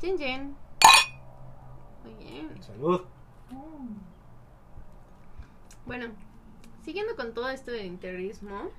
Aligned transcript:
Jen 0.00 0.18
Jen. 0.18 0.56
Muy 2.04 2.24
bien. 2.24 2.62
Salud. 2.62 3.02
Bueno, 5.86 6.06
siguiendo 6.84 7.16
con 7.16 7.34
todo 7.34 7.48
esto 7.48 7.70
del 7.70 7.86
interiorismo, 7.86 8.70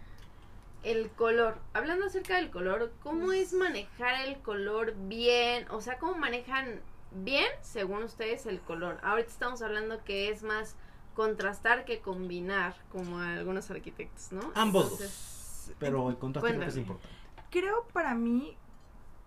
el 0.83 1.09
color. 1.11 1.57
Hablando 1.73 2.05
acerca 2.05 2.35
del 2.37 2.51
color, 2.51 2.93
¿cómo 3.03 3.31
es 3.33 3.53
manejar 3.53 4.27
el 4.27 4.39
color 4.41 4.95
bien? 5.07 5.69
O 5.71 5.81
sea, 5.81 5.97
¿cómo 5.97 6.15
manejan 6.15 6.81
bien, 7.11 7.49
según 7.61 8.03
ustedes, 8.03 8.45
el 8.45 8.61
color? 8.61 8.99
Ahorita 9.03 9.29
estamos 9.29 9.61
hablando 9.61 10.03
que 10.03 10.29
es 10.29 10.43
más 10.43 10.75
contrastar 11.15 11.83
que 11.83 11.99
combinar, 11.99 12.75
como 12.91 13.19
algunos 13.19 13.69
arquitectos, 13.71 14.31
¿no? 14.31 14.39
Ambos. 14.55 14.83
Entonces, 14.83 15.73
Pero 15.79 16.09
el 16.09 16.17
contraste 16.17 16.49
creo 16.49 16.61
que 16.61 16.67
es 16.67 16.77
importante. 16.77 17.15
Creo 17.49 17.87
para 17.91 18.13
mí 18.15 18.55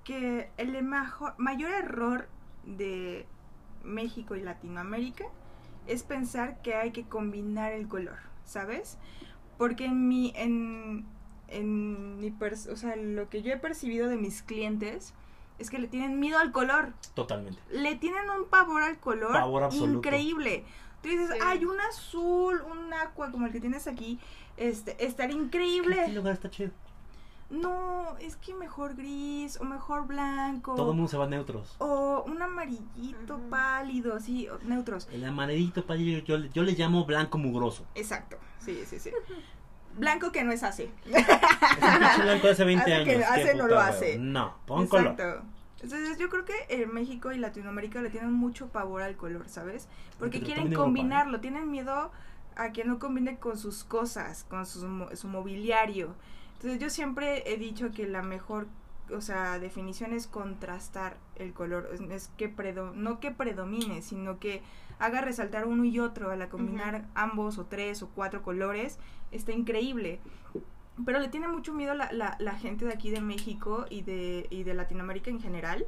que 0.05 0.51
el 0.57 0.83
majo- 0.83 1.35
mayor 1.39 1.71
error 1.73 2.29
de 2.65 3.27
México 3.85 4.37
y 4.37 4.41
Latinoamérica 4.43 5.25
es 5.87 6.03
pensar 6.03 6.61
que 6.63 6.75
hay 6.75 6.91
que 6.93 7.05
combinar 7.05 7.73
el 7.73 7.89
color, 7.89 8.19
¿sabes? 8.45 8.99
Porque 9.59 9.87
en 9.87 10.09
mi, 10.09 10.33
en, 10.37 11.05
en 11.49 12.19
mi, 12.21 12.31
pers- 12.31 12.71
o 12.73 12.77
sea, 12.77 12.97
lo 12.97 13.29
que 13.29 13.43
yo 13.43 13.53
he 13.53 13.57
percibido 13.59 14.09
de 14.09 14.17
mis 14.17 14.43
clientes 14.43 15.15
es 15.59 15.71
que 15.71 15.79
le 15.79 15.87
tienen 15.89 16.19
miedo 16.19 16.39
al 16.39 16.51
color, 16.53 16.93
Totalmente. 17.15 17.61
le 17.71 17.95
tienen 17.97 18.29
un 18.31 18.47
pavor 18.49 18.83
al 18.83 18.99
color 18.99 19.33
Pavor 19.33 19.63
absoluto. 19.65 19.99
increíble. 19.99 20.65
Tú 21.03 21.09
dices, 21.09 21.31
Sí. 21.33 21.39
hay 21.45 21.65
un 21.65 21.81
azul, 21.81 22.63
un 22.63 22.93
aqua 22.95 23.31
como 23.33 23.47
el 23.47 23.53
que 23.53 23.61
tienes 23.61 23.87
aquí, 23.89 24.19
este, 24.57 25.05
estaría 25.05 25.37
increíble. 25.37 25.99
Este 26.01 26.13
lugar 26.13 26.35
está 26.35 26.49
chido. 26.51 26.71
No, 27.53 28.17
es 28.19 28.37
que 28.37 28.55
mejor 28.55 28.95
gris 28.97 29.59
o 29.61 29.65
mejor 29.65 30.07
blanco. 30.07 30.75
Todo 30.75 30.91
el 30.91 30.97
mundo 30.97 31.11
se 31.11 31.19
va 31.19 31.27
neutros. 31.29 31.77
O 31.79 32.25
un 32.27 32.41
amarillito 32.41 33.39
pálido, 33.51 34.15
así, 34.17 34.49
o- 34.49 34.59
neutros. 34.65 35.07
El 35.13 35.25
amarillito, 35.25 35.85
pálido, 35.85 36.21
yo, 36.25 36.39
yo 36.39 36.63
le 36.63 36.73
llamo 36.73 37.05
blanco 37.05 37.37
mugroso. 37.39 37.85
Exacto, 37.95 38.39
sí, 38.59 38.83
sí, 38.87 38.99
sí. 38.99 39.11
Blanco 39.99 40.33
que 40.33 40.43
no 40.45 40.53
es 40.53 40.63
así. 40.63 40.91
Es 41.07 42.23
blanco 42.23 42.47
de 42.47 42.53
hace 42.53 42.65
20 42.65 42.83
Hace 42.83 42.95
años. 42.95 43.07
que 43.09 43.25
hace, 43.25 43.55
no 43.55 43.67
lo 43.69 43.79
hace. 43.79 44.19
No, 44.19 44.55
pon 44.67 44.87
color. 44.87 45.13
Exacto. 45.13 45.45
Entonces 45.83 46.17
yo 46.19 46.29
creo 46.31 46.45
que 46.45 46.55
eh, 46.69 46.87
México 46.87 47.33
y 47.33 47.39
Latinoamérica 47.39 48.01
le 48.01 48.09
tienen 48.11 48.33
mucho 48.33 48.69
pavor 48.69 49.03
al 49.03 49.17
color, 49.17 49.49
¿sabes? 49.49 49.89
Porque 50.19 50.39
Pero 50.39 50.47
quieren 50.47 50.73
¿eh? 50.73 50.77
combinarlo, 50.77 51.41
tienen 51.41 51.71
miedo 51.71 52.13
a 52.57 52.73
que 52.73 52.85
no 52.85 52.99
combine 52.99 53.39
con 53.39 53.59
sus 53.59 53.83
cosas, 53.85 54.45
con 54.49 54.65
sus 54.65 54.85
mo- 54.85 55.09
su 55.17 55.27
mobiliario. 55.29 56.15
Entonces 56.63 56.79
yo 56.81 56.91
siempre 56.91 57.43
he 57.53 57.57
dicho 57.57 57.91
que 57.91 58.07
la 58.07 58.23
mejor, 58.23 58.69
o 59.13 59.21
sea, 59.21 59.59
definición 59.59 60.13
es 60.13 60.29
contrastar 60.29 61.17
el 61.35 61.53
color, 61.53 61.91
es, 61.93 62.01
es 62.03 62.31
que 62.37 62.55
predo- 62.55 62.93
no 62.95 63.19
que 63.19 63.33
predomine, 63.33 64.01
sino 64.01 64.39
que 64.39 64.63
haga 65.01 65.21
resaltar 65.23 65.67
uno 65.67 65.85
y 65.85 65.99
otro 65.99 66.31
al 66.31 66.49
combinar 66.49 67.07
ambos 67.17 67.59
o 67.59 67.67
tres 67.67 68.01
o 68.05 68.11
cuatro 68.11 68.43
colores, 68.43 69.01
está 69.33 69.51
increíble. 69.51 70.21
Pero 71.05 71.19
le 71.19 71.27
tiene 71.29 71.49
mucho 71.49 71.73
miedo 71.75 71.95
la, 71.95 72.13
la, 72.13 72.37
la 72.39 72.55
gente 72.55 72.85
de 72.85 72.93
aquí 72.93 73.11
de 73.11 73.21
México 73.21 73.87
y 73.91 74.03
de, 74.03 74.47
y 74.51 74.63
de 74.63 74.75
Latinoamérica 74.75 75.31
en 75.31 75.41
general. 75.41 75.87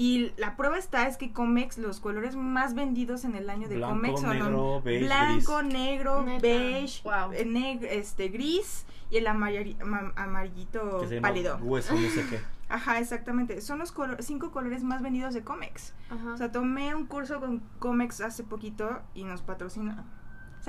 Y 0.00 0.30
la 0.36 0.56
prueba 0.56 0.78
está 0.78 1.08
es 1.08 1.16
que 1.16 1.32
Comex, 1.32 1.76
los 1.76 1.98
colores 1.98 2.36
más 2.36 2.74
vendidos 2.74 3.24
en 3.24 3.34
el 3.34 3.50
año 3.50 3.68
de 3.68 3.78
Blanco, 3.78 3.94
Comex 3.96 4.20
son 4.20 4.30
negro, 4.38 4.80
beige, 4.84 5.04
blanco, 5.06 5.58
gris. 5.58 5.72
negro, 5.72 6.22
Neta, 6.22 6.40
beige, 6.42 7.02
eh, 7.32 7.44
neg- 7.44 7.82
este 7.90 8.28
gris 8.28 8.86
y 9.10 9.16
el 9.16 9.26
amari- 9.26 9.76
ama- 9.82 10.12
amarillito 10.14 11.00
Que 11.00 11.08
se 11.08 11.14
llama 11.16 11.28
pálido. 11.28 11.58
hueso, 11.62 11.94
no 11.94 12.08
sé 12.10 12.24
qué. 12.30 12.38
Ajá, 12.68 13.00
exactamente. 13.00 13.60
Son 13.60 13.80
los 13.80 13.90
colo- 13.92 14.18
cinco 14.20 14.52
colores 14.52 14.84
más 14.84 15.02
vendidos 15.02 15.34
de 15.34 15.42
Comex. 15.42 15.94
Ajá. 16.10 16.32
O 16.32 16.36
sea, 16.36 16.52
tomé 16.52 16.94
un 16.94 17.06
curso 17.06 17.40
con 17.40 17.60
Comex 17.80 18.20
hace 18.20 18.44
poquito 18.44 19.00
y 19.14 19.24
nos 19.24 19.42
patrocina. 19.42 20.04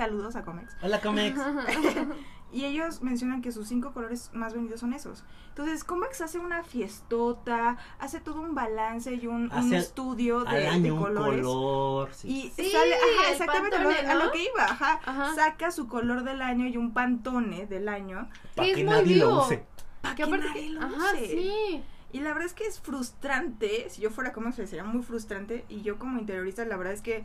Saludos 0.00 0.34
a 0.34 0.42
Comex. 0.44 0.74
Hola, 0.82 0.98
Comex. 1.02 1.38
Y 2.52 2.64
ellos 2.64 3.00
mencionan 3.02 3.42
que 3.42 3.52
sus 3.52 3.68
cinco 3.68 3.92
colores 3.92 4.30
más 4.32 4.54
vendidos 4.54 4.80
son 4.80 4.92
esos. 4.92 5.22
Entonces, 5.50 5.84
Comex 5.84 6.20
hace 6.20 6.38
una 6.40 6.64
fiestota, 6.64 7.76
hace 8.00 8.18
todo 8.18 8.40
un 8.40 8.56
balance 8.56 9.14
y 9.14 9.26
un, 9.28 9.52
estudio 9.72 10.40
de, 10.40 10.48
Al 10.48 10.56
de 10.56 10.66
año 10.68 10.94
un 10.94 11.00
colores. 11.02 11.42
color. 11.46 12.08
Sí. 12.12 12.28
Y 12.28 12.50
Sí, 12.50 12.70
sale, 12.72 12.94
ajá, 12.96 13.26
el 13.28 13.32
exactamente 13.34 13.76
a 13.76 14.14
lo, 14.16 14.32
que 14.32 14.42
iba, 14.42 14.64
ajá. 14.64 15.00
Ajá. 15.04 15.34
Saca 15.36 15.70
su 15.70 15.86
color 15.86 16.24
del 16.24 16.42
año 16.42 16.66
y 16.66 16.76
un 16.76 16.92
pantone 16.92 17.66
del 17.66 17.88
año. 17.88 18.28
Para 18.56 18.66
es 18.68 18.74
que 18.74 18.84
muy 18.84 18.94
nadie 18.94 19.14
vivo. 19.14 19.26
lo 19.30 19.42
use. 19.44 19.64
Para 20.00 20.14
Que 20.16 20.22
que 20.24 20.28
aparte 20.28 20.46
nadie 20.48 20.62
que- 20.62 20.70
lo 20.70 20.80
Ajá, 20.80 21.12
use. 21.14 21.26
sí. 21.28 21.84
Y 22.12 22.18
la 22.18 22.30
verdad 22.30 22.46
es 22.46 22.54
que 22.54 22.66
es 22.66 22.80
frustrante. 22.80 23.88
Si 23.90 24.00
yo 24.02 24.10
fuera 24.10 24.32
Comex, 24.32 24.56
sería 24.56 24.82
muy 24.82 25.04
frustrante. 25.04 25.64
Y 25.68 25.82
yo, 25.82 26.00
como 26.00 26.18
interiorista, 26.18 26.64
la 26.64 26.76
verdad 26.76 26.94
es 26.94 27.02
que. 27.02 27.24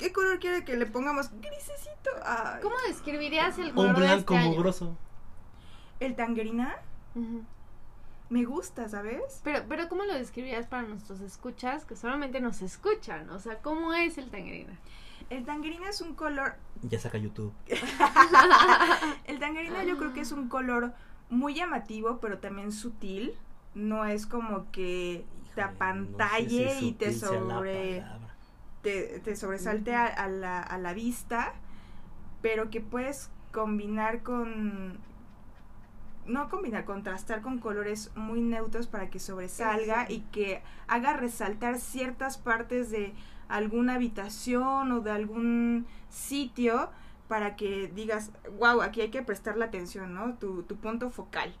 ¿Qué 0.00 0.12
color 0.14 0.38
quiere 0.38 0.64
que 0.64 0.78
le 0.78 0.86
pongamos? 0.86 1.30
Grisecito. 1.42 2.10
Ay. 2.24 2.62
¿Cómo 2.62 2.74
describirías 2.88 3.58
el 3.58 3.74
color 3.74 3.90
Un 3.90 4.00
de 4.00 4.06
blanco 4.06 4.32
este 4.34 4.46
año? 4.46 4.56
mugroso. 4.56 4.96
El 6.00 6.16
tangerina 6.16 6.74
me 8.30 8.44
gusta, 8.46 8.88
¿sabes? 8.88 9.42
Pero, 9.44 9.66
pero 9.68 9.90
¿cómo 9.90 10.04
lo 10.04 10.14
describirías 10.14 10.66
para 10.66 10.84
nuestros 10.84 11.20
escuchas 11.20 11.84
que 11.84 11.96
solamente 11.96 12.40
nos 12.40 12.62
escuchan? 12.62 13.28
O 13.28 13.38
sea, 13.40 13.58
¿cómo 13.58 13.92
es 13.92 14.16
el 14.16 14.30
tangerina? 14.30 14.72
El 15.28 15.44
tangerina 15.44 15.90
es 15.90 16.00
un 16.00 16.14
color. 16.14 16.54
Ya 16.80 16.98
saca 16.98 17.18
YouTube. 17.18 17.52
El 19.26 19.38
tangerina 19.38 19.84
yo 19.84 19.98
creo 19.98 20.14
que 20.14 20.22
es 20.22 20.32
un 20.32 20.48
color 20.48 20.94
muy 21.28 21.54
llamativo, 21.54 22.20
pero 22.20 22.38
también 22.38 22.72
sutil. 22.72 23.34
No 23.74 24.06
es 24.06 24.26
como 24.26 24.70
que 24.72 25.26
te 25.54 25.60
apantalle 25.60 26.64
no 26.64 26.70
sé 26.70 26.78
si 26.78 26.88
y 26.88 26.92
te 26.92 27.12
sutil 27.12 27.20
sea 27.20 27.40
la 27.42 27.54
sobre. 27.54 28.04
Te, 28.82 29.20
te 29.20 29.36
sobresalte 29.36 29.94
a, 29.94 30.06
a 30.06 30.28
la, 30.28 30.60
a 30.60 30.78
la 30.78 30.92
vista, 30.94 31.52
pero 32.42 32.70
que 32.70 32.80
puedes 32.80 33.30
combinar 33.52 34.22
con 34.22 34.98
no 36.26 36.48
combinar, 36.48 36.84
contrastar 36.84 37.40
con 37.40 37.58
colores 37.58 38.10
muy 38.14 38.40
neutros 38.40 38.86
para 38.86 39.10
que 39.10 39.18
sobresalga 39.18 40.06
y 40.08 40.20
que 40.32 40.62
haga 40.86 41.14
resaltar 41.14 41.78
ciertas 41.78 42.38
partes 42.38 42.90
de 42.90 43.12
alguna 43.48 43.94
habitación 43.94 44.92
o 44.92 45.00
de 45.00 45.10
algún 45.10 45.86
sitio 46.08 46.90
para 47.26 47.56
que 47.56 47.88
digas, 47.88 48.30
wow, 48.58 48.82
aquí 48.82 49.00
hay 49.00 49.10
que 49.10 49.22
prestarle 49.22 49.64
atención, 49.64 50.14
¿no? 50.14 50.34
Tu, 50.34 50.62
tu 50.64 50.76
punto 50.76 51.10
focal, 51.10 51.52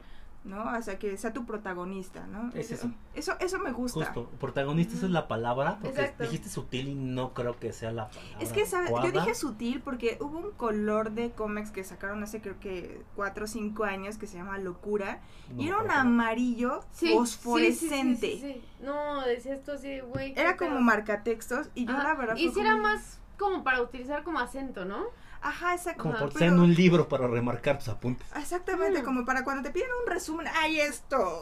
¿no? 0.44 0.76
O 0.76 0.82
sea, 0.82 0.98
que 0.98 1.16
sea 1.18 1.32
tu 1.32 1.44
protagonista, 1.44 2.26
¿no? 2.26 2.50
Es 2.54 2.70
eso. 2.70 2.90
Eso, 3.14 3.34
eso 3.40 3.58
me 3.58 3.72
gusta. 3.72 4.06
Justo. 4.06 4.30
Protagonista 4.40 4.94
esa 4.94 5.06
es 5.06 5.12
la 5.12 5.28
palabra. 5.28 5.78
Porque 5.82 6.00
Exacto. 6.00 6.22
dijiste 6.24 6.48
sutil 6.48 6.88
y 6.88 6.94
no 6.94 7.34
creo 7.34 7.58
que 7.58 7.72
sea 7.72 7.92
la 7.92 8.08
palabra. 8.08 8.38
Es 8.40 8.52
que, 8.52 8.64
¿sabes? 8.64 8.90
Yo 8.90 9.12
dije 9.12 9.34
sutil 9.34 9.82
porque 9.82 10.16
hubo 10.20 10.38
un 10.38 10.50
color 10.52 11.10
de 11.12 11.32
cómics 11.32 11.70
que 11.70 11.84
sacaron 11.84 12.22
hace 12.22 12.40
creo 12.40 12.58
que 12.58 13.02
4 13.16 13.44
o 13.44 13.48
5 13.48 13.84
años 13.84 14.16
que 14.16 14.26
se 14.26 14.38
llama 14.38 14.56
Locura. 14.58 15.20
No, 15.52 15.62
y 15.62 15.68
era 15.68 15.78
un 15.78 15.90
amarillo 15.90 16.80
Sí, 16.92 17.12
fosforescente. 17.14 18.32
sí, 18.32 18.40
sí, 18.40 18.52
sí, 18.54 18.60
sí. 18.60 18.84
No, 18.84 19.20
decía 19.26 19.54
esto 19.54 19.72
así, 19.72 20.00
güey. 20.00 20.32
Era 20.36 20.56
como 20.56 20.80
marcatextos 20.80 21.68
y 21.74 21.84
yo 21.84 21.92
Ajá. 21.92 22.02
la 22.04 22.14
verdad... 22.14 22.36
Y 22.36 22.50
si 22.50 22.60
era 22.60 22.76
más 22.76 23.18
como 23.38 23.64
para 23.64 23.80
utilizar 23.82 24.22
como 24.22 24.38
acento, 24.38 24.84
¿no? 24.84 25.04
Ajá, 25.42 25.74
exacto. 25.74 26.02
Como 26.02 26.18
por 26.18 26.32
pero- 26.32 26.52
un 26.54 26.74
libro 26.74 27.08
para 27.08 27.26
remarcar 27.26 27.78
tus 27.78 27.88
apuntes. 27.88 28.26
Exactamente, 28.36 29.00
Mm. 29.00 29.04
como 29.04 29.24
para 29.24 29.42
cuando 29.44 29.62
te 29.62 29.70
piden 29.70 29.88
un 30.04 30.10
resumen, 30.12 30.46
¡ay 30.62 30.80
esto! 30.80 31.40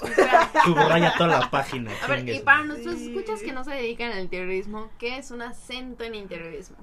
Subraya 0.65 1.15
toda 1.17 1.41
la 1.41 1.51
página. 1.51 1.91
A 2.03 2.07
ver, 2.07 2.29
y 2.29 2.41
para 2.41 2.65
nuestros 2.65 2.97
Sí. 2.97 3.09
escuchas 3.15 3.41
que 3.41 3.53
no 3.53 3.65
se 3.65 3.73
dedican 3.73 4.13
al 4.13 4.21
interiorismo, 4.21 4.89
¿qué 4.99 5.19
es 5.19 5.31
un 5.31 5.43
acento 5.43 6.05
en 6.05 6.15
interiorismo? 6.15 6.77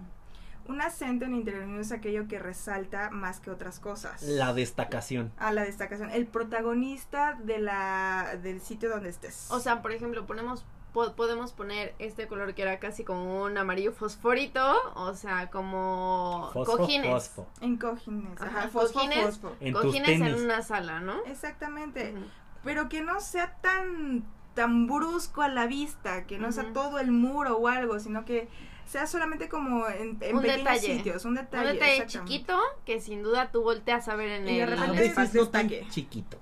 Un 0.68 0.82
acento 0.82 1.26
en 1.26 1.36
interiorismo 1.36 1.80
es 1.80 1.92
aquello 1.92 2.28
que 2.28 2.40
resalta 2.40 3.12
más 3.12 3.40
que 3.40 3.52
otras 3.52 3.80
cosas. 3.80 4.24
La 4.24 4.52
destacación. 4.54 5.32
A 5.38 5.52
la 5.54 5.64
destacación. 5.64 6.10
El 6.10 6.26
protagonista 6.26 7.38
de 7.44 7.60
la, 7.60 8.36
del 8.42 8.60
sitio 8.62 8.90
donde 8.90 9.10
estés. 9.10 9.46
O 9.52 9.60
sea, 9.60 9.82
por 9.84 9.92
ejemplo, 9.92 10.26
ponemos 10.26 10.66
po- 10.96 11.14
podemos 11.14 11.52
poner 11.54 11.94
este 12.00 12.26
color 12.28 12.56
que 12.56 12.64
era 12.64 12.80
casi 12.80 13.04
como 13.04 13.44
un 13.44 13.56
amarillo 13.58 13.92
fosforito, 13.92 14.64
o 14.96 15.14
sea, 15.14 15.52
como 15.52 16.50
Fosfo, 16.54 16.78
cojines. 16.78 17.12
fosfo. 17.12 17.48
en 17.62 17.78
cojines. 17.78 18.42
Ajá, 18.42 18.60
Ajá, 18.62 18.70
fosfo, 18.70 18.94
cojines. 19.02 19.26
fosfo. 19.26 19.56
En 19.60 19.74
tus 19.74 19.82
Cojines 19.84 20.22
en 20.22 20.34
una 20.44 20.62
sala, 20.64 21.02
¿no? 21.02 21.24
Exactamente. 21.26 22.16
Pero 22.64 22.90
que 22.90 23.02
no 23.02 23.20
sea 23.20 23.56
tan 23.62 24.24
tan 24.56 24.88
brusco 24.88 25.42
a 25.42 25.50
la 25.50 25.68
vista, 25.68 26.26
que 26.26 26.38
no 26.40 26.52
sea 26.54 26.72
todo 26.72 26.98
el 27.00 27.12
muro 27.12 27.58
o 27.58 27.68
algo, 27.68 28.00
sino 28.00 28.24
que 28.24 28.48
sea 28.86 29.06
solamente 29.06 29.50
como 29.50 29.86
en, 29.90 30.18
en 30.22 30.36
Un 30.38 30.42
pequeños 30.42 30.58
detalle. 30.64 30.96
sitios, 30.98 31.26
un 31.26 31.32
Un 31.32 31.36
detalle. 31.44 31.74
detalle 31.74 31.98
exactamente. 31.98 32.32
chiquito 32.34 32.58
que 32.86 33.02
sin 33.02 33.22
duda 33.22 33.52
tú 33.52 33.64
volteas 33.64 34.08
a 34.08 34.16
ver 34.16 34.30
en 34.30 34.48
Y 34.48 34.56
de 34.58 34.64
el... 34.64 34.74
A 34.74 34.76
repente 34.78 35.02
veces 35.02 35.34
no 35.36 35.50
tan 35.50 35.70
chiquito. 35.90 36.38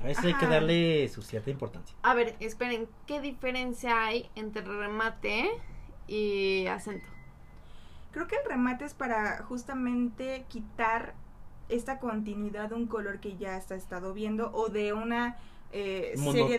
A 0.00 0.04
veces 0.04 0.24
hay 0.24 0.34
que 0.34 0.46
darle 0.46 1.08
su 1.08 1.22
cierta 1.22 1.50
importancia. 1.50 1.96
A 2.02 2.14
ver, 2.14 2.36
esperen, 2.40 2.88
¿qué 3.06 3.20
diferencia 3.20 4.04
hay 4.06 4.30
entre 4.34 4.62
remate 4.62 5.50
y 6.06 6.66
acento? 6.66 7.08
Creo 8.12 8.26
que 8.28 8.36
el 8.36 8.44
remate 8.48 8.84
es 8.84 8.94
para 8.94 9.42
justamente 9.42 10.44
quitar 10.48 11.14
esta 11.68 11.98
continuidad 11.98 12.68
de 12.70 12.76
un 12.76 12.86
color 12.86 13.20
que 13.20 13.36
ya 13.36 13.56
está 13.56 13.74
estado 13.74 14.14
viendo 14.14 14.52
o 14.52 14.68
de 14.68 14.92
una 14.92 15.36
eh, 15.72 16.12
serie 16.32 16.58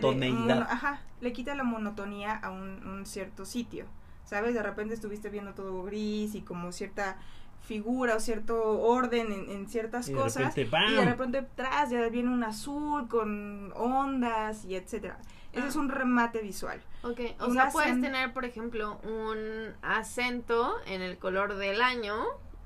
mono- 0.54 0.66
ajá, 0.68 1.02
le 1.20 1.32
quita 1.32 1.54
la 1.54 1.64
monotonía 1.64 2.36
a 2.36 2.50
un, 2.50 2.86
un 2.86 3.06
cierto 3.06 3.44
sitio, 3.46 3.86
¿sabes? 4.24 4.52
De 4.54 4.62
repente 4.62 4.94
estuviste 4.94 5.30
viendo 5.30 5.54
todo 5.54 5.82
gris 5.84 6.34
y 6.34 6.42
como 6.42 6.70
cierta 6.72 7.16
figura 7.60 8.16
o 8.16 8.20
cierto 8.20 8.80
orden 8.80 9.32
en, 9.32 9.50
en 9.50 9.68
ciertas 9.68 10.08
Y 10.08 10.12
de 10.12 10.18
cosas 10.18 10.54
repente, 10.54 10.64
¡bam! 10.70 10.92
y 10.92 10.94
de 10.96 11.04
repente 11.04 11.38
atrás 11.38 11.90
ya 11.90 12.08
viene 12.08 12.30
un 12.30 12.42
azul 12.44 13.08
con 13.08 13.72
ondas 13.76 14.64
y 14.64 14.74
etcétera. 14.76 15.18
Ese 15.52 15.64
Ah. 15.64 15.68
es 15.68 15.76
un 15.76 15.88
remate 15.88 16.40
visual. 16.42 16.80
Ok, 17.02 17.20
o 17.40 17.46
Un 17.46 17.54
sea, 17.54 17.70
puedes 17.70 18.00
tener, 18.00 18.32
por 18.32 18.44
ejemplo, 18.44 19.00
un 19.02 19.74
acento 19.82 20.74
en 20.86 21.02
el 21.02 21.18
color 21.18 21.54
del 21.56 21.80
año 21.82 22.16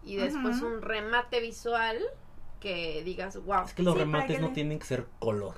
y 0.05 0.17
después 0.17 0.61
un 0.62 0.83
remate 0.83 1.41
visual 1.41 1.99
que 2.61 3.03
digas, 3.05 3.37
wow. 3.45 3.65
Es 3.65 3.75
que 3.75 3.83
los 3.83 3.95
Sí, 3.95 4.00
remates 4.00 4.37
que 4.37 4.41
no 4.43 4.49
le- 4.49 4.55
tienen 4.55 4.79
que 4.79 4.87
ser 4.87 5.06
color. 5.19 5.55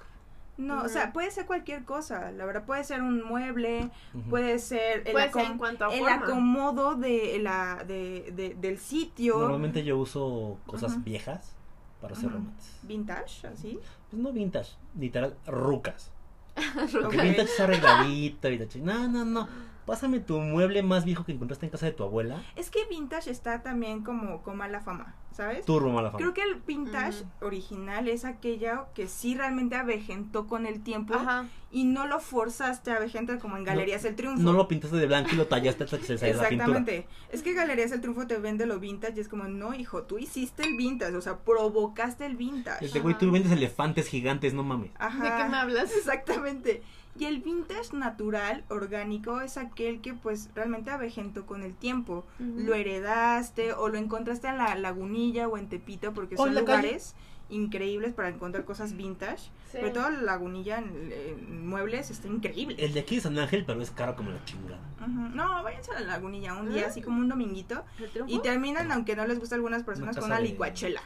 No, 0.56 0.82
o 0.84 0.88
sea, 0.88 1.12
puede 1.12 1.30
ser 1.32 1.46
cualquier 1.46 1.84
cosa, 1.84 2.30
la 2.30 2.44
verdad, 2.46 2.64
puede 2.64 2.84
ser 2.84 3.02
un 3.02 3.24
mueble, 3.24 3.90
puede 4.30 4.60
ser 4.60 5.02
el, 5.06 5.12
Puede 5.12 5.32
ser 5.32 5.42
acom- 5.42 5.50
en 5.50 5.58
cuanto 5.58 5.84
a 5.86 5.92
el 5.92 5.98
forma. 6.00 6.14
acomodo 6.16 6.94
de 6.94 7.38
la, 7.42 7.82
de, 7.86 8.32
de- 8.36 8.54
del 8.54 8.78
sitio. 8.78 9.36
Normalmente 9.38 9.82
yo 9.82 9.98
uso 9.98 10.58
cosas 10.66 11.02
viejas 11.02 11.56
para 12.00 12.14
hacer 12.14 12.30
remates. 12.30 12.78
Vintage, 12.82 13.46
así. 13.48 13.80
Pues 14.10 14.22
no 14.22 14.32
vintage, 14.32 14.72
literal, 14.98 15.34
rucas. 15.46 16.12
Ok. 17.04 17.10
Que 17.10 17.22
vintage 17.22 17.42
es 17.52 17.60
arregladito, 17.60 18.48
vintage. 18.48 18.78
No, 18.78 19.08
no, 19.08 19.24
no. 19.24 19.48
Pásame 19.86 20.20
tu 20.20 20.38
mueble 20.38 20.82
más 20.82 21.04
viejo 21.04 21.24
que 21.24 21.32
encontraste 21.32 21.66
en 21.66 21.70
casa 21.70 21.86
de 21.86 21.92
tu 21.92 22.04
abuela. 22.04 22.42
Es 22.56 22.70
que 22.70 22.84
vintage 22.86 23.30
está 23.30 23.62
también 23.62 24.02
como 24.02 24.42
con 24.42 24.56
mala 24.56 24.80
fama, 24.80 25.14
¿sabes? 25.32 25.66
Turbo 25.66 25.90
mala 25.90 26.10
fama. 26.10 26.18
Creo 26.18 26.32
que 26.32 26.42
el 26.42 26.54
vintage 26.54 27.24
original 27.40 28.08
es 28.08 28.24
aquella 28.24 28.86
que 28.94 29.08
sí 29.08 29.34
realmente 29.34 29.76
avejentó 29.76 30.46
con 30.46 30.64
el 30.66 30.82
tiempo 30.82 31.14
Ajá. 31.14 31.46
y 31.70 31.84
no 31.84 32.06
lo 32.06 32.20
forzaste 32.20 32.92
a 32.92 32.96
avejentar 32.96 33.38
como 33.38 33.58
en 33.58 33.64
Galerías 33.64 34.04
El 34.06 34.16
Triunfo. 34.16 34.42
No 34.42 34.54
lo 34.54 34.68
pintaste 34.68 34.96
de 34.96 35.06
blanco 35.06 35.30
y 35.32 35.36
lo 35.36 35.46
tallaste 35.46 35.84
hasta 35.84 35.98
que 35.98 36.04
se 36.04 36.16
saliera 36.18 36.42
la 36.42 36.48
pintura. 36.48 36.78
Exactamente. 36.78 37.08
Es 37.30 37.42
que 37.42 37.52
Galerías 37.52 37.92
El 37.92 38.00
Triunfo 38.00 38.26
te 38.26 38.38
vende 38.38 38.64
lo 38.64 38.80
vintage 38.80 39.18
y 39.18 39.20
es 39.20 39.28
como, 39.28 39.44
no, 39.44 39.74
hijo, 39.74 40.04
tú 40.04 40.18
hiciste 40.18 40.62
el 40.62 40.76
vintage, 40.76 41.14
o 41.14 41.20
sea, 41.20 41.38
provocaste 41.38 42.24
el 42.24 42.36
vintage. 42.36 42.86
Este 42.86 43.00
güey, 43.00 43.18
tú 43.18 43.30
vendes 43.30 43.52
elefantes 43.52 44.08
gigantes, 44.08 44.54
no 44.54 44.62
mames. 44.62 44.92
Ajá. 44.98 45.22
¿De 45.22 45.42
qué 45.42 45.50
me 45.50 45.56
hablas? 45.58 45.94
Exactamente. 45.94 46.82
Y 47.16 47.26
el 47.26 47.40
vintage 47.40 47.96
natural, 47.96 48.64
orgánico, 48.68 49.40
es 49.40 49.56
aquel 49.56 50.00
que 50.00 50.14
pues 50.14 50.50
realmente 50.54 50.90
avejentó 50.90 51.46
con 51.46 51.62
el 51.62 51.74
tiempo. 51.74 52.24
Lo 52.38 52.74
heredaste 52.74 53.72
o 53.72 53.88
lo 53.88 53.98
encontraste 53.98 54.48
en 54.48 54.58
la 54.58 54.74
lagunilla 54.74 55.46
o 55.48 55.56
en 55.56 55.68
Tepito 55.68 56.12
porque 56.12 56.34
O 56.34 56.38
son 56.38 56.48
calle. 56.48 56.60
lugares 56.60 57.14
increíbles 57.50 58.14
para 58.14 58.30
encontrar 58.30 58.64
cosas 58.64 58.96
vintage. 58.96 59.50
Sí. 59.70 59.78
Sobre 59.78 59.90
todo 59.90 60.10
la 60.10 60.22
lagunilla 60.22 60.78
en, 60.78 61.12
en 61.12 61.68
muebles 61.68 62.10
está 62.10 62.26
increíble. 62.26 62.76
El 62.78 62.94
de 62.94 63.00
aquí 63.00 63.16
es 63.18 63.22
San 63.24 63.38
Ángel, 63.38 63.64
pero 63.66 63.80
es 63.82 63.90
caro 63.90 64.16
como 64.16 64.30
la 64.30 64.42
chingada. 64.44 64.80
No, 65.06 65.62
váyanse 65.62 65.90
a 65.92 66.00
la 66.00 66.06
lagunilla 66.06 66.54
un 66.54 66.72
día, 66.72 66.84
¿Ah? 66.86 66.88
así 66.88 67.02
como 67.02 67.20
un 67.20 67.28
dominguito. 67.28 67.84
Y 68.26 68.40
terminan, 68.40 68.90
aunque 68.90 69.14
no 69.14 69.26
les 69.26 69.38
gusta 69.38 69.54
a 69.54 69.56
algunas 69.56 69.82
personas, 69.84 70.16
Una 70.16 70.20
con 70.22 70.30
una 70.30 70.40
de- 70.40 70.48
licuachela. 70.48 71.02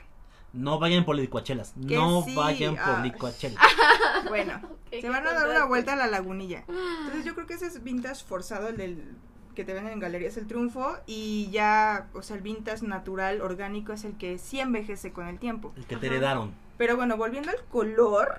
No 0.59 0.79
vayan 0.79 1.05
por 1.05 1.17
licuachelas. 1.17 1.75
Que 1.87 1.95
No 1.95 2.23
sí, 2.23 2.35
vayan 2.35 2.75
por 2.75 2.97
ah. 2.97 3.03
licuachelas. 3.03 3.63
Bueno, 4.29 4.61
se 4.91 5.09
van 5.09 5.27
a 5.27 5.33
dar 5.33 5.49
una 5.49 5.65
vuelta 5.65 5.93
a 5.93 5.97
la 5.97 6.09
lagunilla. 6.09 6.65
Entonces 6.69 7.25
yo 7.25 7.35
creo 7.35 7.47
que 7.47 7.55
ese 7.55 7.67
es 7.67 7.83
vintage 7.83 8.25
forzado, 8.25 8.69
el 8.69 8.77
del 8.77 9.17
que 9.55 9.65
te 9.65 9.73
venden 9.73 9.95
en 9.95 10.01
Galerías 10.01 10.37
El 10.37 10.47
Triunfo. 10.47 10.97
Y 11.07 11.49
ya, 11.53 12.09
o 12.15 12.23
sea, 12.23 12.37
el 12.37 12.43
vintage 12.43 12.85
natural, 12.87 13.41
orgánico, 13.41 13.93
es 13.93 14.05
el 14.05 14.17
que 14.17 14.39
sí 14.39 14.59
envejece 14.61 15.13
con 15.13 15.29
el 15.29 15.39
tiempo. 15.39 15.73
El 15.77 15.87
que 15.87 15.97
te 15.97 16.07
heredaron. 16.07 16.53
Pero 16.77 16.97
bueno, 16.97 17.17
volviendo 17.17 17.51
al 17.51 17.65
color, 17.71 18.39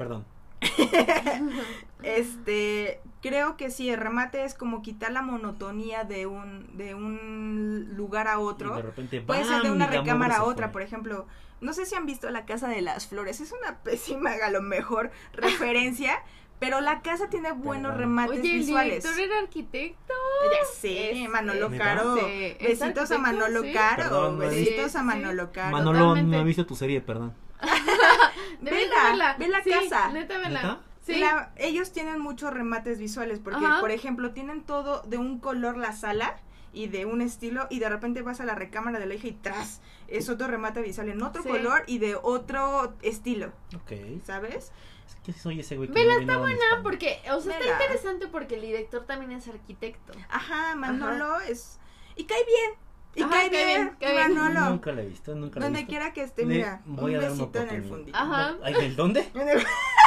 Perdón. 0.00 0.24
este, 2.02 3.00
creo 3.22 3.56
que 3.56 3.70
sí, 3.70 3.90
el 3.90 3.98
remate 3.98 4.44
es 4.44 4.54
como 4.54 4.82
quitar 4.82 5.12
la 5.12 5.22
monotonía 5.22 6.04
de 6.04 6.26
un, 6.26 6.76
de 6.76 6.94
un 6.94 7.90
lugar 7.96 8.28
a 8.28 8.32
Y 8.34 8.36
de 8.36 8.42
otro. 8.42 8.82
repente, 8.82 9.20
Puede 9.20 9.44
ser 9.44 9.62
de 9.62 9.70
una 9.70 9.86
recámara 9.86 10.36
a 10.38 10.44
otra, 10.44 10.72
por 10.72 10.82
ejemplo. 10.82 11.26
No 11.60 11.74
sé 11.74 11.84
si 11.84 11.94
han 11.94 12.06
visto 12.06 12.30
la 12.30 12.46
Casa 12.46 12.68
de 12.68 12.80
las 12.80 13.06
Flores. 13.06 13.40
Es 13.40 13.52
una 13.52 13.78
pésima, 13.82 14.32
a 14.42 14.50
lo 14.50 14.62
mejor, 14.62 15.10
referencia. 15.32 16.22
Pero 16.58 16.82
la 16.82 17.00
casa 17.00 17.30
tiene 17.30 17.52
buenos 17.52 17.92
Perdón. 17.92 18.00
remates 18.00 18.40
Oye, 18.40 18.52
el 18.52 18.58
visuales. 18.58 19.02
director 19.02 19.18
era 19.18 19.38
arquitecto. 19.38 20.12
Ya 20.52 20.66
sé, 20.78 21.26
Manolo 21.30 21.70
¿Neta? 21.70 21.84
Caro. 21.84 22.14
Besitos 22.58 23.10
a 23.12 23.18
Manolo 23.18 23.62
sí. 23.62 23.72
Caro. 23.72 24.36
Besitos 24.36 24.94
a 24.94 25.02
Manolo 25.02 25.46
sí. 25.46 25.52
Caro. 25.54 25.70
Manolo, 25.70 25.98
Totalmente. 26.00 26.36
no 26.36 26.42
he 26.42 26.44
visto 26.44 26.66
tu 26.66 26.76
serie, 26.76 27.00
perdón. 27.00 27.32
Vela, 28.60 29.36
ve 29.38 29.48
la 29.48 29.62
Sí, 29.62 29.70
casa. 29.70 30.08
Neta, 30.10 30.38
vela. 30.38 30.62
¿Neta? 30.62 30.80
Sí. 31.02 31.18
La- 31.18 31.52
ellos 31.56 31.92
tienen 31.92 32.20
muchos 32.20 32.52
remates 32.52 32.98
visuales 32.98 33.38
porque, 33.42 33.64
Ajá. 33.64 33.80
por 33.80 33.90
ejemplo, 33.90 34.32
tienen 34.32 34.62
todo 34.62 35.02
de 35.02 35.16
un 35.18 35.38
color 35.38 35.76
la 35.76 35.92
sala 35.92 36.36
y 36.72 36.86
de 36.88 37.04
un 37.06 37.20
estilo 37.20 37.66
y 37.70 37.80
de 37.80 37.88
repente 37.88 38.22
vas 38.22 38.40
a 38.40 38.44
la 38.44 38.54
recámara 38.54 38.98
de 38.98 39.06
la 39.06 39.14
hija 39.14 39.26
y 39.28 39.32
tras 39.32 39.80
es 40.08 40.28
otro 40.28 40.46
remate 40.46 40.82
visual 40.82 41.08
en 41.08 41.22
otro 41.22 41.42
Sí. 41.42 41.48
color 41.48 41.82
y 41.86 41.98
de 41.98 42.14
otro 42.14 42.94
estilo, 43.02 43.52
Ok. 43.74 43.92
¿sabes? 44.24 44.70
Es 45.08 45.16
que 45.24 45.32
soy 45.32 45.60
ese 45.60 45.76
güey 45.76 45.88
que 45.88 45.94
Vela, 45.94 46.14
no 46.14 46.20
está 46.20 46.36
buena 46.36 46.64
porque, 46.82 47.18
o 47.32 47.40
sea, 47.40 47.58
está 47.58 47.72
interesante 47.72 48.28
porque 48.28 48.54
el 48.56 48.60
director 48.62 49.04
también 49.04 49.32
es 49.32 49.48
arquitecto. 49.48 50.12
Ajá, 50.28 50.76
Manolo 50.76 51.40
es 51.40 51.80
y 52.14 52.24
cae 52.24 52.44
bien. 52.44 52.78
Y 53.14 53.22
Ajá, 53.22 53.48
bien, 53.50 53.96
cae 54.00 54.12
bien. 54.12 54.34
Manolo. 54.34 54.70
Nunca 54.70 54.92
la 54.92 55.02
he 55.02 55.06
visto, 55.06 55.34
nunca 55.34 55.58
la 55.58 55.66
he 55.66 55.68
Donde 55.68 55.80
visto. 55.80 55.90
quiera 55.90 56.12
que 56.12 56.22
esté, 56.22 56.46
Le 56.46 56.54
mira, 56.56 56.80
voy 56.86 57.16
un 57.16 57.18
a 57.18 57.22
dar 57.22 57.32
una 57.32 57.40
besito 57.46 57.62
en 57.62 57.70
el 57.70 57.84
fundillo. 57.84 58.16
Ajá. 58.16 58.56
¿en 58.66 58.96
dónde? 58.96 59.30
En 59.34 59.48
el, 59.48 59.62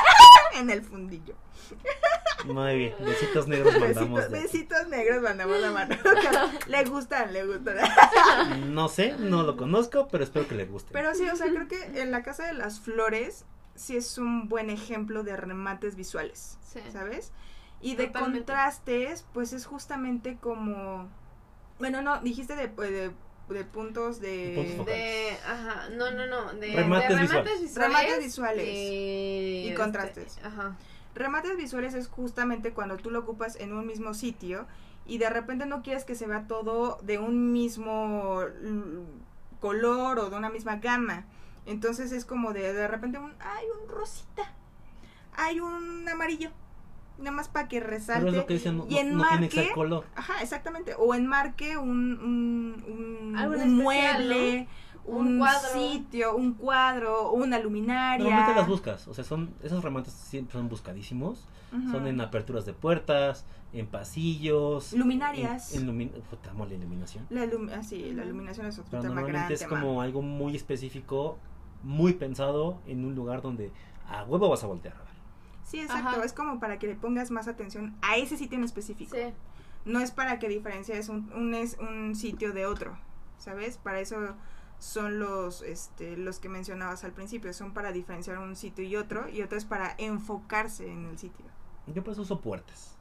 en 0.55 0.69
el 0.69 0.81
fundillo. 0.83 1.35
Muy 2.45 2.77
bien. 2.77 2.95
Besitos 2.99 3.47
negros 3.47 3.77
mandamos. 3.79 4.19
Besitos, 4.19 4.31
de- 4.31 4.39
besitos 4.41 4.87
negros 4.89 5.21
mandamos 5.21 5.63
a 5.63 5.71
Manolo. 5.71 6.01
le 6.67 6.83
gustan, 6.85 7.33
le 7.33 7.45
gustan. 7.45 7.77
No 8.73 8.87
sé, 8.89 9.15
no 9.17 9.43
lo 9.43 9.55
conozco, 9.57 10.07
pero 10.09 10.23
espero 10.23 10.47
que 10.47 10.55
le 10.55 10.65
guste. 10.65 10.89
Pero 10.93 11.13
sí, 11.15 11.27
o 11.29 11.35
sea, 11.35 11.47
creo 11.47 11.67
que 11.67 12.01
en 12.01 12.11
la 12.11 12.21
Casa 12.23 12.45
de 12.47 12.53
las 12.53 12.79
Flores 12.79 13.45
sí 13.75 13.95
es 13.97 14.17
un 14.17 14.49
buen 14.49 14.69
ejemplo 14.69 15.23
de 15.23 15.35
remates 15.37 15.95
visuales, 15.95 16.57
Sí. 16.71 16.79
¿sabes? 16.91 17.31
Y 17.81 17.95
de 17.95 18.11
contrastes, 18.11 19.25
pues 19.33 19.51
es 19.53 19.65
justamente 19.65 20.37
como... 20.39 21.09
Bueno, 21.83 22.01
no, 22.01 22.21
dijiste 22.21 22.55
de, 22.55 22.69
pues, 22.69 22.91
de, 22.91 23.11
de 23.49 23.65
puntos 23.65 24.21
de... 24.21 24.53
Puntos. 24.55 24.85
De, 24.85 25.37
ajá, 25.45 25.89
no, 25.89 26.11
no, 26.11 26.25
no, 26.27 26.53
de 26.53 26.73
Remates 26.73 27.09
de 27.09 27.21
visuales. 27.23 27.61
visuales. 27.61 27.75
Remates 27.97 28.23
visuales. 28.23 28.67
Y, 28.69 29.67
Y 29.69 29.73
contrastes. 29.75 30.37
este, 30.37 30.47
ajá. 30.47 30.77
Remates 31.13 31.57
visuales 31.57 31.93
es 31.93 32.07
justamente 32.07 32.71
cuando 32.71 32.95
tú 32.95 33.11
lo 33.11 33.19
ocupas 33.19 33.57
en 33.57 33.73
un 33.73 33.85
mismo 33.85 34.13
sitio 34.13 34.65
y 35.05 35.17
de 35.17 35.29
repente 35.29 35.65
no 35.65 35.81
quieres 35.81 36.05
que 36.05 36.15
se 36.15 36.25
vea 36.25 36.47
todo 36.47 36.99
de 37.03 37.19
un 37.19 37.51
mismo 37.51 38.39
color 39.59 40.19
o 40.19 40.29
de 40.29 40.37
una 40.37 40.49
misma 40.49 40.77
gama. 40.77 41.25
Entonces 41.65 42.13
es 42.13 42.23
como 42.23 42.53
de 42.53 42.71
de 42.71 42.87
repente 42.87 43.17
un 43.17 43.33
hay 43.41 43.65
un 43.81 43.89
rosita, 43.89 44.53
hay 45.35 45.59
un 45.59 46.07
amarillo, 46.07 46.49
nada 47.17 47.31
más 47.31 47.47
para 47.47 47.67
que 47.67 47.79
Pero 47.79 47.93
es 47.95 47.99
resalte. 48.07 48.31
lo 48.31 48.45
que 48.45 48.53
dicen, 48.55 48.77
no, 48.77 48.85
y 48.89 49.03
no- 49.03 49.17
no 49.23 49.27
tiene 49.29 49.49
que 49.49 49.55
ser 49.55 49.65
enmarque- 49.67 49.73
color. 49.73 50.05
Ajá, 50.15 50.41
exactamente. 50.41 50.95
O 50.97 51.13
enmarque 51.15 51.77
un, 51.77 52.19
un, 52.19 53.33
un, 53.35 53.75
mueble, 53.75 54.67
Un 55.05 55.27
un, 55.27 55.37
cuadro. 55.39 55.69
sitio, 55.73 56.35
un 56.35 56.53
cuadro, 56.53 57.31
una 57.31 57.59
luminaria. 57.59 58.23
Normalmente 58.23 58.55
las 58.59 58.67
buscas, 58.67 59.07
o 59.07 59.13
sea, 59.13 59.23
son 59.23 59.53
esos 59.63 59.83
remates 59.83 60.13
siempre 60.13 60.53
son 60.53 60.69
buscadísimos. 60.69 61.47
Son 61.91 62.05
en 62.05 62.21
aperturas 62.21 62.67
de 62.67 62.73
puertas, 62.73 63.45
en 63.73 63.87
pasillos. 63.87 64.93
Luminarias. 64.93 65.73
En, 65.73 65.81
en 65.81 65.87
lumi- 65.89 66.11
puta, 66.29 66.53
mole, 66.53 66.75
iluminación. 66.75 67.25
La, 67.31 67.45
ilum- 67.47 67.71
ah, 67.75 67.81
sí, 67.81 68.11
la 68.13 68.23
iluminación 68.25 68.67
es 68.67 68.77
otro 68.77 68.91
Pero 68.91 69.01
tema 69.01 69.15
normalmente 69.21 69.55
es 69.55 69.63
como 69.63 69.99
algo 70.03 70.21
muy 70.21 70.55
específico, 70.55 71.39
muy 71.81 72.13
pensado 72.13 72.79
en 72.85 73.03
un 73.05 73.15
lugar 73.15 73.41
donde 73.41 73.71
a 74.07 74.23
huevo 74.23 74.49
vas 74.49 74.63
a 74.63 74.67
voltear 74.67 74.93
a 74.95 74.99
ver. 74.99 75.12
Sí, 75.73 75.79
exacto. 75.81 76.09
Ajá. 76.09 76.23
Es 76.23 76.33
como 76.33 76.59
para 76.59 76.77
que 76.77 76.85
le 76.87 76.95
pongas 76.95 77.31
más 77.31 77.47
atención 77.47 77.95
a 78.03 78.15
ese 78.17 78.37
sitio 78.37 78.57
en 78.59 78.63
específico. 78.63 79.15
Sí. 79.15 79.33
No 79.85 79.99
es 79.99 80.11
para 80.11 80.37
que 80.37 80.47
diferencies 80.47 81.09
un, 81.09 81.31
un, 81.33 81.53
es- 81.55 81.77
un 81.79 82.15
sitio 82.15 82.53
de 82.53 82.65
otro, 82.67 82.95
¿sabes? 83.39 83.77
Para 83.77 83.99
eso 83.99 84.17
son 84.77 85.17
los, 85.19 85.61
este, 85.63 86.15
los 86.15 86.37
que 86.39 86.47
mencionabas 86.47 87.03
al 87.03 87.11
principio. 87.13 87.51
Son 87.53 87.73
para 87.73 87.91
diferenciar 87.91 88.37
un 88.37 88.55
sitio 88.55 88.83
y 88.85 88.95
otro. 88.97 89.27
Y 89.29 89.41
otro 89.41 89.57
es 89.57 89.65
para 89.65 89.95
enfocarse 89.97 90.87
en 90.91 91.05
el 91.07 91.17
sitio. 91.17 91.45
Yo 91.87 92.03
por 92.03 92.13
eso 92.13 92.21
uso 92.21 92.39
puertas. 92.39 92.95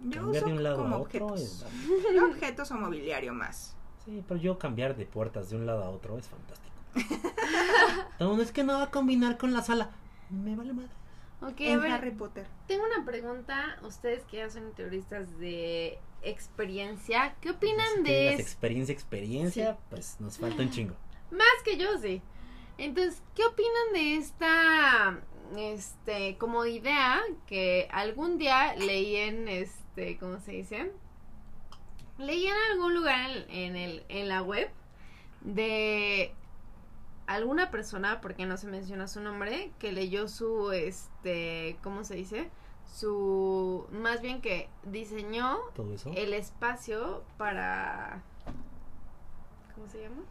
Yo 0.00 0.22
Cambiar 0.22 0.44
uso 0.44 0.46
de 0.46 0.56
un 0.58 0.62
lado 0.62 0.76
como 0.78 0.94
a 0.96 0.98
otro 0.98 1.26
objetos. 1.26 1.42
es- 1.42 2.14
No 2.16 2.26
objetos 2.30 2.70
o 2.70 2.74
mobiliario 2.76 3.34
más. 3.34 3.76
Sí, 4.04 4.24
pero 4.26 4.40
yo 4.40 4.58
cambiar 4.58 4.96
de 4.96 5.04
puertas 5.04 5.50
de 5.50 5.56
un 5.56 5.66
lado 5.66 5.84
a 5.84 5.90
otro 5.90 6.16
es 6.18 6.26
fantástico. 6.26 6.74
no, 8.20 8.40
es 8.40 8.50
que 8.52 8.64
no 8.64 8.74
va 8.74 8.84
a 8.84 8.90
combinar 8.90 9.36
con 9.38 9.52
la 9.52 9.62
sala. 9.62 9.90
Me 10.30 10.56
vale 10.56 10.72
madre. 10.72 10.90
Ok, 11.42 11.60
a 11.60 11.64
en 11.64 11.80
ver, 11.82 11.92
Harry 11.92 12.10
Potter. 12.12 12.46
tengo 12.66 12.84
una 12.84 13.04
pregunta. 13.04 13.78
Ustedes 13.82 14.24
que 14.24 14.38
ya 14.38 14.50
son 14.50 14.72
teoristas 14.74 15.38
de 15.38 15.98
experiencia, 16.22 17.36
¿qué 17.40 17.50
opinan 17.50 17.86
Pues 17.96 18.04
de 18.04 18.34
es- 18.34 18.40
experiencia, 18.40 18.92
experiencia, 18.92 19.76
pues 19.90 20.16
nos 20.20 20.38
falta 20.38 20.62
un 20.62 20.70
chingo. 20.70 20.96
Más 21.30 21.62
que 21.64 21.76
yo 21.76 21.98
sí. 21.98 22.22
Entonces, 22.78 23.22
¿qué 23.34 23.44
opinan 23.44 23.92
de 23.92 24.16
esta 24.16 25.20
este, 25.56 26.36
como 26.38 26.64
idea 26.66 27.20
que 27.46 27.88
algún 27.92 28.38
día 28.38 28.74
leí 28.76 29.16
en, 29.16 29.46
este, 29.48 30.18
¿cómo 30.18 30.40
se 30.40 30.52
dice? 30.52 30.90
Leí 32.18 32.46
en 32.46 32.54
algún 32.72 32.94
lugar 32.94 33.30
en, 33.30 33.50
en 33.50 33.76
el, 33.76 34.04
en 34.08 34.28
la 34.28 34.42
web 34.42 34.70
de 35.42 36.34
alguna 37.26 37.70
persona, 37.70 38.20
porque 38.20 38.46
no 38.46 38.56
se 38.56 38.66
menciona 38.68 39.08
su 39.08 39.20
nombre, 39.20 39.70
que 39.78 39.92
leyó 39.92 40.28
su, 40.28 40.72
este, 40.72 41.76
¿cómo 41.82 42.04
se 42.04 42.14
dice? 42.14 42.50
Su, 42.92 43.86
más 43.90 44.20
bien 44.22 44.40
que 44.40 44.68
diseñó 44.84 45.58
Todo 45.74 45.92
eso. 45.92 46.12
el 46.16 46.32
espacio 46.34 47.24
para, 47.36 48.22
¿cómo 49.74 49.88
se 49.88 50.02
llama? 50.02 50.22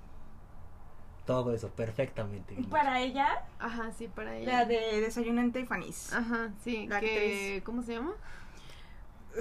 Todo 1.25 1.54
eso, 1.54 1.70
perfectamente. 1.70 2.54
bien 2.54 2.70
Para 2.70 3.00
ella, 3.02 3.46
Ajá, 3.60 3.92
sí, 3.92 4.08
para 4.08 4.38
ella. 4.38 4.60
la 4.60 4.66
de 4.66 5.02
Desayuno 5.02 5.42
en 5.42 5.52
Tiffany's. 5.52 6.14
Ajá, 6.14 6.52
sí, 6.64 6.86
La 6.88 7.00
que, 7.00 7.62
¿cómo 7.66 7.82
se 7.82 7.94
llama? 7.94 8.14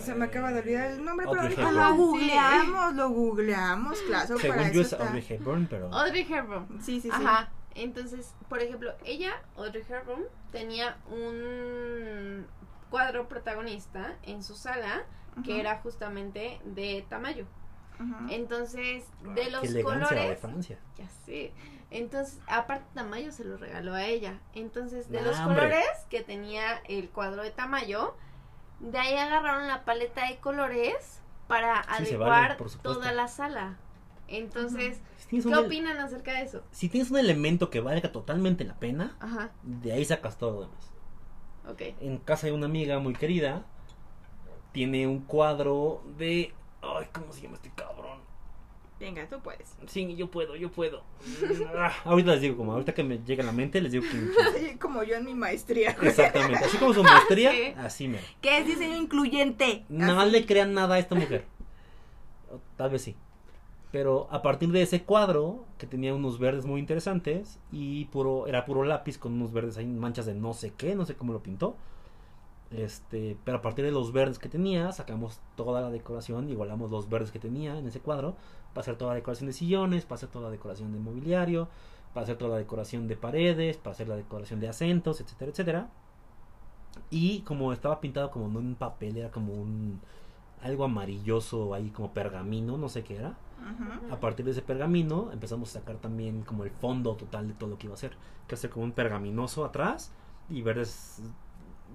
Se 0.00 0.14
me 0.14 0.24
acaba 0.26 0.50
de 0.52 0.60
olvidar 0.60 0.90
el 0.90 1.04
nombre, 1.04 1.26
pero 1.28 1.40
Audrey 1.42 1.56
ahorita 1.56 1.70
Hepburn. 1.70 1.76
lo 1.90 1.94
googleamos, 2.04 2.94
lo 2.94 3.08
googleamos, 3.10 3.98
claro, 4.02 4.38
Según 4.38 4.56
para 4.56 4.62
yo 4.72 4.80
eso 4.80 4.80
es 4.80 4.92
está. 4.92 5.04
Audrey 5.06 5.26
Hepburn, 5.28 5.66
pero... 5.68 5.92
Audrey 5.94 6.26
Hepburn. 6.28 6.66
Sí, 6.80 7.00
sí, 7.00 7.02
sí. 7.02 7.10
Ajá. 7.12 7.50
Entonces, 7.76 8.34
por 8.48 8.60
ejemplo, 8.60 8.92
ella, 9.04 9.32
Audrey 9.56 9.82
Hepburn, 9.88 10.24
tenía 10.52 10.96
un 11.10 12.46
cuadro 12.90 13.28
protagonista 13.28 14.16
en 14.22 14.42
su 14.42 14.54
sala 14.54 15.04
que 15.44 15.58
era 15.58 15.78
justamente 15.78 16.60
de 16.64 17.04
Tamayo. 17.08 17.46
Entonces, 18.28 19.04
de 19.22 19.34
Qué 19.42 19.50
los 19.50 19.72
de 19.72 19.82
colores, 19.82 20.40
Francia. 20.40 20.78
ya 20.96 21.08
sé. 21.24 21.52
Entonces, 21.90 22.40
aparte 22.48 22.84
Tamayo 22.94 23.30
se 23.32 23.44
lo 23.44 23.56
regaló 23.56 23.94
a 23.94 24.04
ella. 24.04 24.40
Entonces, 24.54 25.08
de 25.10 25.22
los 25.22 25.38
hombre. 25.38 25.54
colores 25.62 25.86
que 26.10 26.22
tenía 26.22 26.78
el 26.88 27.08
cuadro 27.10 27.42
de 27.42 27.50
Tamayo, 27.52 28.16
de 28.80 28.98
ahí 28.98 29.14
agarraron 29.16 29.66
la 29.68 29.84
paleta 29.84 30.26
de 30.28 30.38
colores 30.38 31.20
para 31.48 31.82
Sí, 31.82 32.14
adecuar 32.14 32.58
vale, 32.58 32.70
toda 32.82 33.12
la 33.12 33.28
sala. 33.28 33.76
Entonces, 34.28 35.00
Si 35.18 35.42
¿qué 35.42 35.54
opinan 35.56 35.98
acerca 35.98 36.32
de 36.32 36.42
eso? 36.42 36.62
si 36.70 36.88
tienes 36.88 37.10
un 37.10 37.18
elemento 37.18 37.68
que 37.70 37.80
valga 37.80 38.10
totalmente 38.12 38.64
la 38.64 38.74
pena, 38.74 39.16
Ajá, 39.20 39.50
de 39.62 39.92
ahí 39.92 40.04
sacas 40.04 40.38
todo 40.38 40.52
lo 40.52 40.60
demás. 40.62 40.90
En 42.00 42.18
casa 42.18 42.46
de 42.46 42.52
una 42.52 42.66
amiga 42.66 42.98
muy 42.98 43.14
querida, 43.14 43.64
tiene 44.72 45.06
un 45.06 45.20
cuadro 45.20 46.02
de... 46.18 46.52
Ay, 46.82 47.06
¿cómo 47.12 47.32
se 47.32 47.42
llama 47.42 47.56
este 47.56 47.70
cabrón? 47.74 48.20
Venga, 49.04 49.28
tú 49.28 49.38
puedes. 49.40 49.76
Sí, 49.86 50.16
yo 50.16 50.30
puedo, 50.30 50.56
yo 50.56 50.70
puedo. 50.72 51.02
Ah, 51.76 51.92
ahorita 52.04 52.32
les 52.32 52.40
digo, 52.40 52.56
como 52.56 52.72
ahorita 52.72 52.94
que 52.94 53.04
me 53.04 53.18
llega 53.18 53.42
a 53.42 53.46
la 53.46 53.52
mente, 53.52 53.78
les 53.82 53.92
digo 53.92 54.04
que... 54.10 54.78
Como 54.78 55.02
yo 55.02 55.16
en 55.16 55.26
mi 55.26 55.34
maestría. 55.34 55.90
Exactamente, 56.00 56.64
así 56.64 56.78
como 56.78 56.94
su 56.94 57.02
maestría, 57.02 57.50
Sí. 57.52 57.74
así 57.76 58.08
me. 58.08 58.18
¿Qué 58.40 58.58
es 58.58 58.66
diseño 58.66 58.96
incluyente? 58.96 59.84
No 59.90 60.20
Así. 60.20 60.30
le 60.30 60.46
crean 60.46 60.72
nada 60.72 60.94
a 60.94 60.98
esta 60.98 61.14
mujer. 61.14 61.44
Tal 62.76 62.90
vez 62.90 63.02
sí. 63.02 63.14
Pero 63.92 64.26
a 64.30 64.40
partir 64.40 64.70
de 64.72 64.80
ese 64.82 65.02
cuadro, 65.02 65.66
que 65.78 65.86
tenía 65.86 66.14
unos 66.14 66.38
verdes 66.38 66.64
muy 66.64 66.80
interesantes, 66.80 67.58
y 67.70 68.06
puro, 68.06 68.46
era 68.46 68.64
puro 68.64 68.84
lápiz 68.84 69.18
con 69.18 69.34
unos 69.34 69.52
verdes 69.52 69.76
ahí, 69.76 69.86
manchas 69.86 70.24
de 70.26 70.34
no 70.34 70.54
sé 70.54 70.72
qué, 70.76 70.94
no 70.94 71.04
sé 71.04 71.14
cómo 71.14 71.32
lo 71.34 71.42
pintó. 71.42 71.76
Este, 72.70 73.36
pero 73.44 73.58
a 73.58 73.62
partir 73.62 73.84
de 73.84 73.92
los 73.92 74.12
verdes 74.12 74.38
que 74.38 74.48
tenía, 74.48 74.90
sacamos 74.92 75.40
toda 75.56 75.80
la 75.80 75.90
decoración, 75.90 76.48
igualamos 76.48 76.90
los 76.90 77.08
verdes 77.08 77.30
que 77.30 77.38
tenía 77.38 77.78
en 77.78 77.86
ese 77.86 78.00
cuadro, 78.00 78.36
para 78.74 78.82
hacer 78.82 78.96
toda 78.96 79.12
la 79.12 79.16
decoración 79.16 79.46
de 79.46 79.52
sillones, 79.54 80.04
para 80.04 80.16
hacer 80.16 80.28
toda 80.28 80.46
la 80.46 80.50
decoración 80.50 80.92
de 80.92 80.98
mobiliario, 80.98 81.68
para 82.12 82.24
hacer 82.24 82.36
toda 82.36 82.50
la 82.52 82.58
decoración 82.58 83.08
de 83.08 83.16
paredes, 83.16 83.76
para 83.78 83.92
hacer 83.94 84.08
la 84.08 84.16
decoración 84.16 84.60
de 84.60 84.68
acentos, 84.68 85.20
etcétera, 85.20 85.50
etcétera. 85.50 85.88
Y 87.10 87.40
como 87.40 87.72
estaba 87.72 88.00
pintado 88.00 88.30
como 88.30 88.58
en 88.58 88.74
papel, 88.74 89.16
era 89.16 89.30
como 89.30 89.52
un 89.54 90.00
algo 90.62 90.84
amarilloso 90.84 91.74
ahí 91.74 91.90
como 91.90 92.12
pergamino, 92.12 92.78
no 92.78 92.88
sé 92.88 93.04
qué 93.04 93.16
era. 93.16 93.36
A 94.10 94.20
partir 94.20 94.44
de 94.44 94.50
ese 94.52 94.62
pergamino 94.62 95.30
empezamos 95.32 95.70
a 95.70 95.80
sacar 95.80 95.96
también 95.96 96.42
como 96.42 96.64
el 96.64 96.70
fondo 96.70 97.14
total 97.16 97.48
de 97.48 97.54
todo 97.54 97.70
lo 97.70 97.78
que 97.78 97.86
iba 97.86 97.94
a 97.94 97.98
ser. 97.98 98.16
Que 98.46 98.54
hace 98.54 98.68
como 98.70 98.84
un 98.84 98.92
pergaminoso 98.92 99.64
atrás 99.64 100.12
y 100.50 100.62
verdes 100.62 101.22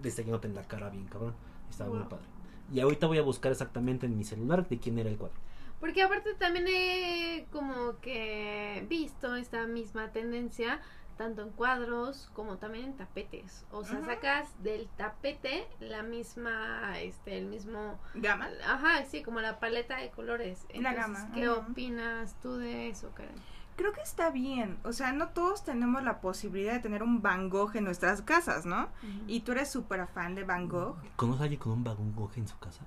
diseñándote 0.01 0.47
en 0.47 0.55
la 0.55 0.63
cara 0.63 0.89
bien 0.89 1.05
cabrón. 1.05 1.33
Estaba 1.69 1.89
muy 1.91 1.99
Wow. 1.99 2.09
padre. 2.09 2.25
Y 2.71 2.79
ahorita 2.79 3.07
voy 3.07 3.17
a 3.17 3.23
buscar 3.23 3.51
exactamente 3.51 4.05
en 4.05 4.17
mi 4.17 4.23
celular 4.23 4.67
de 4.67 4.77
quién 4.79 4.97
era 4.99 5.09
el 5.09 5.17
cuadro. 5.17 5.37
Porque 5.79 6.03
aparte 6.03 6.33
también 6.33 6.65
he 6.67 7.47
como 7.51 7.99
que 7.99 8.85
visto 8.89 9.35
esta 9.35 9.65
misma 9.65 10.11
tendencia 10.11 10.81
tanto 11.19 11.41
en 11.41 11.49
cuadros 11.49 12.31
como 12.33 12.57
también 12.59 12.85
en 12.85 12.93
tapetes. 12.95 13.65
O 13.71 13.83
sea, 13.83 13.99
sacas 14.05 14.47
del 14.63 14.87
tapete 14.95 15.67
la 15.81 16.01
misma, 16.01 16.97
este, 17.01 17.37
el 17.37 17.45
mismo, 17.45 17.99
Gama. 18.13 18.47
ajá, 18.65 19.03
sí, 19.03 19.21
como 19.21 19.41
la 19.41 19.59
paleta 19.59 19.97
de 19.97 20.11
colores. 20.11 20.65
La 20.69 20.91
Entonces, 20.91 21.23
gama, 21.23 21.31
¿Qué 21.33 21.49
opinas 21.49 22.39
tú 22.41 22.55
de 22.55 22.87
eso, 22.87 23.11
Karen? 23.15 23.35
Creo 23.75 23.91
que 23.91 24.01
está 24.01 24.29
bien. 24.29 24.77
O 24.85 24.93
sea, 24.93 25.11
no 25.11 25.27
todos 25.29 25.65
tenemos 25.65 26.03
la 26.03 26.21
posibilidad 26.21 26.71
de 26.71 26.79
tener 26.79 27.03
un 27.03 27.21
Van 27.21 27.49
Gogh 27.49 27.75
en 27.75 27.83
nuestras 27.83 28.21
casas, 28.21 28.65
¿no? 28.65 28.87
Y 29.27 29.41
tú 29.41 29.51
eres 29.51 29.69
súper 29.69 30.07
fan 30.07 30.35
de 30.35 30.45
Van 30.45 30.69
Gogh. 30.69 30.95
¿Conoces 31.17 31.41
a 31.41 31.43
alguien 31.43 31.59
con 31.59 31.73
un 31.73 31.83
vagón 31.83 32.15
Gogh 32.15 32.31
en 32.37 32.47
su 32.47 32.57
casa? 32.59 32.85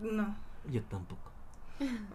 No. 0.00 0.34
Yo 0.70 0.82
tampoco. 0.84 1.27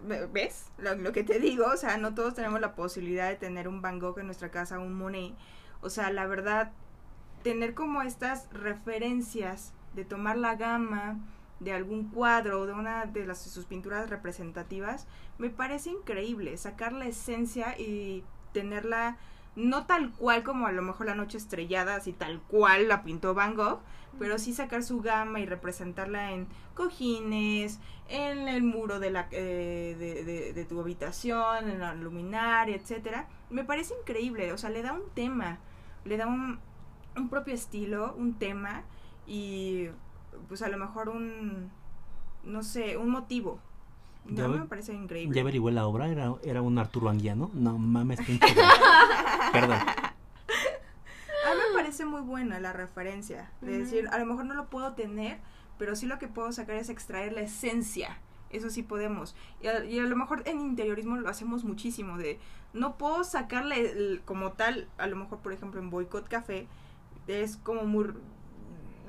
Ve- 0.07 0.27
¿Ves? 0.31 0.65
Lo, 0.77 1.11
que 1.13 1.23
te 1.23 1.39
digo, 1.39 1.65
o 1.67 1.77
sea, 1.77 1.97
no 1.97 2.13
todos 2.13 2.33
tenemos 2.33 2.59
la 2.59 2.75
posibilidad 2.75 3.29
de 3.29 3.35
tener 3.35 3.67
un 3.67 3.81
Van 3.81 3.99
Gogh 3.99 4.19
en 4.19 4.25
nuestra 4.27 4.51
casa, 4.51 4.79
un 4.79 4.93
Monet. 4.93 5.33
O 5.81 5.89
sea, 5.89 6.11
la 6.11 6.27
verdad, 6.27 6.71
tener 7.43 7.73
como 7.73 8.01
estas 8.01 8.49
referencias 8.53 9.73
de 9.95 10.05
tomar 10.05 10.37
la 10.37 10.55
gama 10.55 11.19
de 11.59 11.73
algún 11.73 12.09
cuadro, 12.09 12.65
de 12.65 12.73
una 12.73 13.05
de 13.05 13.25
las, 13.25 13.41
sus 13.41 13.65
pinturas 13.65 14.09
representativas, 14.09 15.07
me 15.37 15.49
parece 15.49 15.91
increíble. 15.91 16.57
Sacar 16.57 16.93
la 16.93 17.05
esencia 17.05 17.77
y 17.79 18.23
tenerla 18.53 19.17
no 19.55 19.85
tal 19.85 20.11
cual 20.11 20.43
como 20.43 20.67
a 20.67 20.71
lo 20.71 20.81
mejor 20.81 21.05
la 21.07 21.15
noche 21.15 21.37
estrellada, 21.37 21.95
así 21.95 22.11
tal 22.13 22.41
cual 22.41 22.87
la 22.87 23.03
pintó 23.03 23.33
Van 23.33 23.55
Gogh, 23.55 23.79
pero 24.19 24.37
sí 24.37 24.53
sacar 24.53 24.83
su 24.83 25.01
gama 25.01 25.39
y 25.39 25.45
representarla 25.45 26.31
en 26.31 26.47
cojines, 26.75 27.79
en 28.09 28.47
el 28.47 28.63
muro 28.63 28.99
de, 28.99 29.11
la, 29.11 29.27
eh, 29.31 29.95
de, 29.97 30.23
de- 30.23 30.53
de 30.53 30.65
tu 30.65 30.79
habitación, 30.79 31.69
en 31.69 31.79
la 31.79 31.93
luminaria, 31.95 32.75
etcétera. 32.75 33.27
Me 33.49 33.63
parece 33.63 33.93
increíble, 33.99 34.51
o 34.53 34.57
sea, 34.57 34.69
le 34.69 34.81
da 34.83 34.93
un 34.93 35.09
tema, 35.15 35.57
le 36.05 36.17
da 36.17 36.27
un, 36.27 36.59
un 37.15 37.29
propio 37.29 37.53
estilo, 37.53 38.13
un 38.17 38.33
tema 38.35 38.83
y 39.27 39.87
pues 40.47 40.61
a 40.61 40.67
lo 40.69 40.77
mejor 40.77 41.09
un, 41.09 41.69
no 42.43 42.63
sé, 42.63 42.97
un 42.97 43.09
motivo. 43.09 43.59
Ya 44.25 44.47
No, 44.47 44.57
me 44.57 44.65
parece 44.65 44.93
increíble. 44.93 45.35
¿Ya 45.35 45.41
averigué 45.41 45.71
la 45.71 45.85
obra? 45.85 46.07
¿Era, 46.07 46.33
era 46.43 46.61
un 46.61 46.77
Arturo 46.77 47.09
Anguiano? 47.09 47.51
No 47.53 47.77
mames, 47.77 48.19
pinche. 48.21 48.45
Perdón. 49.53 49.77
A 49.77 51.53
mí 51.55 51.59
me 51.69 51.73
parece 51.75 52.05
muy 52.05 52.21
buena 52.21 52.59
la 52.59 52.73
referencia. 52.73 53.51
De 53.61 53.77
decir, 53.79 54.07
a 54.11 54.17
lo 54.17 54.25
mejor 54.25 54.45
no 54.45 54.53
lo 54.55 54.69
puedo 54.69 54.93
tener, 54.93 55.39
pero 55.77 55.95
sí 55.95 56.05
lo 56.05 56.19
que 56.19 56.27
puedo 56.27 56.51
sacar 56.51 56.75
es 56.77 56.89
extraer 56.89 57.31
la 57.33 57.41
esencia. 57.41 58.17
Eso 58.49 58.69
sí 58.69 58.83
podemos. 58.83 59.35
Y 59.61 59.67
a, 59.67 59.83
y 59.85 59.99
a 59.99 60.03
lo 60.03 60.15
mejor 60.15 60.43
en 60.45 60.59
interiorismo 60.59 61.15
lo 61.17 61.29
hacemos 61.29 61.63
muchísimo. 61.63 62.17
De 62.17 62.39
no 62.73 62.97
puedo 62.97 63.23
sacarle 63.23 63.91
el- 63.91 64.21
como 64.25 64.51
tal, 64.53 64.87
a 64.97 65.07
lo 65.07 65.15
mejor, 65.15 65.39
por 65.39 65.53
ejemplo, 65.53 65.79
en 65.79 65.89
Boycott 65.89 66.27
Café, 66.27 66.67
es 67.27 67.57
como 67.57 67.83
muy. 67.83 68.13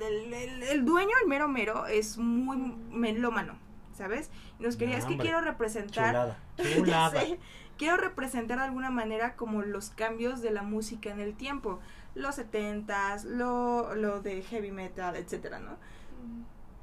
El, 0.01 0.33
el- 0.33 0.63
el 0.63 0.85
dueño, 0.85 1.11
el 1.23 1.29
mero 1.29 1.47
mero, 1.47 1.85
es 1.87 2.17
muy 2.17 2.57
melómano, 2.91 3.57
¿sabes? 3.95 4.29
Y 4.59 4.63
nos 4.63 4.75
quería, 4.77 4.97
No, 4.97 4.99
es 4.99 5.05
que 5.05 5.17
quiero 5.17 5.41
representar. 5.41 6.37
Chulada. 6.75 7.19
Sé. 7.21 7.39
Quiero 7.77 7.97
representar 7.97 8.59
de 8.59 8.65
alguna 8.65 8.89
manera 8.91 9.35
como 9.35 9.61
los 9.63 9.89
cambios 9.89 10.41
de 10.41 10.51
la 10.51 10.61
música 10.63 11.09
en 11.09 11.19
el 11.19 11.35
tiempo. 11.35 11.79
Los 12.13 12.35
setentas, 12.35 13.25
lo, 13.25 13.95
lo 13.95 14.21
de 14.21 14.41
heavy 14.43 14.71
metal, 14.71 15.15
etcétera, 15.15 15.59
¿no? 15.59 15.77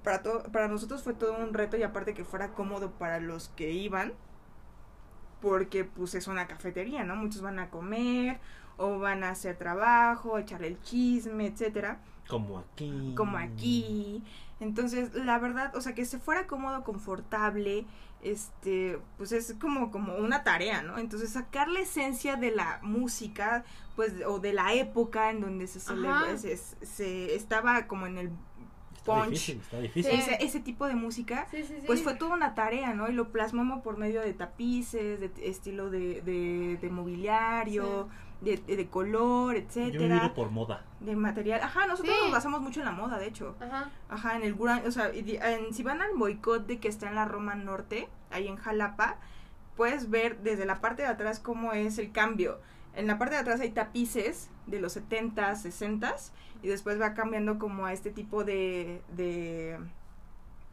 Para, 0.05 0.23
to- 0.23 0.43
para 0.53 0.69
nosotros 0.69 1.03
fue 1.03 1.15
todo 1.15 1.37
un 1.39 1.55
reto 1.55 1.77
y 1.77 1.83
aparte 1.83 2.13
que 2.13 2.25
fuera 2.25 2.53
cómodo 2.53 2.91
para 2.93 3.21
los 3.21 3.49
que 3.51 3.71
iban. 3.71 4.13
Porque 5.41 5.85
pues 5.85 6.15
es 6.15 6.29
una 6.29 6.47
cafetería, 6.47 7.05
¿no? 7.05 7.17
Muchos 7.17 7.41
van 7.43 7.59
a 7.59 7.69
comer 7.71 8.39
o 8.77 8.99
van 8.99 9.25
a 9.25 9.31
hacer 9.31 9.57
trabajo, 9.57 10.39
echar 10.39 10.63
el 10.63 10.81
chisme, 10.83 11.47
etcétera 11.47 12.01
Como 12.29 12.59
aquí. 12.59 13.15
como 13.17 13.37
aquí. 13.39 14.23
Entonces, 14.63 15.13
la 15.15 15.39
verdad, 15.39 15.75
o 15.77 15.81
sea, 15.81 15.95
que 15.95 16.05
se 16.05 16.19
fuera 16.19 16.47
cómodo, 16.47 16.85
confortable, 16.85 17.85
este, 18.23 18.99
pues 19.19 19.33
es 19.33 19.55
como, 19.61 19.91
como 19.91 20.15
una 20.17 20.45
tarea, 20.45 20.83
¿no? 20.83 20.99
Entonces, 20.99 21.31
sacar 21.31 21.69
la 21.69 21.81
esencia 21.81 22.37
de 22.37 22.53
la 22.53 22.79
música, 22.83 23.65
pues, 23.97 24.13
o 24.27 24.39
de 24.39 24.53
la 24.53 24.73
época 24.75 25.31
en 25.31 25.41
donde 25.41 25.67
se, 25.67 25.81
celebra- 25.81 26.37
se, 26.39 26.57
se 26.57 27.35
estaba 27.35 27.87
como 27.87 28.07
en 28.07 28.19
el 28.19 28.31
Está 28.97 29.15
punch. 29.17 29.31
difícil, 29.31 29.59
está 29.61 29.81
difícil. 29.81 30.13
Sí. 30.13 30.19
ese, 30.21 30.45
ese 30.45 30.61
tipo 30.61 30.87
de 30.87 30.95
música, 30.95 31.49
Sí, 31.51 31.65
sí, 31.65 31.75
sí. 31.81 31.87
pues 31.89 32.01
fue 32.05 32.15
toda 32.15 32.35
una 32.37 32.55
tarea, 32.55 32.95
¿no? 32.95 33.09
Y 33.09 33.13
lo 33.13 33.33
plasmamos 33.33 33.83
por 33.83 33.99
medio 33.99 34.21
de 34.21 34.33
tapices, 34.33 35.19
de 35.19 35.29
t- 35.29 35.49
estilo 35.49 35.91
de, 35.91 36.21
de, 36.23 36.79
de 36.81 36.89
mobiliario, 36.91 38.09
de, 38.43 38.57
de 38.59 38.89
color, 38.89 39.55
Yo 39.55 39.61
etcétera, 39.61 40.15
miro 40.23 40.35
por 40.35 40.51
moda. 40.51 40.85
de 41.01 41.15
material. 41.17 41.61
Ajá, 41.63 41.87
nosotros 41.87 42.15
Sí. 42.15 42.21
nos 42.25 42.33
basamos 42.33 42.61
mucho 42.61 42.81
en 42.81 42.87
la 42.87 42.93
moda, 42.93 43.19
de 43.19 43.27
hecho. 43.27 43.55
Ajá. 43.61 43.91
Ajá, 44.09 44.37
en 44.37 44.43
el 44.43 44.55
grunge, 44.55 44.87
o 44.87 44.91
sea, 44.93 45.11
en- 45.13 45.73
si 45.73 45.83
van 45.83 46.03
al 46.03 46.11
boicot 46.17 46.67
de 46.67 46.79
que 46.79 46.89
está 46.89 47.09
en 47.09 47.15
la 47.15 47.25
Roma 47.25 47.55
Norte, 47.55 48.09
ahí 48.31 48.49
en 48.49 48.57
Jalapa, 48.57 49.17
puedes 49.77 50.11
ver 50.11 50.39
desde 50.43 50.67
la 50.67 50.81
parte 50.81 51.03
de 51.03 51.09
atrás 51.09 51.39
cómo 51.41 51.73
es 51.73 51.99
el 51.99 52.13
cambio. 52.13 52.59
En 52.95 53.07
la 53.07 53.17
parte 53.19 53.35
de 53.37 53.41
atrás 53.41 53.61
hay 53.61 53.71
tapices 53.71 54.51
de 54.67 54.81
los 54.81 54.97
70s, 54.97 55.63
60s, 55.63 56.33
y 56.63 56.69
después 56.69 57.01
va 57.01 57.15
cambiando 57.15 57.59
como 57.59 57.87
a 57.87 57.93
este 57.93 58.11
tipo 58.11 58.45
de, 58.45 59.03
de, 59.17 59.79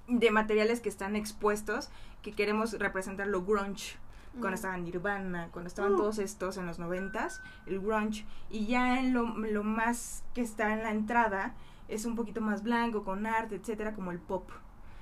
de 0.08 0.32
materiales 0.32 0.82
que 0.82 0.90
están 0.90 1.16
expuestos, 1.16 1.90
que 2.22 2.34
queremos 2.34 2.74
representar 2.78 3.28
lo 3.28 3.44
grunge. 3.44 3.98
Cuando 4.34 4.52
Mm. 4.52 4.54
estaba 4.54 4.78
Nirvana, 4.78 5.50
cuando 5.52 5.68
estaban 5.68 5.94
Mm. 5.94 5.98
todos 5.98 6.20
estos 6.20 6.58
en 6.58 6.66
los 6.68 6.78
noventas, 6.80 7.42
el 7.66 7.80
grunge, 7.82 8.26
y 8.50 8.68
ya 8.68 9.00
en 9.00 9.14
lo, 9.14 9.24
lo 9.38 9.64
más 9.64 10.24
que 10.34 10.42
está 10.42 10.74
en 10.74 10.84
la 10.84 10.92
entrada 10.92 11.56
es 11.88 12.06
un 12.06 12.16
poquito 12.16 12.40
más 12.40 12.62
blanco, 12.64 13.04
con 13.04 13.26
arte, 13.26 13.56
etcétera, 13.56 13.94
como 13.94 14.12
el 14.12 14.20
pop. 14.20 14.50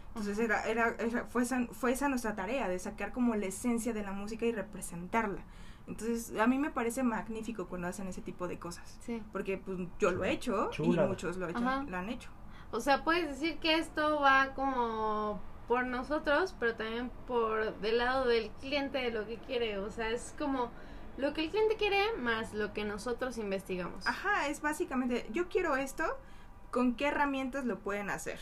Entonces 0.09 0.39
era, 0.39 0.63
era, 0.63 0.95
era- 0.99 1.25
fue, 1.25 1.43
esa, 1.43 1.67
fue 1.73 1.91
esa 1.91 2.07
nuestra 2.09 2.35
tarea, 2.35 2.67
de 2.69 2.79
sacar 2.79 3.11
como 3.11 3.35
la 3.35 3.45
esencia 3.45 3.93
de 3.93 4.01
la 4.03 4.13
música 4.13 4.45
y 4.45 4.51
representarla. 4.53 5.41
Entonces 5.87 6.37
a 6.39 6.47
mí 6.47 6.57
me 6.57 6.69
parece 6.71 7.03
magnífico 7.03 7.67
cuando 7.67 7.87
hacen 7.87 8.07
ese 8.07 8.21
tipo 8.21 8.47
de 8.47 8.57
cosas. 8.57 8.97
Sí. 9.01 9.21
Porque 9.31 9.57
pues, 9.57 9.77
yo 9.99 10.11
lo 10.11 10.23
he 10.23 10.31
hecho 10.31 10.69
y 10.79 10.87
muchos 10.89 11.37
lo, 11.37 11.47
he 11.47 11.51
hecho- 11.51 11.59
Ajá. 11.59 11.83
lo 11.83 11.97
han 11.97 12.09
hecho. 12.09 12.29
O 12.71 12.81
sea, 12.81 13.03
puedes 13.03 13.27
decir 13.27 13.59
que 13.59 13.77
esto 13.77 14.19
va 14.19 14.53
como 14.55 15.39
por 15.67 15.85
nosotros, 15.85 16.55
pero 16.59 16.75
también 16.75 17.09
por 17.27 17.75
del 17.79 17.97
lado 17.97 18.25
del 18.25 18.49
cliente 18.61 18.97
de 18.99 19.11
lo 19.11 19.25
que 19.25 19.37
quiere. 19.37 19.77
O 19.79 19.91
sea, 19.91 20.09
es 20.09 20.33
como 20.37 20.71
lo 21.17 21.33
que 21.33 21.41
el 21.45 21.49
cliente 21.49 21.75
quiere 21.75 22.01
más 22.19 22.53
lo 22.53 22.73
que 22.73 22.85
nosotros 22.85 23.37
investigamos. 23.37 24.05
Ajá, 24.07 24.47
es 24.47 24.61
básicamente, 24.61 25.27
yo 25.31 25.49
quiero 25.49 25.75
esto, 25.75 26.03
¿con 26.71 26.95
qué 26.95 27.07
herramientas 27.07 27.65
lo 27.65 27.79
pueden 27.79 28.09
hacer? 28.09 28.39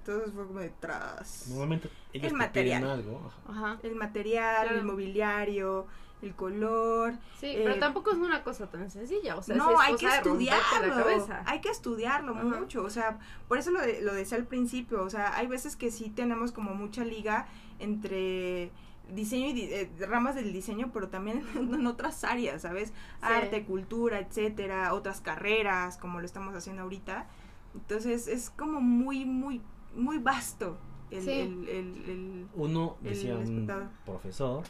Entonces 0.00 0.32
fue 0.34 0.46
como 0.46 0.60
detrás. 0.60 1.46
Normalmente 1.48 1.88
ellos 2.12 2.32
El 2.32 2.38
te 2.38 2.62
piden 2.62 2.82
material. 2.82 2.90
algo. 2.90 3.32
ajá. 3.48 3.72
Ajá. 3.72 3.78
El 3.82 3.94
material, 3.94 4.62
Claro. 4.66 4.78
el 4.78 4.84
mobiliario, 4.84 5.86
el 6.22 6.34
color. 6.34 7.14
Sí, 7.38 7.46
Eh, 7.46 7.60
pero 7.64 7.78
tampoco 7.78 8.10
es 8.10 8.16
una 8.18 8.42
cosa 8.42 8.68
tan 8.68 8.90
sencilla. 8.90 9.36
O 9.36 9.42
sea, 9.42 9.56
no, 9.56 9.70
es 9.72 9.78
hay 9.80 9.94
que 9.96 10.06
cosa 10.06 10.16
estudiarlo. 10.16 10.86
la 10.88 10.94
cabeza. 11.02 11.42
Hay 11.46 11.60
que 11.60 11.68
estudiarlo 11.70 12.34
Ajá. 12.34 12.42
mucho. 12.44 12.82
O 12.82 12.90
sea, 12.90 13.18
por 13.46 13.58
eso 13.58 13.70
lo, 13.70 13.80
de- 13.80 14.02
lo 14.02 14.12
decía 14.14 14.36
al 14.38 14.46
principio. 14.46 15.02
O 15.04 15.10
sea, 15.10 15.36
hay 15.36 15.46
veces 15.46 15.76
que 15.76 15.90
sí 15.90 16.10
tenemos 16.10 16.52
como 16.52 16.74
mucha 16.74 17.04
liga 17.04 17.46
entre 17.78 18.70
diseño 19.14 19.46
y 19.48 19.52
di- 19.54 19.72
eh, 19.72 19.90
ramas 20.06 20.34
del 20.34 20.52
diseño, 20.52 20.90
pero 20.92 21.08
también 21.08 21.42
en 21.56 21.86
otras 21.86 22.24
áreas, 22.24 22.62
¿sabes? 22.62 22.92
Arte, 23.20 23.64
cultura, 23.64 24.18
etcétera, 24.18 24.92
otras 24.94 25.20
carreras, 25.20 25.96
como 25.96 26.20
lo 26.20 26.26
estamos 26.26 26.54
haciendo 26.54 26.82
ahorita. 26.82 27.26
Entonces 27.74 28.28
es 28.28 28.50
como 28.50 28.80
muy, 28.80 29.24
muy, 29.24 29.60
muy 29.94 30.18
vasto 30.18 30.78
el, 31.10 31.22
Sí. 31.22 31.30
el- 31.30 31.68
el- 31.68 32.04
el- 32.10 32.46
Uno, 32.54 32.96
El 33.02 33.10
decía 33.10 33.36
un 33.36 33.66
profesor, 34.04 34.64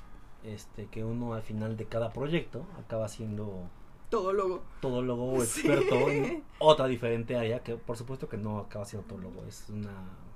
este, 0.45 0.87
que 0.87 1.05
uno 1.05 1.35
al 1.35 1.43
final 1.43 1.77
de 1.77 1.87
cada 1.87 2.13
proyecto 2.13 2.65
acaba 2.79 3.09
siendo 3.09 3.69
todólogo. 4.11 4.63
todólogo 4.81 5.33
o 5.35 5.41
Sí. 5.45 5.61
experto 5.61 6.11
en 6.11 6.43
otra 6.59 6.87
diferente 6.87 7.37
área, 7.37 7.63
que 7.63 7.77
por 7.77 7.97
supuesto 7.97 8.29
que 8.29 8.37
no 8.37 8.59
acaba 8.59 8.85
siendo 8.85 9.07
todólogo, 9.09 9.45
es 9.47 9.69
una 9.69 9.93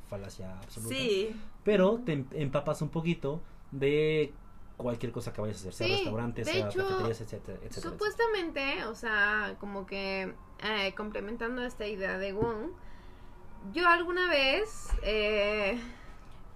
falacia 0.08 0.58
absoluta. 0.58 0.94
Sí, 0.94 1.34
Pero 1.64 2.00
te 2.04 2.12
em- 2.12 2.26
empapas 2.32 2.82
un 2.82 2.90
poquito 2.90 3.40
de 3.70 4.32
cualquier 4.76 5.12
cosa 5.12 5.32
que 5.32 5.40
vayas 5.40 5.56
a 5.56 5.60
hacer, 5.60 5.72
sea 5.74 5.86
Sí, 5.86 5.92
restaurantes, 5.94 6.46
de 6.46 6.52
sea 6.52 6.68
hecho, 6.68 6.78
cafeterías, 6.80 7.20
etcétera, 7.20 7.58
etcétera. 7.62 7.90
Supuestamente, 7.92 8.84
o 8.84 8.94
sea, 8.94 9.56
como 9.60 9.86
que 9.86 10.34
eh, 10.64 10.94
complementando 10.96 11.62
esta 11.64 11.86
idea 11.86 12.18
de 12.18 12.32
Wong, 12.32 12.72
yo 13.72 13.86
alguna 13.88 14.28
vez, 14.28 14.88
eh, 15.04 15.80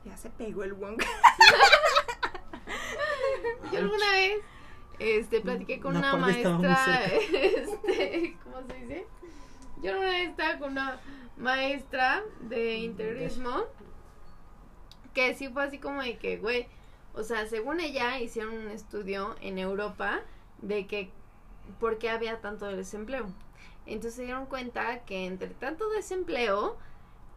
ya 0.05 0.17
se 0.17 0.29
pegó 0.31 0.65
el 0.65 0.75
Wong. 0.75 0.99
yo 3.73 3.79
alguna 3.79 4.11
vez, 4.13 4.39
este, 4.99 5.41
platiqué 5.41 5.81
con 5.81 5.97
Una 5.97 6.17
maestra, 6.17 7.05
este, 7.07 8.37
¿cómo 8.43 8.67
se 8.67 8.75
dice? 8.75 9.07
Yo 9.83 9.93
alguna 9.93 10.11
vez 10.11 10.31
estaba 10.31 10.59
con 10.59 10.73
una 10.73 11.01
maestra 11.37 12.23
de 12.41 12.77
interiorismo 12.77 13.65
que 15.13 15.35
sí 15.35 15.49
fue 15.49 15.65
así 15.65 15.79
como 15.79 16.03
de 16.03 16.19
que, 16.19 16.37
güey, 16.39 16.67
o 17.15 17.23
sea, 17.23 17.47
según 17.47 17.81
ella 17.81 18.21
hicieron 18.21 18.55
un 18.55 18.69
estudio 18.69 19.37
en 19.41 19.59
Europa 19.59 20.21
de 20.61 20.87
que 20.87 21.11
por 21.81 21.99
qué 21.99 22.11
había 22.11 22.41
tanto 22.41 22.67
desempleo. 22.67 23.27
Entonces 23.87 24.15
se 24.15 24.25
dieron 24.25 24.47
cuenta 24.47 25.05
que 25.05 25.27
entre 25.27 25.49
tanto 25.49 25.89
desempleo, 25.91 26.77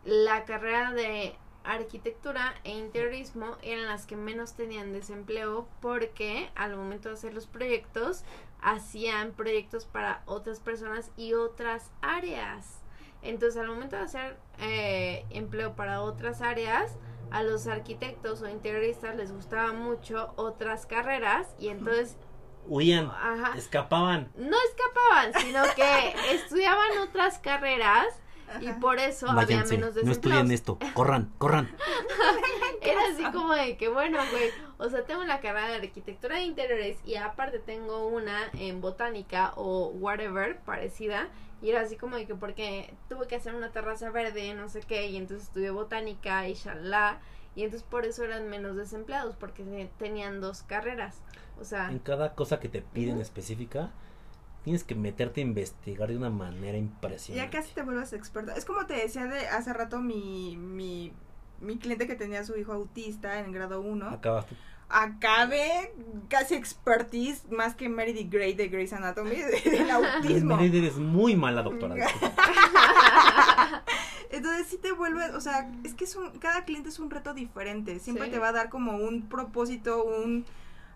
la 0.04 0.44
carrera 0.46 0.92
de 0.92 1.36
arquitectura 1.64 2.56
e 2.64 2.72
interiorismo 2.72 3.58
eran 3.62 3.86
las 3.88 4.06
que 4.06 4.16
menos 4.16 4.54
tenían 4.54 4.94
desempleo 4.94 5.68
porque 5.82 6.50
al 6.56 6.76
momento 6.76 7.10
de 7.10 7.16
hacer 7.16 7.34
los 7.34 7.48
proyectos 7.48 8.24
hacían 8.62 9.32
proyectos 9.32 9.86
para 9.86 10.24
otras 10.26 10.60
personas 10.60 11.12
y 11.18 11.34
otras 11.34 11.92
áreas. 12.02 12.82
Entonces 13.22 13.60
al 13.60 13.68
momento 13.68 13.96
de 13.96 14.02
hacer 14.04 14.38
eh, 14.60 15.26
empleo 15.30 15.76
para 15.76 16.02
otras 16.02 16.42
áreas, 16.42 16.98
a 17.32 17.44
los 17.44 17.68
arquitectos 17.68 18.42
o 18.42 18.50
interioristas 18.50 19.16
les 19.16 19.32
gustaba 19.32 19.72
mucho 19.74 20.34
otras 20.36 20.86
carreras 20.86 21.48
y 21.60 21.68
entonces, 21.68 22.18
Huían, 22.66 23.06
ajá, 23.06 23.58
escapaban. 23.58 24.32
no 24.36 24.58
escapaban, 24.70 25.34
sino 25.42 25.64
que 25.76 26.16
estudiaban 26.36 26.98
otras 27.00 27.40
carreras 27.40 28.08
y 28.62 28.72
por 28.74 29.00
eso 29.00 29.28
había 29.30 29.58
menos 29.64 29.70
no 29.70 29.86
desempleos. 29.88 30.18
estudien 30.18 30.52
esto, 30.52 30.78
corran, 30.94 31.32
corran. 31.38 31.70
Era 32.82 33.02
así 33.14 33.24
como 33.34 33.54
de 33.54 33.78
que, 33.78 33.90
bueno, 33.90 34.20
güey, 34.32 34.50
o 34.78 34.90
sea, 34.90 35.04
tengo 35.06 35.24
la 35.26 35.40
carrera 35.42 35.68
de 35.70 35.76
arquitectura 35.88 36.38
de 36.38 36.44
interiores 36.44 36.98
y 37.06 37.16
aparte 37.16 37.60
tengo 37.60 38.08
una 38.08 38.50
en 38.54 38.82
botánica 38.82 39.54
o 39.56 39.88
whatever 39.90 40.60
parecida. 40.60 41.28
Y 41.62 41.72
era 41.72 41.82
así 41.82 41.98
como 41.98 42.16
de 42.16 42.26
que 42.26 42.36
porque 42.36 42.94
tuve 43.10 43.28
que 43.28 43.36
hacer 43.36 43.54
una 43.54 43.72
terraza 43.72 44.10
verde, 44.12 44.54
no 44.54 44.70
sé 44.70 44.80
qué, 44.82 45.08
y 45.08 45.18
entonces 45.18 45.48
estudié 45.48 45.72
botánica 45.72 46.48
y 46.48 46.54
shalá. 46.54 47.20
Y 47.56 47.64
entonces 47.64 47.86
por 47.90 48.06
eso 48.06 48.24
eran 48.24 48.48
menos 48.50 48.78
desempleados, 48.78 49.36
porque 49.36 49.64
te- 49.64 49.92
tenían 49.98 50.40
dos 50.40 50.64
carreras. 50.64 51.22
O 51.60 51.66
sea, 51.66 51.92
En 51.92 52.00
cada 52.00 52.34
cosa 52.34 52.62
que 52.62 52.70
te 52.70 52.82
piden 52.82 53.20
específica, 53.20 53.92
tienes 54.64 54.84
que 54.84 54.96
meterte 54.96 55.42
a 55.42 55.44
investigar 55.44 56.10
de 56.10 56.18
una 56.18 56.30
manera 56.30 56.78
impresionante. 56.78 57.52
Ya 57.52 57.62
casi 57.62 57.74
te 57.74 57.82
vuelves 57.84 58.14
experta. 58.14 58.56
Es 58.56 58.66
como 58.66 58.86
te 58.86 58.94
decía 58.94 59.26
de 59.26 59.48
hace 59.48 59.72
rato 59.74 60.00
mi, 60.00 60.58
mi, 60.58 61.12
mi 61.62 61.78
cliente 61.78 62.08
que 62.08 62.16
tenía 62.16 62.42
a 62.42 62.44
su 62.46 62.58
hijo 62.58 62.74
autista 62.74 63.40
en 63.40 63.52
grado 63.52 63.82
1. 63.82 64.10
Acabaste. 64.10 64.56
Acabé 64.92 65.94
casi 66.30 66.56
expertise 66.56 67.44
más 67.52 67.76
que 67.76 67.90
Meredith 67.90 68.32
Grey 68.32 68.54
de 68.56 68.70
Grey's 68.70 68.92
Anatomy 68.92 69.36
del 69.36 69.90
autismo. 69.92 70.56
Meredith, 70.58 70.84
eres 70.84 70.96
muy 70.98 71.36
mala 71.36 71.62
doctora. 71.62 71.96
Entonces 74.32 74.68
sí 74.68 74.78
te 74.78 74.92
vuelves, 74.92 75.32
o 75.34 75.42
sea, 75.42 75.72
es 75.84 75.94
que 75.94 76.04
es 76.06 76.16
un, 76.16 76.32
cada 76.40 76.64
cliente 76.66 76.90
es 76.90 77.00
un 77.00 77.10
reto 77.10 77.34
diferente. 77.34 78.00
Siempre 78.00 78.26
Sí. 78.26 78.32
te 78.32 78.40
va 78.40 78.50
a 78.50 78.52
dar 78.52 78.70
como 78.70 78.98
un 78.98 79.28
propósito, 79.28 80.04
un 80.04 80.46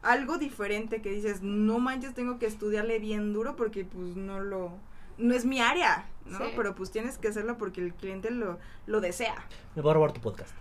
algo 0.04 0.38
diferente 0.38 1.02
que 1.02 1.10
dices, 1.10 1.42
no 1.42 1.80
manches, 1.80 2.14
tengo 2.14 2.38
que 2.38 2.46
estudiarle 2.46 3.00
bien 3.00 3.34
duro 3.34 3.56
porque 3.56 3.86
pues 3.86 4.16
no 4.16 4.40
lo, 4.40 4.74
no 5.18 5.34
es 5.34 5.46
mi 5.46 5.60
área, 5.60 6.08
¿no? 6.26 6.40
Sí. 6.40 6.52
Pero 6.56 6.76
pues 6.76 6.92
tienes 6.92 7.18
que 7.18 7.30
hacerlo 7.30 7.58
porque 7.58 7.82
el 7.82 7.94
cliente 7.94 8.30
lo, 8.32 8.60
lo 8.86 9.02
desea. 9.02 9.36
Me 9.76 9.82
voy 9.82 9.92
a 9.92 9.94
robar 9.96 10.12
tu 10.12 10.22
podcast. 10.22 10.52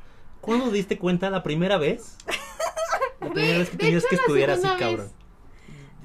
¿Cuándo 0.41 0.71
diste 0.71 0.99
cuenta 0.99 1.31
la 1.31 1.43
primera 1.43 1.79
vez? 1.79 2.17
La 3.21 3.31
primera 3.31 3.59
vez 3.59 3.71
que 3.71 3.77
tenías 3.77 4.03
hecho, 4.03 4.09
que 4.09 4.17
estudiar 4.17 4.51
así, 4.51 4.67
vez. 4.67 4.79
cabrón. 4.79 5.09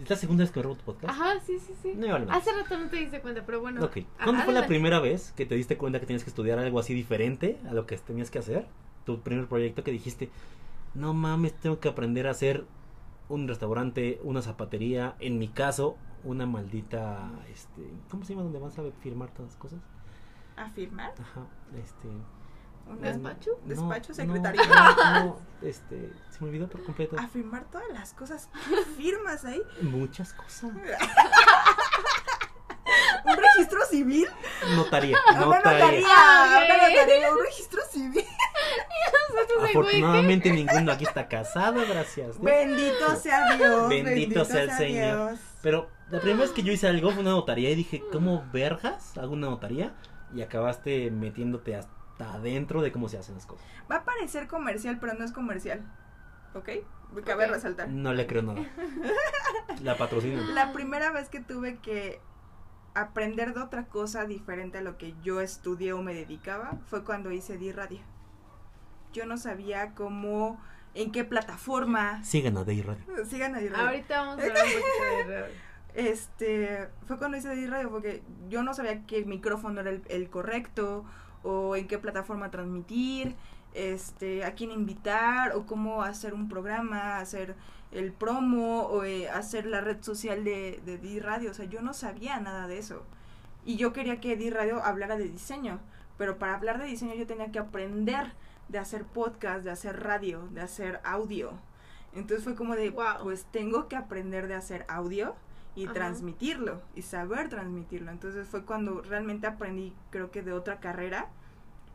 ¿Es 0.04 0.10
la 0.10 0.16
segunda 0.16 0.44
vez 0.44 0.52
que 0.52 0.60
me 0.60 0.64
robo 0.64 0.76
tu 0.76 0.84
podcast? 0.84 1.10
ajá, 1.10 1.40
sí, 1.46 1.58
sí, 1.60 1.74
sí. 1.82 1.94
No 1.96 2.08
vale. 2.08 2.28
Hace 2.30 2.52
rato 2.52 2.78
no 2.78 2.88
te 2.90 2.98
diste 2.98 3.20
cuenta, 3.20 3.44
pero 3.46 3.62
bueno. 3.62 3.84
Ok. 3.84 3.98
¿Cuándo 4.18 4.44
fue 4.44 4.54
la 4.54 4.60
adelante. 4.60 4.68
primera 4.68 5.00
vez 5.00 5.34
que 5.36 5.46
te 5.48 5.56
diste 5.56 5.78
cuenta 5.78 6.00
que 6.00 6.06
tenías 6.06 6.24
que 6.24 6.30
estudiar 6.30 6.60
algo 6.60 6.80
así 6.80 6.94
diferente 6.94 7.58
a 7.68 7.74
lo 7.74 7.88
que 7.88 7.98
tenías 7.98 8.30
que 8.30 8.38
hacer? 8.40 8.68
Tu 9.06 9.20
primer 9.22 9.48
proyecto 9.48 9.84
que 9.84 9.92
dijiste, 9.92 10.30
no 10.94 11.14
mames, 11.16 11.54
tengo 11.54 11.80
que 11.80 11.90
aprender 11.90 12.28
a 12.28 12.32
hacer 12.32 12.66
un 13.30 13.48
restaurante, 13.48 14.20
una 14.24 14.42
zapatería, 14.42 15.16
en 15.20 15.38
mi 15.38 15.48
caso, 15.50 15.98
una 16.24 16.46
maldita, 16.46 17.30
este, 17.52 17.90
¿cómo 18.10 18.24
se 18.24 18.34
llama 18.34 18.44
donde 18.44 18.60
vas 18.60 18.78
a 18.80 18.84
firmar 19.02 19.30
todas 19.32 19.52
las 19.52 19.58
cosas? 19.58 19.80
Afirmar. 20.56 21.14
Ajá, 21.20 21.46
este... 21.76 22.08
Un 22.90 23.02
¿Despacho? 23.02 23.52
no, 23.64 23.68
Despacho, 23.68 24.14
secretaría. 24.14 24.62
No, 24.66 25.26
no, 25.26 25.40
este, 25.62 26.14
se 26.30 26.42
me 26.42 26.48
olvidó 26.48 26.70
por 26.70 26.86
completo. 26.86 27.18
Afirmar 27.20 27.66
todas 27.70 27.90
las 27.92 28.14
cosas 28.14 28.48
que 28.48 28.78
firmas 28.96 29.44
ahí. 29.44 29.62
Muchas 29.82 30.34
cosas. 30.34 30.72
Un 33.26 33.36
registro 33.36 33.80
civil. 33.90 34.28
Notaría, 34.76 35.18
Una 35.30 35.46
notaría. 35.46 36.08
Ah, 36.10 36.64
Una 36.66 36.76
ok. 36.76 36.82
notaría, 36.90 37.32
un 37.32 37.40
registro 37.44 37.82
civil. 37.92 38.26
¿qué? 39.48 39.66
Afortunadamente 39.70 40.52
ninguno 40.52 40.92
aquí 40.92 41.04
está 41.06 41.28
casado, 41.28 41.84
gracias. 41.88 42.40
Bendito 42.40 43.16
sea 43.16 43.56
Dios. 43.56 43.90
Bendito 43.90 44.46
sea 44.46 44.64
el 44.64 44.72
Señor. 44.72 45.30
Dios. 45.30 45.40
Pero 45.62 45.90
la 46.10 46.20
primera 46.20 46.42
vez 46.42 46.52
que 46.52 46.64
yo 46.64 46.72
hice 46.72 46.88
algo 46.88 47.12
fue 47.12 47.22
una 47.22 47.32
notaría 47.32 47.70
y 47.70 47.76
dije, 47.76 48.04
¿cómo 48.12 48.46
vergas 48.52 49.18
hago 49.18 49.34
una 49.34 49.48
notaría? 49.48 49.94
Y 50.34 50.42
acabaste 50.42 51.10
metiéndote 51.12 51.76
hasta 51.76 52.34
adentro 52.34 52.82
de 52.82 52.92
cómo 52.92 53.10
se 53.10 53.18
hacen 53.18 53.36
las 53.36 53.46
cosas. 53.46 53.66
Va 53.92 53.98
a 53.98 54.06
parecer 54.06 54.48
comercial, 54.48 54.98
pero 55.00 55.14
no 55.14 55.26
es 55.26 55.32
comercial. 55.32 55.82
¿Ok? 56.54 56.70
Cabe 57.26 57.48
resaltar. 57.48 57.90
No 57.90 58.14
le 58.14 58.28
creo 58.28 58.42
nada. 58.42 58.66
La 59.82 59.96
patrocinan. 59.98 60.54
La 60.56 60.74
primera 60.74 61.12
vez 61.12 61.30
que 61.30 61.40
tuve 61.40 61.78
que 61.80 62.20
aprender 63.02 63.54
de 63.54 63.62
otra 63.62 63.86
cosa 63.86 64.26
diferente 64.26 64.80
a 64.80 64.82
lo 64.82 64.98
que 64.98 65.14
yo 65.24 65.42
estudié 65.42 65.94
o 65.94 66.02
me 66.02 66.14
dedicaba 66.14 66.78
fue 66.88 67.04
cuando 67.04 67.32
hice 67.32 67.58
D-Radio. 67.58 68.00
Yo 69.14 69.26
no 69.26 69.38
sabía 69.38 69.94
cómo, 69.94 70.60
en 70.94 71.12
qué 71.12 71.24
plataforma. 71.24 72.24
Sigan 72.24 72.58
a 72.58 72.64
Day 72.64 72.82
Radio. 72.82 73.04
Sigan 73.26 73.56
a 73.56 73.60
D-Radio. 73.60 73.86
Ahorita 73.86 74.22
vamos 74.22 74.40
a 74.40 74.48
hablar 74.48 74.64
poquito 74.64 75.28
de 75.28 75.42
radio. 75.42 75.54
Este, 75.94 76.90
fue 77.08 77.18
cuando 77.18 77.38
hice 77.38 77.56
D-Radio 77.56 77.90
porque 77.90 78.22
yo 78.50 78.62
no 78.62 78.76
sabía 78.76 79.04
qué 79.08 79.26
micrófono 79.26 79.82
era 79.82 79.90
el, 79.90 80.04
el 80.10 80.30
correcto 80.30 81.06
o 81.42 81.76
en 81.76 81.88
qué 81.88 81.98
plataforma 81.98 82.52
transmitir, 82.52 83.36
este, 83.78 84.44
a 84.44 84.54
quién 84.56 84.72
invitar 84.72 85.54
o 85.56 85.66
cómo 85.66 86.02
hacer 86.04 86.34
un 86.34 86.50
programa, 86.50 87.20
hacer 87.20 87.56
el 87.92 88.12
promo 88.12 88.82
o 88.84 89.04
eh, 89.04 89.30
hacer 89.30 89.66
la 89.66 89.82
red 89.82 90.02
social 90.02 90.44
de, 90.44 90.82
de 90.86 90.98
D-Radio. 90.98 91.52
O 91.52 91.54
sea, 91.54 91.66
yo 91.66 91.82
no 91.82 91.94
sabía 91.94 92.40
nada 92.40 92.68
de 92.68 92.80
eso. 92.80 93.04
Y 93.66 93.76
yo 93.78 93.94
quería 93.94 94.20
que 94.20 94.36
D-Radio 94.38 94.84
hablara 94.84 95.18
de 95.18 95.30
diseño, 95.30 95.80
pero 96.18 96.38
para 96.38 96.56
hablar 96.56 96.80
de 96.80 96.86
diseño 96.86 97.14
yo 97.16 97.28
tenía 97.28 97.52
que 97.52 97.60
aprender 97.60 98.34
de 98.70 98.80
hacer 98.80 99.04
podcast, 99.06 99.64
de 99.64 99.72
hacer 99.72 100.04
radio, 100.04 100.48
de 100.52 100.62
hacer 100.62 101.00
audio. 101.04 101.52
Entonces 102.14 102.44
fue 102.44 102.56
como 102.56 102.76
de, 102.76 102.90
Wow. 102.90 103.24
pues 103.24 103.46
tengo 103.52 103.88
que 103.88 103.96
aprender 103.96 104.48
de 104.48 104.56
hacer 104.56 104.86
audio 104.90 105.36
y 105.76 105.86
Ajá. 105.86 105.94
transmitirlo 105.94 106.82
y 106.96 107.04
saber 107.04 107.50
transmitirlo. 107.50 108.12
Entonces 108.12 108.48
fue 108.48 108.66
cuando 108.66 109.02
realmente 109.02 109.48
aprendí, 109.48 109.94
creo 110.10 110.32
que 110.32 110.42
de 110.42 110.52
otra 110.54 110.80
carrera, 110.80 111.28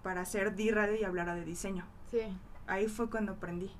para 0.03 0.23
hacer 0.23 0.55
D-Radio 0.55 0.97
y 1.01 1.05
hablar 1.05 1.35
de 1.35 1.45
diseño. 1.45 1.85
Sí. 2.11 2.21
Ahí 2.67 2.87
fue 2.89 3.09
cuando 3.11 3.33
aprendí. 3.33 3.71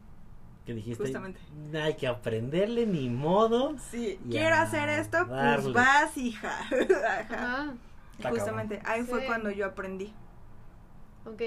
Que 0.67 0.75
dijiste, 0.75 1.03
Justamente. 1.05 1.41
hay 1.81 1.95
que 1.97 2.07
aprenderle 2.07 2.87
ni 2.87 3.11
modo. 3.11 3.77
Sí, 3.91 4.21
quiero 4.31 4.55
hacer 4.57 4.89
esto, 4.89 5.25
darle. 5.25 5.73
pues 5.73 5.75
vas, 5.75 6.17
hija. 6.17 6.61
Ajá. 7.31 7.75
Justamente, 8.29 8.81
ahí 8.85 9.03
fue 9.03 9.27
cuando 9.27 9.51
yo 9.51 9.67
aprendí. 9.67 10.13
Ok. 11.25 11.43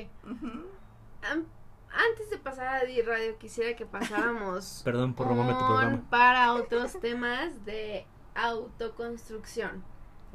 Antes 1.24 2.30
de 2.30 2.38
pasar 2.38 2.68
a 2.68 2.80
D 2.86 3.04
Radio, 3.04 3.38
quisiera 3.38 3.76
que 3.76 3.86
pasáramos 3.86 4.82
Perdón 4.86 5.14
por 5.14 5.28
robarme 5.28 5.54
tu 5.54 5.66
programa. 5.66 6.02
para 6.10 6.54
otros 6.54 7.00
temas 7.00 7.64
de 7.66 8.06
autoconstrucción. 8.36 9.82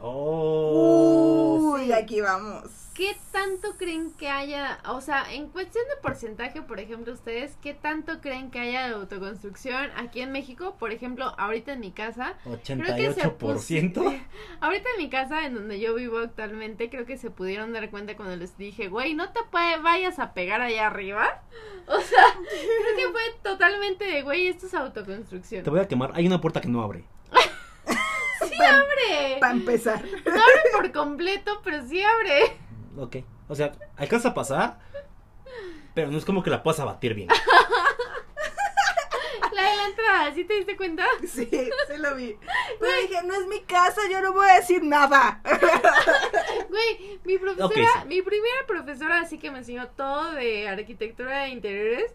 Oh. 0.03 1.73
Uy, 1.75 1.87
sí. 1.87 1.93
aquí 1.93 2.21
vamos. 2.21 2.65
¿Qué 2.95 3.17
tanto 3.33 3.77
creen 3.79 4.13
que 4.13 4.29
haya, 4.29 4.79
o 4.87 5.01
sea, 5.01 5.33
en 5.33 5.49
cuestión 5.49 5.85
de 5.89 6.03
porcentaje, 6.03 6.61
por 6.61 6.81
ejemplo, 6.81 7.15
ustedes, 7.15 7.57
qué 7.63 7.73
tanto 7.73 8.21
creen 8.21 8.51
que 8.51 8.61
haya 8.61 8.89
de 8.89 8.95
autoconstrucción 8.95 9.89
aquí 9.97 10.21
en 10.21 10.33
México? 10.33 10.77
Por 10.79 10.93
ejemplo, 10.93 11.33
ahorita 11.39 11.73
en 11.73 11.81
mi 11.81 11.93
casa, 11.93 12.35
creo 12.43 12.97
que 12.97 13.13
se 13.15 13.23
88%. 13.23 13.39
pusi- 13.39 14.21
Ahorita 14.61 14.89
en 14.97 15.03
mi 15.05 15.09
casa, 15.09 15.47
en 15.47 15.55
donde 15.55 15.81
yo 15.81 15.95
vivo 15.95 16.19
actualmente, 16.19 16.91
creo 16.91 17.07
que 17.07 17.17
se 17.17 17.31
pudieron 17.31 17.73
dar 17.73 17.89
cuenta 17.91 18.17
cuando 18.17 18.37
les 18.37 18.59
dije, 18.59 18.89
güey, 18.89 19.15
no 19.15 19.31
te 19.33 19.41
puede, 19.51 19.79
vayas 19.79 20.19
a 20.19 20.35
pegar 20.35 20.61
allá 20.61 20.87
arriba. 20.89 21.43
O 21.87 22.01
sea, 22.01 22.23
creo 22.39 22.97
que 22.97 23.11
fue 23.11 23.21
totalmente 23.43 24.05
de, 24.05 24.23
güey, 24.23 24.47
esto 24.47 24.67
es 24.67 24.75
autoconstrucción. 24.75 25.65
Te 25.65 25.71
voy 25.71 25.81
a 25.81 25.89
quemar. 25.89 26.13
Hay 26.15 26.25
una 26.25 26.41
puerta 26.41 26.61
que 26.61 26.69
no 26.69 26.83
abre. 26.83 27.05
¡Sí 28.61 28.67
abre! 28.67 29.39
Para 29.41 29.53
empezar. 29.53 30.05
No 30.25 30.33
abre 30.33 30.63
por 30.73 30.93
completo, 30.93 31.61
pero 31.65 31.87
sí 31.87 32.03
abre. 32.03 32.57
Ok. 32.97 33.17
O 33.49 33.55
sea, 33.55 33.73
alcanza 33.97 34.29
a 34.31 34.35
pasar. 34.35 34.79
Pero 35.95 36.11
no 36.11 36.19
es 36.19 36.25
como 36.25 36.43
que 36.43 36.51
la 36.51 36.63
puedas 36.63 36.81
abatir 36.81 37.15
bien. 37.15 37.29
La 39.53 39.69
de 39.69 39.77
la 39.77 39.87
entrada, 39.87 40.35
¿sí 40.35 40.45
te 40.45 40.55
diste 40.55 40.77
cuenta? 40.77 41.05
Sí, 41.23 41.49
sí 41.51 41.97
lo 41.99 42.15
vi. 42.15 42.39
Pero 42.79 42.93
dije, 43.03 43.23
no 43.25 43.35
es 43.35 43.47
mi 43.49 43.61
casa, 43.63 44.01
yo 44.09 44.21
no 44.21 44.33
voy 44.33 44.49
a 44.49 44.55
decir 44.55 44.83
nada. 44.85 45.43
Güey, 46.69 47.21
mi 47.25 47.37
profesora, 47.37 47.75
sí. 47.75 48.09
mi 48.09 48.23
primera 48.23 48.65
profesora, 48.67 49.21
así 49.21 49.39
que 49.39 49.51
me 49.51 49.59
enseñó 49.59 49.89
todo 49.89 50.31
de 50.33 50.69
arquitectura 50.69 51.43
de 51.43 51.49
interiores, 51.49 52.15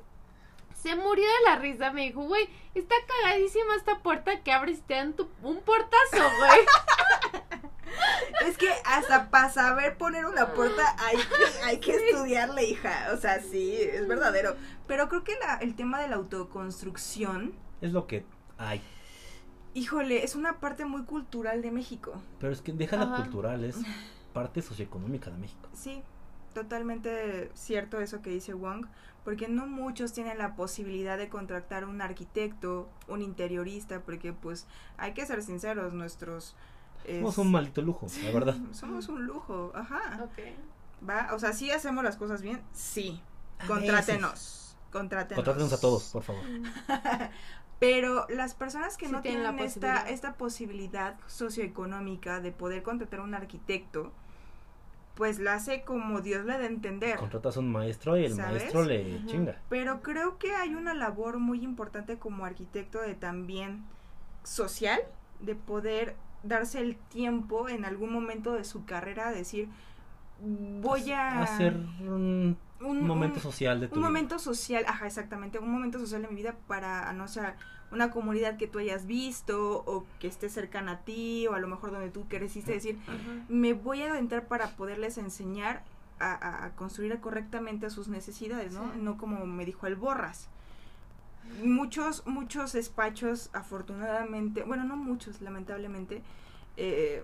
se 0.89 0.95
murió 0.95 1.23
de 1.25 1.49
la 1.49 1.55
risa. 1.57 1.91
Me 1.91 2.03
dijo, 2.03 2.21
güey, 2.23 2.47
está 2.75 2.93
cagadísima 3.23 3.75
esta 3.75 3.99
puerta 4.03 4.43
que 4.43 4.51
abres 4.51 4.77
y 4.79 4.81
te 4.81 4.93
dan 4.93 5.13
tu- 5.13 5.29
un 5.41 5.61
portazo, 5.61 6.23
güey. 6.39 6.59
Es 8.45 8.57
que 8.57 8.69
hasta 8.85 9.29
para 9.29 9.49
saber 9.49 9.97
poner 9.97 10.25
una 10.25 10.53
puerta 10.53 10.83
hay 10.99 11.15
que, 11.17 11.63
hay 11.63 11.79
que 11.79 11.95
estudiarle, 11.95 12.63
hija. 12.65 13.07
O 13.13 13.17
sea, 13.17 13.41
sí, 13.41 13.73
es 13.75 14.07
verdadero. 14.07 14.55
Pero 14.87 15.07
creo 15.07 15.23
que 15.23 15.35
la- 15.39 15.55
el 15.57 15.75
tema 15.75 15.99
de 16.01 16.07
la 16.09 16.17
autoconstrucción, 16.17 17.55
Es 17.81 17.91
lo 17.93 18.05
que 18.07 18.25
hay. 18.57 18.81
híjole, 19.73 20.23
es 20.23 20.35
una 20.35 20.59
parte 20.59 20.85
muy 20.85 21.03
cultural 21.03 21.61
de 21.61 21.71
México. 21.71 22.21
Pero 22.39 22.51
es 22.53 22.61
que 22.61 22.73
deja 22.73 22.97
la 22.97 23.15
cultural. 23.15 23.63
Es 23.63 23.77
parte 24.33 24.61
socioeconómica 24.61 25.29
de 25.31 25.37
México. 25.37 25.69
Sí, 25.73 26.03
totalmente 26.53 27.49
cierto 27.53 27.99
eso 28.01 28.21
que 28.21 28.29
dice 28.31 28.53
Wong, 28.53 28.85
porque 29.25 29.47
no 29.47 29.65
muchos 29.65 30.13
tienen 30.13 30.37
la 30.37 30.55
posibilidad 30.55 31.17
de 31.17 31.29
contratar 31.29 31.83
un 31.85 31.99
arquitecto, 31.99 32.87
un 33.07 33.23
interiorista, 33.23 34.01
porque 34.01 34.31
pues 34.31 34.67
hay 34.97 35.13
que 35.13 35.25
ser 35.25 35.41
sinceros, 35.41 35.93
nuestros... 35.93 36.55
Somos 37.05 37.37
un 37.39 37.51
maldito 37.51 37.81
lujo, 37.81 38.07
la 38.23 38.31
verdad. 38.31 38.55
Somos 38.71 39.09
un 39.09 39.25
lujo, 39.25 39.71
ajá. 39.75 40.23
Ok. 40.23 41.07
¿Va? 41.07 41.33
O 41.33 41.39
sea, 41.39 41.53
sí 41.53 41.71
hacemos 41.71 42.03
las 42.03 42.17
cosas 42.17 42.43
bien, 42.43 42.61
sí. 42.71 43.19
A 43.59 43.65
Contrátenos. 43.65 44.77
Contrátenos. 44.91 45.37
Contrátenos 45.37 45.73
a 45.73 45.81
todos, 45.81 46.03
por 46.11 46.23
favor. 46.23 46.43
Pero 47.79 48.27
las 48.29 48.53
personas 48.53 48.95
que 48.95 49.07
Sí 49.07 49.11
no 49.11 49.21
tienen 49.21 49.41
tienen, 49.41 49.57
la 49.57 49.63
esta, 49.65 49.79
posibilidad. 49.79 50.09
esta 50.09 50.33
posibilidad 50.35 51.15
socioeconómica 51.27 52.39
de 52.39 52.51
poder 52.51 52.83
contratar 52.83 53.19
un 53.19 53.33
arquitecto, 53.33 54.13
pues 55.15 55.39
la 55.39 55.55
hace 55.55 55.83
como 55.83 56.21
Dios 56.21 56.45
le 56.45 56.53
da 56.53 56.59
a 56.59 56.65
entender. 56.65 57.17
Contratas 57.17 57.57
a 57.57 57.59
un 57.61 57.71
maestro 57.71 58.17
y 58.17 58.25
el 58.25 58.35
¿Sabes? 58.35 58.61
maestro 58.61 58.83
le 58.83 59.25
chinga. 59.25 59.61
Pero 59.69 60.01
creo 60.01 60.37
que 60.37 60.53
hay 60.53 60.75
una 60.75 60.93
labor 60.93 61.39
muy 61.39 61.63
importante 61.63 62.19
como 62.19 62.45
arquitecto 62.45 63.01
de 63.01 63.15
también 63.15 63.83
social, 64.43 64.99
de 65.39 65.55
poder 65.55 66.15
darse 66.43 66.79
el 66.79 66.97
tiempo 66.97 67.69
en 67.69 67.85
algún 67.85 68.11
momento 68.11 68.53
de 68.53 68.63
su 68.65 68.85
carrera, 68.85 69.31
decir, 69.31 69.69
voy 70.39 71.11
a... 71.11 71.41
Hacer 71.41 71.75
un 72.01 72.57
un- 72.81 73.05
momento 73.07 73.35
un- 73.37 73.41
social 73.41 73.79
de 73.79 73.87
tu 73.87 73.95
un 73.95 74.01
vida. 74.01 74.07
momento 74.09 74.39
social, 74.39 74.83
ajá, 74.87 75.07
exactamente, 75.07 75.59
un 75.59 75.71
momento 75.71 75.99
social 75.99 76.21
de 76.21 76.27
mi 76.27 76.35
vida 76.35 76.55
para, 76.67 77.11
no 77.13 77.27
sé, 77.27 77.41
una 77.91 78.11
comunidad 78.11 78.57
que 78.57 78.67
tú 78.67 78.79
hayas 78.79 79.05
visto 79.05 79.83
o 79.85 80.05
que 80.19 80.27
esté 80.27 80.49
cercana 80.49 80.91
a 80.93 80.99
ti 81.01 81.47
o 81.47 81.53
a 81.53 81.59
lo 81.59 81.67
mejor 81.67 81.91
donde 81.91 82.09
tú 82.09 82.25
creciste, 82.27 82.73
decir, 82.73 82.97
me 83.47 83.73
voy 83.73 84.01
a 84.01 84.09
aventar 84.11 84.47
para 84.47 84.75
poderles 84.75 85.17
enseñar 85.17 85.83
a, 86.19 86.31
a- 86.33 86.65
a 86.65 86.69
construir 86.75 87.19
correctamente 87.19 87.89
sus 87.89 88.07
necesidades, 88.07 88.73
¿no? 88.73 88.83
Sí. 88.93 88.99
No 89.01 89.17
como 89.17 89.45
me 89.45 89.65
dijo 89.65 89.85
el 89.87 89.95
Borras. 89.95 90.49
Muchos, 91.63 92.25
muchos 92.25 92.73
despachos, 92.73 93.49
afortunadamente, 93.53 94.63
bueno, 94.63 94.83
no 94.83 94.95
muchos, 94.97 95.41
lamentablemente, 95.41 96.23
eh, 96.75 97.23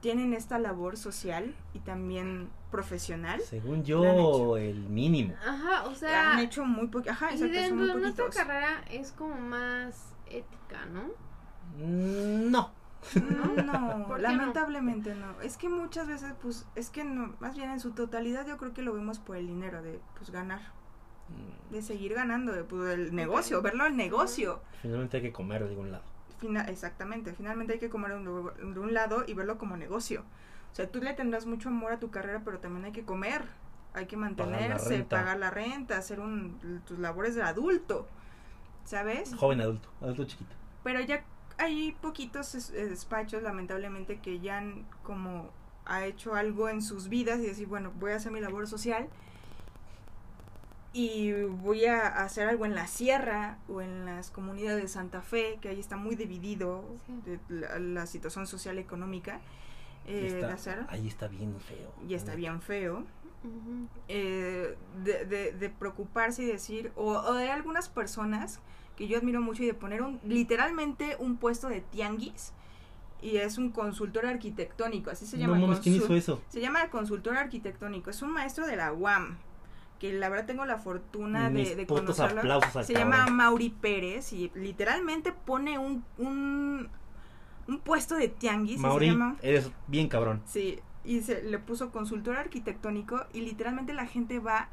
tienen 0.00 0.32
esta 0.34 0.58
labor 0.58 0.96
social 0.96 1.54
y 1.74 1.80
también 1.80 2.50
profesional. 2.70 3.40
Según 3.40 3.84
yo, 3.84 4.56
el 4.56 4.88
mínimo. 4.88 5.34
Ajá, 5.46 5.84
o 5.86 5.94
sea, 5.94 6.32
han 6.32 6.38
hecho 6.40 6.64
muy 6.64 6.88
poquito, 6.88 7.12
ajá, 7.12 7.30
y 7.32 7.34
exacto, 7.34 7.54
son 7.54 7.78
dentro 7.78 7.86
de 7.86 8.00
nuestra 8.00 8.28
carrera 8.30 8.84
es 8.90 9.12
como 9.12 9.34
más 9.36 10.14
ética, 10.26 10.86
¿no? 10.86 11.02
Mm, 11.78 12.50
No. 12.50 12.72
Mm, 13.14 13.66
No, 13.66 14.06
¿Por 14.08 14.16
qué 14.16 14.22
lamentablemente 14.22 15.14
no? 15.14 15.40
Es 15.40 15.56
que 15.56 15.68
muchas 15.68 16.06
veces, 16.08 16.32
pues, 16.42 16.66
es 16.74 16.90
que 16.90 17.04
no, 17.04 17.34
más 17.40 17.56
bien 17.56 17.70
en 17.70 17.80
su 17.80 17.92
totalidad 17.92 18.46
yo 18.46 18.56
creo 18.58 18.74
que 18.74 18.82
lo 18.82 18.92
vemos 18.92 19.18
por 19.18 19.36
el 19.36 19.46
dinero, 19.46 19.82
de, 19.82 20.00
pues, 20.16 20.30
ganar, 20.30 20.60
de 21.70 21.82
seguir 21.82 22.14
ganando, 22.14 22.52
de, 22.52 22.64
pues, 22.64 22.90
el 22.94 23.14
negocio, 23.14 23.62
verlo 23.62 23.86
el 23.86 23.96
negocio. 23.96 24.60
Finalmente 24.82 25.18
hay 25.18 25.22
que 25.24 25.32
comer 25.32 25.62
de 25.64 25.70
algún 25.70 25.92
lado. 25.92 26.04
Fina- 26.38 26.64
exactamente, 26.68 27.32
finalmente 27.32 27.74
hay 27.74 27.78
que 27.80 27.88
comer 27.90 28.12
de 28.12 28.16
un, 28.18 28.74
de 28.74 28.80
un 28.80 28.94
lado 28.94 29.24
y 29.26 29.34
verlo 29.34 29.58
como 29.58 29.76
negocio. 29.76 30.22
O 30.72 30.74
sea, 30.74 30.88
tú 30.90 31.00
le 31.00 31.12
tendrás 31.14 31.46
mucho 31.46 31.68
amor 31.68 31.92
a 31.92 31.98
tu 31.98 32.10
carrera, 32.10 32.42
pero 32.44 32.58
también 32.60 32.84
hay 32.84 32.92
que 32.92 33.04
comer, 33.04 33.42
hay 33.94 34.06
que 34.06 34.16
mantenerse, 34.16 34.90
renta. 34.90 35.16
pagar 35.16 35.38
la 35.38 35.50
renta, 35.50 35.96
hacer 35.98 36.20
un, 36.20 36.80
tus 36.86 36.98
labores 36.98 37.34
de 37.34 37.42
adulto, 37.42 38.06
¿sabes? 38.84 39.34
Joven 39.34 39.60
adulto, 39.60 39.88
adulto 40.00 40.24
chiquito. 40.24 40.54
Pero 40.84 41.00
ya 41.00 41.24
hay 41.58 41.92
poquitos 42.00 42.54
es- 42.54 42.70
despachos, 42.72 43.42
lamentablemente, 43.42 44.20
que 44.20 44.40
ya 44.40 44.58
han 44.58 44.86
como 45.02 45.50
ha 45.86 46.04
hecho 46.04 46.34
algo 46.34 46.68
en 46.68 46.82
sus 46.82 47.08
vidas 47.08 47.40
y 47.40 47.46
decir, 47.46 47.66
bueno, 47.66 47.90
voy 47.98 48.12
a 48.12 48.16
hacer 48.16 48.30
mi 48.30 48.40
labor 48.40 48.66
social. 48.68 49.08
Y 50.92 51.32
voy 51.32 51.84
a 51.84 52.06
hacer 52.06 52.48
algo 52.48 52.64
en 52.64 52.74
la 52.74 52.86
sierra 52.86 53.58
o 53.68 53.80
en 53.82 54.06
las 54.06 54.30
comunidades 54.30 54.82
de 54.82 54.88
Santa 54.88 55.20
Fe, 55.22 55.58
que 55.60 55.68
ahí 55.68 55.78
está 55.80 55.96
muy 55.96 56.16
dividido 56.16 56.84
Sí. 57.06 57.12
de 57.24 57.38
la, 57.48 57.78
la 57.78 58.06
situación 58.06 58.46
social 58.46 58.78
económica. 58.78 59.40
Y 60.06 60.12
eh, 60.12 60.26
está- 60.28 60.46
de 60.46 60.52
hacer, 60.52 60.86
ahí 60.88 61.06
está 61.06 61.28
bien 61.28 61.54
feo. 61.60 61.92
y 62.08 62.14
está 62.14 62.34
bien 62.34 62.62
feo. 62.62 63.04
Eh, 64.08 64.76
de, 65.04 65.24
de- 65.26 65.52
de 65.52 65.70
preocuparse 65.70 66.42
y 66.42 66.46
decir, 66.46 66.90
o, 66.96 67.12
o 67.12 67.34
de 67.34 67.50
algunas 67.50 67.88
personas 67.88 68.60
que 68.96 69.06
yo 69.06 69.18
admiro 69.18 69.40
mucho 69.40 69.62
y 69.62 69.66
de 69.66 69.74
poner 69.74 70.02
un, 70.02 70.18
literalmente 70.24 71.16
un 71.20 71.36
puesto 71.36 71.68
de 71.68 71.80
tianguis 71.82 72.52
y 73.22 73.36
es 73.36 73.58
un 73.58 73.70
consultor 73.70 74.26
arquitectónico, 74.26 75.10
así 75.10 75.26
se 75.26 75.38
llama. 75.38 75.56
No 75.58 75.66
mames, 75.66 75.80
¿quién 75.80 75.94
hizo 75.96 76.14
eso? 76.14 76.40
Se 76.48 76.60
llama 76.60 76.88
consultor 76.90 77.36
arquitectónico, 77.36 78.10
es 78.10 78.22
un 78.22 78.32
maestro 78.32 78.66
de 78.66 78.76
la 78.76 78.92
UAM, 78.92 79.36
que 79.98 80.12
la 80.12 80.28
verdad 80.28 80.46
tengo 80.46 80.64
la 80.64 80.78
fortuna 80.78 81.50
Mis 81.50 81.70
de, 81.70 81.76
de 81.76 81.86
conocerlo. 81.86 82.40
aplausos 82.40 82.76
al 82.76 82.84
Se 82.84 82.92
cabrón. 82.94 83.12
llama 83.12 83.30
Mauri 83.30 83.70
Pérez 83.70 84.32
y 84.32 84.50
literalmente 84.54 85.32
pone 85.32 85.78
un, 85.78 86.04
un, 86.18 86.88
un 87.66 87.78
puesto 87.80 88.14
de 88.16 88.28
tianguis. 88.28 88.76
se 88.76 88.86
Mauri, 88.86 89.06
llama- 89.08 89.36
eres 89.42 89.70
bien 89.88 90.08
cabrón. 90.08 90.42
Sí, 90.46 90.80
y 91.04 91.20
se 91.22 91.42
le 91.42 91.58
puso 91.58 91.90
consultor 91.90 92.36
arquitectónico 92.36 93.24
y 93.32 93.40
literalmente 93.40 93.92
la 93.92 94.06
gente 94.06 94.38
va 94.38 94.68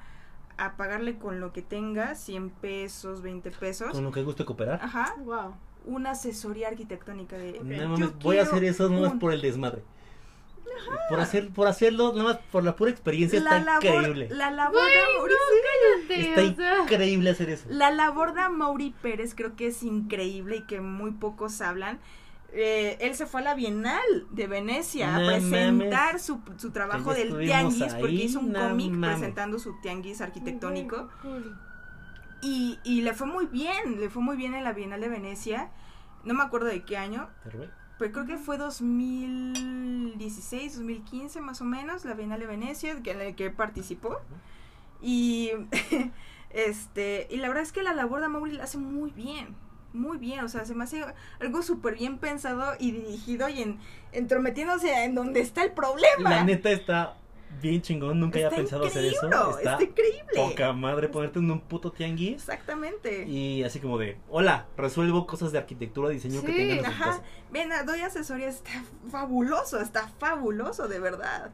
a 0.57 0.77
pagarle 0.77 1.17
con 1.17 1.39
lo 1.39 1.51
que 1.53 1.61
tenga, 1.61 2.15
100 2.15 2.49
pesos, 2.49 3.21
20 3.21 3.51
pesos. 3.51 3.91
Con 3.91 4.03
lo 4.03 4.11
que 4.11 4.23
guste 4.23 4.45
cooperar. 4.45 4.79
Ajá, 4.81 5.15
Wow. 5.23 5.55
una 5.85 6.11
asesoría 6.11 6.67
arquitectónica 6.69 7.37
de... 7.37 7.59
No 7.63 7.73
yo 7.75 7.89
mames, 7.89 8.19
voy 8.19 8.37
a 8.37 8.43
hacer 8.43 8.63
eso 8.63 8.87
nomás 8.89 9.13
un- 9.13 9.19
por 9.19 9.33
el 9.33 9.41
desmadre. 9.41 9.83
Por 11.09 11.19
hacer, 11.19 11.49
por 11.49 11.67
hacerlo, 11.67 12.11
nada 12.13 12.23
más 12.23 12.37
por 12.51 12.63
la 12.63 12.75
pura 12.75 12.91
experiencia 12.91 13.39
la 13.39 13.57
está 13.59 13.79
labor, 13.79 13.85
increíble. 14.01 14.27
la 14.31 14.51
labor 14.51 14.73
de 14.75 14.79
Güey, 14.81 15.17
Mauri, 15.17 15.33
Cállate, 16.07 16.29
Está 16.29 16.41
o 16.41 16.55
sea. 16.55 16.83
increíble 16.83 17.29
hacer 17.29 17.49
eso. 17.49 17.65
la 17.69 17.91
labor 17.91 18.33
de 18.33 18.49
Mauri 18.49 18.93
Pérez 19.01 19.35
creo 19.35 19.55
que 19.55 19.67
es 19.67 19.83
increíble 19.83 20.57
y 20.57 20.61
que 20.63 20.81
muy 20.81 21.11
pocos 21.11 21.61
hablan. 21.61 21.99
Eh, 22.57 22.97
él 23.01 23.15
se 23.15 23.25
fue 23.25 23.41
a 23.41 23.43
la 23.43 23.53
Bienal 23.53 24.01
de 24.31 24.47
Venecia 24.47 25.11
No 25.11 25.23
a 25.27 25.31
presentar 25.33 26.07
mames. 26.13 26.21
su, 26.21 26.39
su 26.57 26.71
trabajo 26.71 27.13
del 27.13 27.37
tianguis, 27.39 27.93
porque 27.95 28.13
ahí, 28.15 28.21
hizo 28.23 28.39
un 28.39 28.53
no 28.53 28.69
cómic 28.69 28.91
mames. 28.91 29.17
presentando 29.19 29.59
su 29.59 29.79
tianguis 29.81 30.21
arquitectónico. 30.21 31.09
Y, 32.41 32.79
y 32.83 33.01
le 33.01 33.13
fue 33.13 33.27
muy 33.27 33.45
bien, 33.47 33.99
le 33.99 34.09
fue 34.09 34.21
muy 34.21 34.37
bien 34.37 34.53
en 34.53 34.63
la 34.63 34.71
Bienal 34.73 35.01
de 35.01 35.09
Venecia. 35.09 35.69
No 36.23 36.33
me 36.33 36.43
acuerdo 36.43 36.67
de 36.67 36.83
qué 36.83 36.95
año, 36.97 37.29
pero 37.97 38.11
creo 38.11 38.25
que 38.25 38.37
fue 38.37 38.57
2016, 38.57 40.77
2015 40.77 41.41
más 41.41 41.61
o 41.61 41.65
menos, 41.65 42.05
la 42.05 42.13
Bienal 42.13 42.39
de 42.39 42.47
Venecia, 42.47 42.91
en 42.91 43.19
la 43.19 43.31
que 43.33 43.49
participó. 43.51 44.19
Y 45.01 45.51
este 46.49 47.27
y 47.29 47.37
la 47.37 47.47
verdad 47.47 47.63
es 47.63 47.71
que 47.71 47.83
la 47.83 47.93
labor 47.93 48.21
de 48.21 48.27
Mauri 48.27 48.51
la 48.53 48.63
hace 48.63 48.77
muy 48.77 49.11
bien, 49.11 49.55
muy 49.93 50.17
bien, 50.17 50.43
o 50.43 50.49
sea, 50.49 50.65
se 50.65 50.75
me 50.75 50.83
hace 50.83 51.05
algo 51.39 51.61
súper 51.61 51.95
bien 51.95 52.17
pensado 52.17 52.73
y 52.79 52.91
dirigido 52.91 53.47
y 53.49 53.61
en, 53.61 53.79
entrometiéndose 54.11 55.05
en 55.05 55.15
donde 55.15 55.39
está 55.39 55.63
el 55.63 55.71
problema. 55.71 56.29
La 56.29 56.43
neta 56.43 56.71
está 56.71 57.15
bien 57.61 57.81
chingón, 57.81 58.19
nunca 58.19 58.37
está 58.39 58.47
había 58.47 58.57
pensado 58.57 58.85
hacer 58.85 59.05
eso. 59.05 59.25
Está 59.25 59.49
está 59.73 59.83
increíble. 59.83 60.33
poca 60.35 60.73
madre 60.73 61.07
ponerte 61.09 61.39
en 61.39 61.49
un 61.51 61.61
puto 61.61 61.91
tianguis. 61.91 62.33
Exactamente. 62.35 63.25
Y 63.27 63.63
así 63.63 63.79
como 63.79 63.97
de, 63.97 64.17
hola, 64.29 64.67
resuelvo 64.77 65.25
cosas 65.25 65.51
de 65.51 65.57
arquitectura, 65.59 66.09
diseño 66.09 66.41
que 66.41 66.51
tengan 66.51 66.77
en 66.79 66.85
su 66.85 66.91
Ajá, 66.91 67.05
casa. 67.05 67.23
ven, 67.51 67.69
doy 67.85 68.01
asesoría, 68.01 68.47
está 68.49 68.71
fabuloso, 69.09 69.79
está 69.79 70.07
fabuloso, 70.19 70.87
de 70.87 70.99
verdad. 70.99 71.51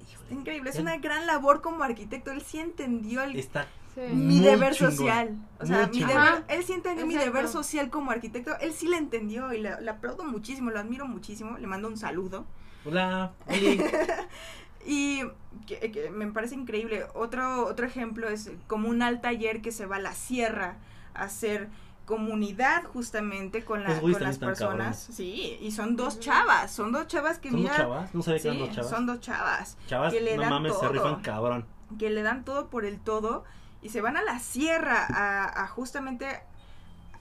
Híjole, 0.00 0.22
Está 0.22 0.34
increíble, 0.34 0.70
es 0.70 0.78
una 0.78 0.96
gran 0.98 1.26
labor 1.26 1.60
como 1.60 1.82
arquitecto, 1.84 2.30
él 2.30 2.42
sí 2.42 2.58
entendió 2.58 3.22
el, 3.22 3.36
Está 3.36 3.66
Sí. 3.94 4.00
mi 4.10 4.36
muy 4.36 4.40
deber 4.40 4.72
chingón, 4.74 4.96
social. 4.96 5.36
O 5.60 5.66
sea, 5.66 5.86
mi 5.88 5.98
deber, 6.02 6.44
él 6.48 6.64
sí 6.64 6.72
entendió 6.72 7.04
mi 7.06 7.14
deber 7.14 7.46
social 7.46 7.90
como 7.90 8.10
arquitecto, 8.10 8.52
él 8.60 8.72
sí 8.72 8.88
le 8.88 8.96
entendió 8.96 9.52
y 9.52 9.60
le, 9.60 9.78
le 9.82 9.90
aplaudo 9.90 10.24
muchísimo, 10.24 10.70
lo 10.70 10.78
admiro 10.78 11.06
muchísimo, 11.06 11.58
le 11.58 11.66
mando 11.66 11.88
un 11.88 11.98
saludo. 11.98 12.46
Hola, 12.86 13.34
Oli. 13.46 13.82
Y 14.86 15.22
que, 15.66 15.92
que 15.92 16.10
me 16.10 16.26
parece 16.32 16.54
increíble. 16.54 17.04
Otro, 17.14 17.66
otro 17.66 17.86
ejemplo 17.86 18.28
es 18.28 18.50
como 18.66 18.88
un 18.88 19.02
al 19.02 19.20
taller 19.20 19.62
que 19.62 19.70
se 19.72 19.86
va 19.86 19.96
a 19.96 20.00
la 20.00 20.12
sierra 20.12 20.76
a 21.14 21.24
hacer 21.24 21.68
comunidad 22.04 22.82
justamente 22.84 23.64
con, 23.64 23.84
la, 23.84 24.00
con 24.00 24.10
las 24.12 24.38
personas. 24.38 24.58
cabrones. 24.58 24.98
Sí, 24.98 25.56
y 25.60 25.70
son 25.70 25.94
dos 25.96 26.18
chavas, 26.18 26.70
son 26.72 26.90
dos 26.90 27.06
chavas 27.06 27.38
que 27.38 27.50
¿Son 27.50 27.62
dos 27.62 27.76
chavas? 27.76 28.14
No 28.14 28.22
sabía 28.22 28.36
que 28.38 28.42
sí, 28.42 28.48
eran 28.48 28.58
dos 28.58 28.70
chavas. 28.74 28.90
son 28.90 29.06
dos 29.06 29.20
chavas 29.20 29.78
Chavas, 29.86 30.12
que 30.12 30.20
le 30.20 30.34
no 30.36 30.42
dan 30.42 30.50
mames, 30.50 30.72
se 30.74 30.80
todo. 30.80 30.92
rifan 30.92 31.22
cabrón. 31.22 31.64
que 31.98 32.10
le 32.10 32.22
dan 32.22 32.44
todo 32.44 32.68
por 32.70 32.84
el 32.84 32.98
todo 32.98 33.44
y 33.82 33.90
se 33.90 34.00
van 34.00 34.16
a 34.16 34.22
la 34.22 34.40
sierra 34.40 35.06
a, 35.08 35.62
a 35.62 35.66
justamente 35.68 36.26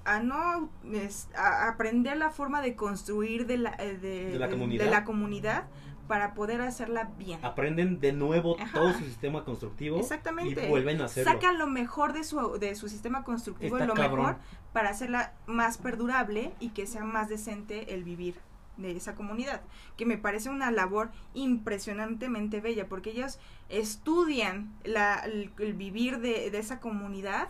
a 0.03 0.19
no 0.19 0.69
es- 0.91 1.29
a 1.35 1.69
aprender 1.69 2.17
la 2.17 2.31
forma 2.31 2.59
de 2.61 2.75
construir 2.75 3.45
de 3.45 3.57
la, 3.59 3.75
eh, 3.77 3.97
de, 3.97 4.31
De 4.31 4.39
la 4.39 4.49
comunidad. 4.49 4.83
de 4.85 4.89
la 4.91 5.03
comunidad 5.03 5.63
para 6.11 6.33
poder 6.33 6.59
hacerla 6.59 7.09
bien. 7.17 7.39
Aprenden 7.41 8.01
de 8.01 8.11
nuevo 8.11 8.57
Ajá. 8.59 8.77
todo 8.77 8.91
su 8.91 9.05
sistema 9.05 9.45
constructivo. 9.45 9.97
Exactamente. 9.97 10.65
Y 10.65 10.67
vuelven 10.67 10.99
a 10.99 11.05
hacerlo. 11.05 11.31
Sacan 11.31 11.57
lo 11.57 11.67
mejor 11.67 12.11
de 12.11 12.25
su, 12.25 12.59
de 12.59 12.75
su 12.75 12.89
sistema 12.89 13.23
constructivo 13.23 13.77
Está 13.77 13.87
lo 13.87 13.93
cabrón. 13.93 14.25
mejor 14.25 14.41
para 14.73 14.89
hacerla 14.89 15.31
más 15.45 15.77
perdurable 15.77 16.51
y 16.59 16.71
que 16.71 16.85
sea 16.85 17.05
más 17.05 17.29
decente 17.29 17.93
el 17.93 18.03
vivir 18.03 18.35
de 18.75 18.91
esa 18.91 19.15
comunidad, 19.15 19.61
que 19.95 20.05
me 20.05 20.17
parece 20.17 20.49
una 20.49 20.69
labor 20.69 21.11
impresionantemente 21.33 22.59
bella, 22.59 22.89
porque 22.89 23.11
ellos 23.11 23.39
estudian 23.69 24.73
la, 24.83 25.15
el, 25.19 25.53
el 25.59 25.73
vivir 25.75 26.19
de, 26.19 26.51
de 26.51 26.57
esa 26.57 26.81
comunidad 26.81 27.47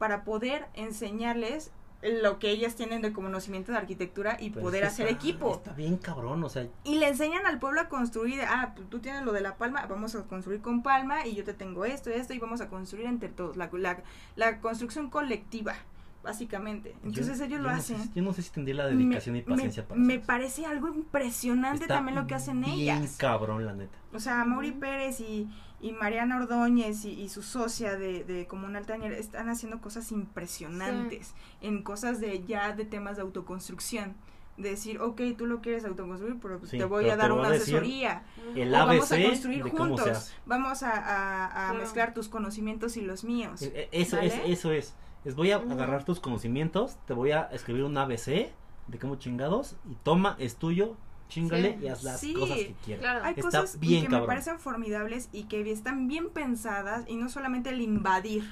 para 0.00 0.24
poder 0.24 0.66
enseñarles 0.74 1.70
lo 2.02 2.38
que 2.38 2.50
ellas 2.50 2.76
tienen 2.76 3.02
de 3.02 3.12
conocimiento 3.12 3.72
de 3.72 3.78
arquitectura 3.78 4.36
y 4.40 4.50
Pero 4.50 4.62
poder 4.64 4.84
es 4.84 4.88
que 4.88 4.92
hacer 4.94 5.06
está- 5.08 5.18
equipo. 5.18 5.54
Está 5.54 5.72
bien 5.74 5.96
cabrón, 5.98 6.42
o 6.44 6.48
sea, 6.48 6.66
Y 6.84 6.94
le 6.96 7.08
enseñan 7.08 7.44
al 7.46 7.58
pueblo 7.58 7.80
a 7.82 7.88
construir, 7.88 8.40
ah, 8.48 8.74
tú 8.88 9.00
tienes 9.00 9.22
lo 9.24 9.32
de 9.32 9.42
la 9.42 9.56
palma, 9.58 9.84
vamos 9.86 10.14
a 10.14 10.22
construir 10.22 10.60
con 10.62 10.82
palma 10.82 11.26
y 11.26 11.34
yo 11.34 11.44
te 11.44 11.52
tengo 11.52 11.84
esto, 11.84 12.08
esto 12.10 12.32
y 12.32 12.38
vamos 12.38 12.60
a 12.62 12.68
construir 12.68 13.06
entre 13.06 13.28
todos, 13.28 13.56
la, 13.58 13.68
la, 13.72 14.02
la 14.36 14.60
construcción 14.60 15.10
colectiva, 15.10 15.74
básicamente. 16.22 16.94
Entonces 17.04 17.38
yo- 17.38 17.44
ellos 17.44 17.58
yo 17.58 17.62
lo 17.64 17.70
no 17.70 17.76
hacen. 17.76 17.98
sé 18.02 18.10
yo 18.14 18.22
no 18.22 18.32
sé 18.32 18.42
si 18.42 18.50
tendría 18.50 18.76
la 18.76 18.86
dedicación 18.86 19.36
y 19.36 19.42
paciencia 19.42 19.82
me, 19.82 19.88
para 19.88 20.00
me 20.00 20.14
eso. 20.14 20.26
parece 20.26 20.66
algo 20.66 20.88
impresionante 20.88 21.82
Está 21.84 21.94
también 21.96 22.16
lo 22.16 22.26
que 22.26 22.34
hacen 22.34 22.60
bien 22.62 22.74
ellas. 22.78 23.16
cabrón, 23.18 23.64
la 23.66 23.72
neta. 23.74 23.96
O 24.12 24.18
sea, 24.20 24.44
Mauri. 24.44 24.72
Pérez 24.72 25.20
y, 25.20 25.48
y 25.80 25.92
Mariana 25.92 26.36
Ordóñez 26.36 27.04
y, 27.04 27.10
y 27.12 27.28
su 27.28 27.42
socia 27.42 27.96
de, 27.96 28.24
de 28.24 28.46
Comunal 28.46 28.86
Tañer 28.86 29.12
están 29.12 29.48
haciendo 29.48 29.80
cosas 29.80 30.12
impresionantes 30.12 31.34
en 31.60 31.82
cosas 31.82 32.20
de 32.20 32.44
ya 32.44 32.72
de 32.74 32.84
temas 32.84 33.16
de 33.16 33.22
autoconstrucción. 33.22 34.14
De 34.56 34.70
decir, 34.70 35.00
ok, 35.00 35.22
tú 35.38 35.46
lo 35.46 35.62
quieres 35.62 35.86
autoconstruir, 35.86 36.36
pero 36.42 36.58
pues 36.58 36.70
Sí, 36.72 36.76
te 36.76 36.84
voy 36.84 37.04
pero 37.04 37.14
a 37.14 37.16
dar 37.16 37.30
a 37.30 37.34
una 37.34 37.48
asesoría. 37.48 38.24
El 38.54 38.74
O 38.74 38.78
vamos 38.78 39.10
a 39.10 39.14
ABC 39.14 39.26
construir 39.28 39.62
juntos. 39.62 40.32
Vamos 40.44 40.82
a, 40.82 40.90
a- 40.90 41.46
a 41.46 41.68
Claro. 41.70 41.78
mezclar 41.78 42.12
tus 42.12 42.28
conocimientos 42.28 42.98
y 42.98 43.00
los 43.00 43.24
míos. 43.24 43.62
E- 43.62 43.88
e- 43.90 44.02
Eso 44.02 44.16
¿Vale? 44.16 44.28
es, 44.28 44.40
eso 44.58 44.72
es. 44.72 44.94
Es 45.24 45.34
voy 45.34 45.50
a 45.52 45.56
agarrar 45.56 46.04
tus 46.04 46.20
conocimientos, 46.20 46.98
te 47.06 47.14
voy 47.14 47.30
a 47.30 47.42
escribir 47.52 47.84
un 47.84 47.96
ABC 47.96 48.52
de 48.88 48.98
cómo 49.00 49.16
chingados 49.16 49.76
y 49.90 49.94
toma, 50.02 50.36
es 50.38 50.56
tuyo, 50.56 50.96
chingale 51.30 51.78
Sí. 51.78 51.84
y 51.84 51.88
haz 51.88 52.02
las 52.02 52.20
Sí, 52.20 52.34
cosas 52.34 52.56
que 52.58 52.74
quieras. 52.84 53.02
Claro. 53.02 53.24
Hay 53.24 53.30
Está 53.30 53.42
cosas 53.42 53.80
bien 53.80 54.02
que 54.02 54.08
cabrón. 54.08 54.20
me 54.22 54.26
parecen 54.26 54.58
formidables 54.58 55.28
y 55.32 55.44
que 55.44 55.70
están 55.70 56.06
bien 56.08 56.28
pensadas 56.28 57.04
y 57.08 57.16
no 57.16 57.28
solamente 57.30 57.70
el 57.70 57.80
invadir 57.80 58.44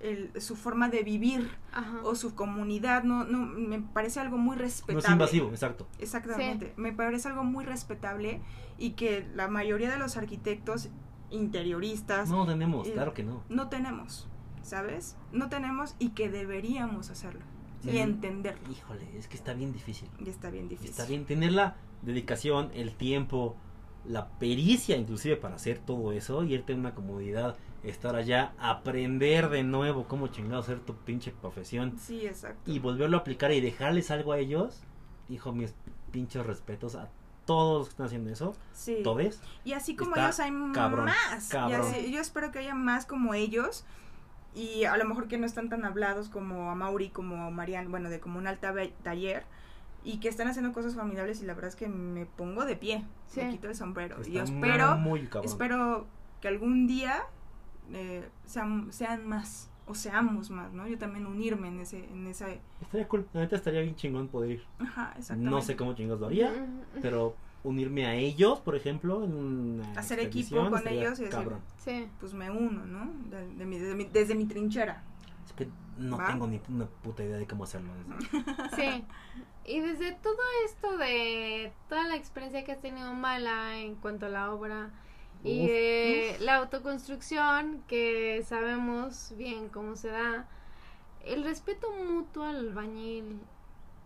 el- 0.00 0.30
su 0.40 0.56
forma 0.56 0.88
de 0.88 1.02
vivir 1.02 1.50
Ajá. 1.72 2.00
o 2.04 2.14
su 2.14 2.34
comunidad, 2.34 3.02
no, 3.04 3.24
no, 3.24 3.38
me 3.44 3.80
parece 3.80 4.18
algo 4.18 4.38
muy 4.38 4.56
No 4.56 4.62
respetable. 4.62 4.98
es 5.04 5.10
invasivo, 5.10 5.48
exacto. 5.50 5.86
Exactamente, 5.98 6.72
me 6.78 6.92
parece 6.92 7.28
algo 7.28 7.44
muy 7.44 7.66
respetable 7.66 8.40
y 8.78 8.92
que 8.92 9.26
la 9.34 9.48
mayoría 9.48 9.90
de 9.90 9.98
los 9.98 10.16
arquitectos 10.16 10.88
interioristas 11.44 12.28
No 12.30 12.46
tenemos, 12.46 12.86
eh, 12.88 12.92
claro 12.92 13.12
que 13.14 13.22
no. 13.22 13.42
no 13.48 13.68
tenemos, 13.68 14.26
¿sabes? 14.62 15.16
No 15.32 15.48
tenemos 15.48 15.94
y 15.98 16.10
que 16.10 16.28
deberíamos 16.30 17.10
hacerlo 17.10 17.40
y 17.84 17.98
entenderlo. 17.98 18.70
Híjole, 18.70 19.06
es 19.18 19.26
que 19.28 19.36
está 19.36 19.52
bien 19.54 19.72
difícil. 19.72 20.08
Y 20.24 20.28
está 20.28 20.50
bien 20.50 20.68
difícil. 20.68 20.90
Está 20.90 21.06
bien 21.06 21.24
tener 21.24 21.52
la 21.52 21.76
dedicación, 22.02 22.70
el 22.74 22.94
tiempo, 22.94 23.56
la 24.04 24.28
pericia 24.38 24.96
inclusive 24.96 25.36
para 25.36 25.56
hacer 25.56 25.78
todo 25.78 26.12
eso, 26.12 26.42
irte 26.44 26.72
a 26.72 26.76
una 26.76 26.94
comodidad, 26.94 27.56
estar 27.82 28.14
allá, 28.16 28.52
aprender 28.58 29.48
de 29.50 29.62
nuevo 29.62 30.06
cómo 30.08 30.28
chingado 30.28 30.60
hacer 30.60 30.80
tu 30.80 30.94
pinche 30.96 31.32
profesión 31.32 31.98
Sí, 31.98 32.26
exacto. 32.26 32.70
y 32.70 32.78
volverlo 32.78 33.16
a 33.16 33.20
aplicar 33.20 33.52
y 33.52 33.60
dejarles 33.60 34.10
algo 34.10 34.32
a 34.32 34.38
ellos. 34.38 34.82
Hijo, 35.28 35.52
mis 35.52 35.74
pinches 36.10 36.44
respetos 36.44 36.94
a 36.96 37.08
todos 37.46 37.78
los 37.78 37.88
que 37.88 37.92
están 37.92 38.06
haciendo 38.06 38.30
eso, 38.30 38.54
sí. 38.72 39.00
todos. 39.02 39.40
Y 39.64 39.72
así 39.72 39.96
como 39.96 40.16
ellos 40.16 40.40
hay 40.40 40.50
cabrón, 40.72 41.06
más. 41.06 41.52
Y 41.52 41.72
así- 41.72 42.12
yo 42.12 42.20
espero 42.20 42.50
que 42.52 42.58
haya 42.60 42.74
más 42.74 43.06
como 43.06 43.34
ellos. 43.34 43.84
Y 44.54 44.84
a 44.84 44.96
lo 44.96 45.04
mejor 45.04 45.28
que 45.28 45.38
no 45.38 45.46
están 45.46 45.68
tan 45.68 45.84
hablados 45.84 46.28
como 46.28 46.70
a 46.70 46.74
Mauri, 46.74 47.10
como 47.10 47.44
a 47.44 47.50
Marian, 47.50 47.90
bueno, 47.90 48.10
de 48.10 48.18
como 48.20 48.38
un 48.38 48.46
alta 48.48 48.74
taller. 49.02 49.44
Y 50.04 50.18
que 50.18 50.28
están 50.28 50.48
haciendo 50.48 50.72
cosas 50.72 50.94
formidables 50.94 51.42
y 51.42 51.46
la 51.46 51.54
verdad 51.54 51.68
es 51.68 51.76
que 51.76 51.88
me 51.88 52.24
pongo 52.26 52.64
de 52.64 52.76
pie. 52.76 53.04
Sí. 53.26 53.42
Me 53.42 53.50
quito 53.50 53.68
el 53.68 53.74
sombrero. 53.74 54.16
Y 54.26 54.32
yo 54.32 54.42
espero, 54.42 54.96
muy 54.96 55.28
espero 55.44 56.06
que 56.40 56.48
algún 56.48 56.86
día 56.86 57.22
eh, 57.92 58.26
sean, 58.46 58.92
sean 58.92 59.26
más 59.26 59.68
o 59.86 59.94
seamos 59.94 60.50
más, 60.50 60.72
¿no? 60.72 60.86
Yo 60.86 60.96
también 60.98 61.26
unirme 61.26 61.68
en 61.68 61.80
ese, 61.80 62.04
en 62.04 62.26
esa, 62.28 62.46
Estaría 62.80 63.08
cool. 63.08 63.26
La 63.32 63.40
neta 63.40 63.56
estaría 63.56 63.80
bien 63.82 63.96
chingón 63.96 64.28
poder 64.28 64.52
ir. 64.52 64.62
ajá, 64.78 65.12
exactamente. 65.18 65.50
No 65.50 65.60
sé 65.62 65.76
cómo 65.76 65.94
chingados 65.94 66.20
lo 66.20 66.26
haría, 66.28 66.52
pero 67.02 67.34
unirme 67.64 68.06
a 68.06 68.14
ellos, 68.14 68.60
por 68.60 68.74
ejemplo, 68.76 69.22
en 69.24 69.34
una 69.34 69.92
Hacer 69.98 70.20
equipo 70.20 70.70
con 70.70 70.86
ellos 70.88 71.18
y 71.18 71.24
decir- 71.24 71.28
cabrón. 71.30 71.58
Sí. 71.78 72.06
Pues 72.20 72.32
me 72.32 72.50
uno, 72.50 72.86
¿no? 72.86 73.10
De- 73.28 73.48
de 73.54 73.66
mi- 73.66 73.78
desde, 73.78 73.94
mi, 73.96 74.04
desde 74.04 74.34
mi 74.34 74.46
trinchera. 74.46 75.02
No 76.00 76.16
¿Va? 76.16 76.28
tengo 76.28 76.46
ni 76.46 76.60
una 76.68 76.86
puta 76.86 77.22
idea 77.22 77.36
de 77.36 77.46
cómo 77.46 77.64
hacerlo. 77.64 77.92
Sí. 78.76 79.04
Y 79.64 79.80
desde 79.80 80.12
todo 80.12 80.38
esto 80.64 80.96
de 80.96 81.72
toda 81.88 82.08
la 82.08 82.16
experiencia 82.16 82.64
que 82.64 82.72
has 82.72 82.80
tenido 82.80 83.12
mala 83.12 83.78
en 83.78 83.94
cuanto 83.96 84.26
a 84.26 84.28
la 84.30 84.52
obra 84.52 84.90
y 85.44 85.64
Uf. 85.64 85.70
de 85.70 86.36
la 86.40 86.56
autoconstrucción, 86.56 87.82
que 87.86 88.42
sabemos 88.46 89.34
bien 89.36 89.68
cómo 89.68 89.96
se 89.96 90.08
da, 90.08 90.48
el 91.24 91.44
respeto 91.44 91.88
mutuo 91.92 92.44
al 92.44 92.56
albañil, 92.56 93.38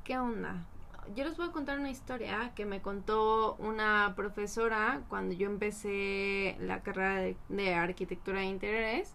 ¿qué 0.02 0.18
onda? 0.18 0.66
Yo 1.14 1.24
les 1.24 1.36
voy 1.36 1.48
a 1.48 1.52
contar 1.52 1.78
una 1.78 1.90
historia 1.90 2.52
que 2.54 2.64
me 2.64 2.80
contó 2.82 3.54
una 3.58 4.14
profesora 4.16 5.02
cuando 5.08 5.34
yo 5.34 5.46
empecé 5.48 6.56
la 6.60 6.82
carrera 6.82 7.16
de, 7.20 7.36
de 7.48 7.74
arquitectura 7.74 8.40
de 8.40 8.46
interiores. 8.46 9.14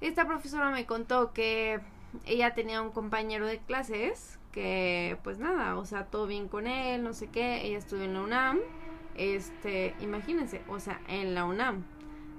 Esta 0.00 0.26
profesora 0.26 0.70
me 0.70 0.86
contó 0.86 1.32
que 1.32 1.80
ella 2.24 2.54
tenía 2.54 2.80
un 2.82 2.90
compañero 2.90 3.46
de 3.46 3.58
clases 3.58 4.38
que 4.52 5.18
pues 5.24 5.38
nada, 5.38 5.76
o 5.76 5.84
sea, 5.84 6.06
todo 6.06 6.26
bien 6.26 6.48
con 6.48 6.66
él, 6.66 7.02
no 7.02 7.12
sé 7.12 7.28
qué, 7.28 7.66
ella 7.66 7.78
estudió 7.78 8.04
en 8.04 8.14
la 8.14 8.22
UNAM, 8.22 8.58
este, 9.16 9.94
imagínense, 10.00 10.62
o 10.68 10.80
sea, 10.80 11.00
en 11.08 11.34
la 11.34 11.44
UNAM, 11.44 11.84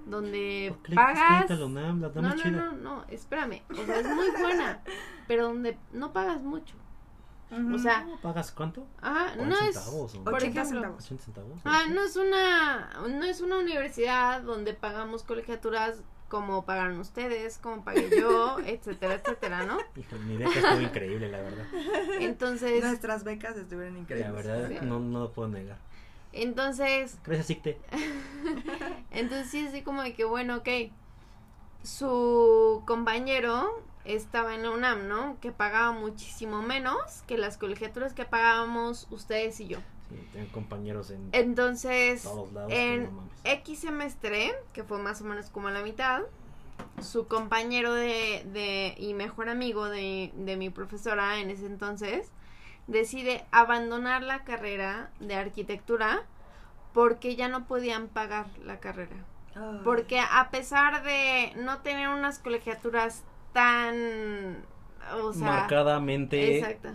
donde 0.07 0.67
¿Por 0.73 0.83
qué 0.83 0.89
le 0.91 0.95
pagas... 0.95 1.49
la 1.49 1.65
UNAM? 1.65 2.01
La 2.01 2.09
No, 2.09 2.21
no, 2.21 2.35
chida. 2.35 2.49
no, 2.51 2.71
no, 2.73 3.05
espérame, 3.09 3.61
o 3.71 3.85
sea, 3.85 3.99
es 3.99 4.07
muy 4.07 4.27
buena, 4.41 4.81
pero 5.27 5.43
donde 5.49 5.77
no 5.91 6.11
pagas 6.13 6.41
mucho, 6.41 6.75
o 7.73 7.77
sea, 7.77 8.07
¿Pagas 8.21 8.51
cuánto? 8.51 8.85
ah, 9.01 9.31
¿Por 9.37 9.47
no 9.47 9.55
es, 9.55 9.75
centavos 9.75 10.15
o- 10.15 10.23
por 10.23 10.33
80 10.35 10.61
ejemplo, 10.61 10.79
centavos. 10.81 11.05
80 11.05 11.23
centavos. 11.23 11.59
Ah, 11.65 11.83
no 11.91 12.01
es 12.03 12.15
una 12.15 12.89
no 13.09 13.23
es 13.25 13.41
una 13.41 13.57
universidad 13.59 14.41
donde 14.43 14.73
pagamos 14.75 15.23
colegiaturas 15.23 16.03
como 16.29 16.63
pagan 16.65 16.97
ustedes, 16.99 17.57
como 17.57 17.83
pagué 17.83 18.09
yo, 18.17 18.57
etcétera, 18.65 19.15
etcétera, 19.15 19.65
¿no? 19.65 19.77
Híjole, 19.95 20.23
mi 20.23 20.37
beca 20.37 20.51
estuvo 20.59 20.79
increíble, 20.81 21.29
la 21.29 21.41
verdad. 21.41 21.65
Entonces, 22.19 22.81
Nuestras 22.83 23.23
becas 23.25 23.57
estuvieron 23.57 23.95
La 23.95 23.99
increíbles. 23.99 24.33
verdad, 24.33 24.69
Sí. 24.69 24.77
no, 24.85 24.99
no 24.99 25.19
lo 25.19 25.31
puedo 25.33 25.49
negar. 25.49 25.77
entonces, 26.31 27.17
Gracias, 27.25 27.49
Icte. 27.49 27.77
entonces 29.11 29.49
sí, 29.49 29.67
así 29.67 29.81
como 29.81 30.01
de 30.03 30.13
que 30.13 30.23
bueno, 30.23 30.57
ok, 30.57 30.69
su 31.83 32.83
compañero 32.85 33.81
estaba 34.05 34.55
en 34.55 34.63
la 34.63 34.71
UNAM, 34.71 35.07
¿no? 35.07 35.37
Que 35.39 35.51
pagaba 35.51 35.91
muchísimo 35.91 36.61
menos 36.61 37.23
que 37.27 37.37
las 37.37 37.57
colegiaturas 37.57 38.13
que 38.13 38.25
pagábamos 38.25 39.07
ustedes 39.11 39.59
y 39.59 39.67
yo. 39.67 39.79
Tengo 40.33 40.51
compañeros 40.51 41.11
en 41.11 41.29
Entonces, 41.31 42.23
todos 42.23 42.51
lados. 42.53 42.69
que 42.69 42.93
en 42.93 43.03
no. 43.05 43.29
X 43.43 43.79
semestre, 43.79 44.53
que 44.73 44.83
fue 44.83 44.97
más 44.99 45.21
o 45.21 45.25
menos 45.25 45.49
como 45.49 45.67
a 45.67 45.71
la 45.71 45.81
mitad, 45.81 46.21
su 47.01 47.27
compañero 47.27 47.93
de, 47.93 48.45
de 48.51 48.95
y 48.97 49.13
mejor 49.13 49.49
amigo 49.49 49.85
de, 49.85 50.31
de 50.35 50.57
mi 50.57 50.69
profesora 50.69 51.39
en 51.39 51.49
ese 51.49 51.65
entonces 51.65 52.31
decide 52.87 53.45
abandonar 53.51 54.23
la 54.23 54.43
carrera 54.43 55.11
de 55.19 55.35
arquitectura 55.35 56.23
porque 56.93 57.35
ya 57.35 57.47
no 57.47 57.65
podían 57.67 58.07
pagar 58.07 58.47
la 58.65 58.79
carrera. 58.79 59.25
Porque 59.83 60.19
a 60.19 60.49
pesar 60.51 61.03
de 61.03 61.51
no 61.57 61.79
tener 61.79 62.09
unas 62.09 62.39
colegiaturas 62.39 63.23
tan... 63.53 64.63
O 65.21 65.33
sea, 65.33 65.47
Marcadamente 65.47 66.57
exacta, 66.59 66.93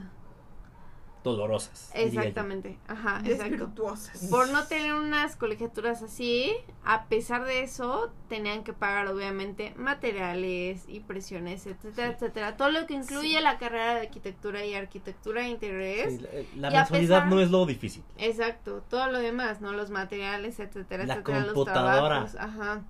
dolorosas. 1.24 1.90
exactamente, 1.94 2.78
ajá, 2.86 3.20
exacto. 3.24 3.44
Desvirtuosas. 3.66 4.26
por 4.30 4.48
no 4.50 4.66
tener 4.66 4.94
unas 4.94 5.36
colegiaturas 5.36 6.02
así, 6.02 6.52
a 6.84 7.04
pesar 7.06 7.44
de 7.44 7.62
eso, 7.62 8.12
tenían 8.28 8.62
que 8.62 8.72
pagar 8.74 9.08
obviamente 9.08 9.72
materiales 9.76 10.84
y 10.86 11.00
presiones, 11.00 11.66
etcétera, 11.66 12.08
Sí. 12.08 12.14
etcétera. 12.14 12.56
Todo 12.56 12.70
lo 12.70 12.86
que 12.86 12.94
incluye 12.94 13.36
Sí. 13.38 13.42
la 13.42 13.58
carrera 13.58 13.94
de 13.94 14.00
arquitectura 14.02 14.64
y 14.64 14.74
arquitectura 14.74 15.42
de 15.42 15.48
interiores. 15.48 16.20
Sí, 16.20 16.26
la 16.56 16.70
Y 16.70 16.74
a 16.74 16.78
mensualidad 16.80 17.22
pesar- 17.24 17.28
no 17.34 17.40
es 17.40 17.50
lo 17.50 17.66
difícil. 17.66 18.02
Exacto, 18.18 18.82
todo 18.88 19.10
lo 19.10 19.18
demás, 19.18 19.60
¿no? 19.60 19.72
Los 19.72 19.90
materiales, 19.90 20.60
etcétera, 20.60 21.04
La 21.04 21.14
etcétera, 21.14 21.40
los 21.40 21.52
computadora. 21.54 22.06
trabajos, 22.06 22.34
ajá. 22.36 22.82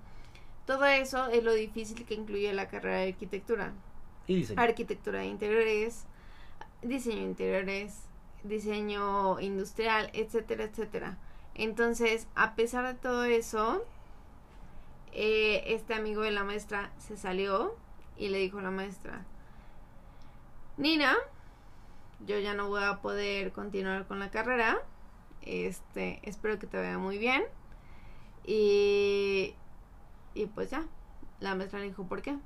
Todo 0.65 0.85
eso 0.85 1.27
es 1.29 1.43
lo 1.43 1.53
difícil 1.53 2.05
que 2.05 2.15
incluye 2.15 2.51
la 2.53 2.67
carrera 2.67 2.97
de 2.97 3.09
arquitectura. 3.09 3.71
Y 4.27 4.35
diseño. 4.37 4.59
Arquitectura 4.59 5.19
de 5.19 5.27
interiores, 5.27 6.05
diseño 6.81 7.17
de 7.17 7.21
interiores, 7.23 8.04
diseño 8.47 9.39
industrial, 9.39 10.09
etcétera, 10.13 10.65
etcétera. 10.65 11.17
Entonces, 11.53 12.27
a 12.35 12.55
pesar 12.55 12.85
de 12.85 12.99
todo 12.99 13.23
eso, 13.23 13.85
eh, 15.13 15.63
este 15.67 15.93
amigo 15.93 16.21
de 16.21 16.31
la 16.31 16.43
maestra 16.43 16.91
se 16.97 17.17
salió 17.17 17.75
y 18.17 18.29
le 18.29 18.39
dijo 18.39 18.59
a 18.59 18.61
la 18.61 18.71
maestra, 18.71 19.25
Nina, 20.77 21.15
yo 22.25 22.37
ya 22.39 22.53
no 22.53 22.67
voy 22.67 22.83
a 22.83 23.01
poder 23.01 23.51
continuar 23.53 24.07
con 24.07 24.19
la 24.19 24.29
carrera, 24.29 24.81
este, 25.41 26.19
espero 26.23 26.59
que 26.59 26.67
te 26.67 26.77
vaya 26.77 26.97
muy 26.97 27.17
bien. 27.17 27.43
Y, 28.45 29.55
y 30.33 30.45
pues 30.47 30.69
ya, 30.69 30.85
la 31.39 31.55
maestra 31.55 31.79
le 31.79 31.87
dijo, 31.87 32.05
¿por 32.05 32.21
qué? 32.21 32.37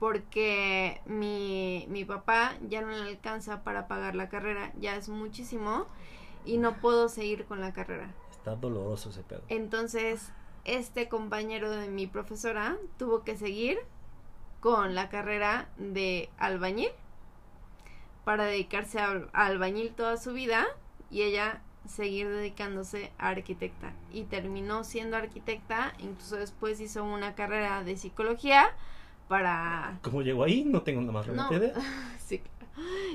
Porque 0.00 1.00
mi, 1.06 1.86
mi 1.88 2.04
papá 2.04 2.56
ya 2.68 2.80
no 2.80 2.88
le 2.88 3.02
alcanza 3.02 3.62
para 3.62 3.86
pagar 3.86 4.16
la 4.16 4.28
carrera, 4.28 4.72
ya 4.80 4.96
es 4.96 5.08
muchísimo 5.08 5.86
y 6.44 6.58
no 6.58 6.74
puedo 6.78 7.08
seguir 7.08 7.44
con 7.44 7.60
la 7.60 7.72
carrera. 7.72 8.12
Está 8.32 8.56
doloroso 8.56 9.10
ese 9.10 9.22
pedo. 9.22 9.42
Entonces, 9.48 10.32
este 10.64 11.08
compañero 11.08 11.70
de 11.70 11.88
mi 11.88 12.06
profesora 12.08 12.76
tuvo 12.98 13.22
que 13.22 13.36
seguir 13.36 13.78
con 14.60 14.94
la 14.94 15.08
carrera 15.08 15.68
de 15.78 16.28
albañil 16.38 16.90
para 18.24 18.44
dedicarse 18.44 19.00
a, 19.00 19.28
a 19.32 19.46
albañil 19.46 19.92
toda 19.92 20.16
su 20.16 20.32
vida 20.32 20.66
y 21.10 21.22
ella 21.22 21.62
seguir 21.86 22.28
dedicándose 22.28 23.10
a 23.18 23.28
arquitecta 23.30 23.92
y 24.12 24.24
terminó 24.24 24.84
siendo 24.84 25.16
arquitecta 25.16 25.94
incluso 25.98 26.36
después 26.36 26.78
hizo 26.80 27.02
una 27.02 27.34
carrera 27.34 27.82
de 27.82 27.96
psicología 27.96 28.70
para 29.30 30.00
¿Cómo 30.02 30.22
llegó 30.22 30.42
ahí? 30.42 30.64
No 30.64 30.82
tengo 30.82 31.00
nada 31.00 31.12
más 31.12 31.28
no, 31.28 31.56
idea. 31.56 31.72
sí. 32.18 32.42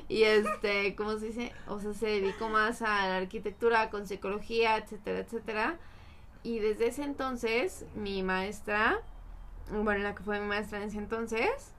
Y 0.07 0.23
este, 0.23 0.95
¿cómo 0.95 1.17
se 1.19 1.25
dice? 1.25 1.51
O 1.67 1.81
sea, 1.81 1.93
se 1.93 2.05
dedicó 2.05 2.47
más 2.47 2.81
a 2.81 3.05
la 3.05 3.17
arquitectura 3.17 3.89
con 3.89 4.07
psicología, 4.07 4.77
etcétera, 4.77 5.19
etcétera. 5.19 5.75
Y 6.41 6.59
desde 6.59 6.87
ese 6.87 7.03
entonces, 7.03 7.85
mi 7.95 8.23
maestra, 8.23 9.01
bueno, 9.69 10.03
la 10.03 10.15
que 10.15 10.23
fue 10.23 10.39
mi 10.39 10.47
maestra 10.47 10.77
en 10.77 10.87
ese 10.87 10.99
entonces, 10.99 11.73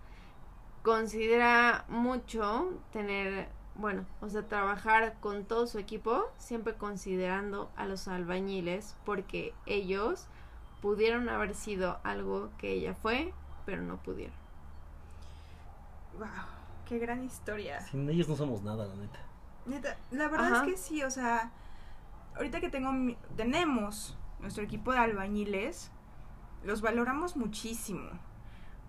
considera 0.83 1.87
mucho 1.89 2.75
tener, 2.93 3.49
bueno, 3.75 4.05
o 4.21 4.29
sea, 4.29 4.47
trabajar 4.47 5.17
con 5.21 5.47
todo 5.47 5.67
su 5.67 5.79
equipo, 5.79 6.27
siempre 6.37 6.75
considerando 6.75 7.71
a 7.75 7.87
los 7.87 8.07
albañiles, 8.07 8.97
porque 9.07 9.55
ellos 9.65 10.27
pudieron 10.83 11.31
haber 11.31 11.55
sido 11.55 12.01
algo 12.05 12.51
que 12.59 12.73
ella 12.73 12.95
fue, 12.95 13.33
pero 13.67 13.83
no 13.83 13.99
pudieron. 13.99 14.35
Wow, 16.19 16.29
qué 16.89 16.99
gran 16.99 17.23
historia. 17.23 17.81
Sin 17.83 18.09
ellos 18.09 18.29
no 18.29 18.37
somos 18.37 18.63
nada, 18.63 18.87
la 18.87 18.95
neta. 18.95 19.19
Neta, 19.67 19.97
la 20.11 20.29
verdad 20.29 20.55
Ajá. 20.55 20.65
es 20.67 20.71
que 20.73 20.77
sí, 20.79 21.03
o 21.03 21.11
sea, 21.11 21.51
ahorita 22.37 22.61
que 22.61 22.71
tengo 22.71 22.93
mi- 22.93 23.19
tenemos 23.37 24.17
nuestro 24.41 24.63
equipo 24.65 24.93
de 24.93 24.99
albañiles, 24.99 25.91
los 26.65 26.81
valoramos 26.81 27.37
muchísimo. 27.37 28.09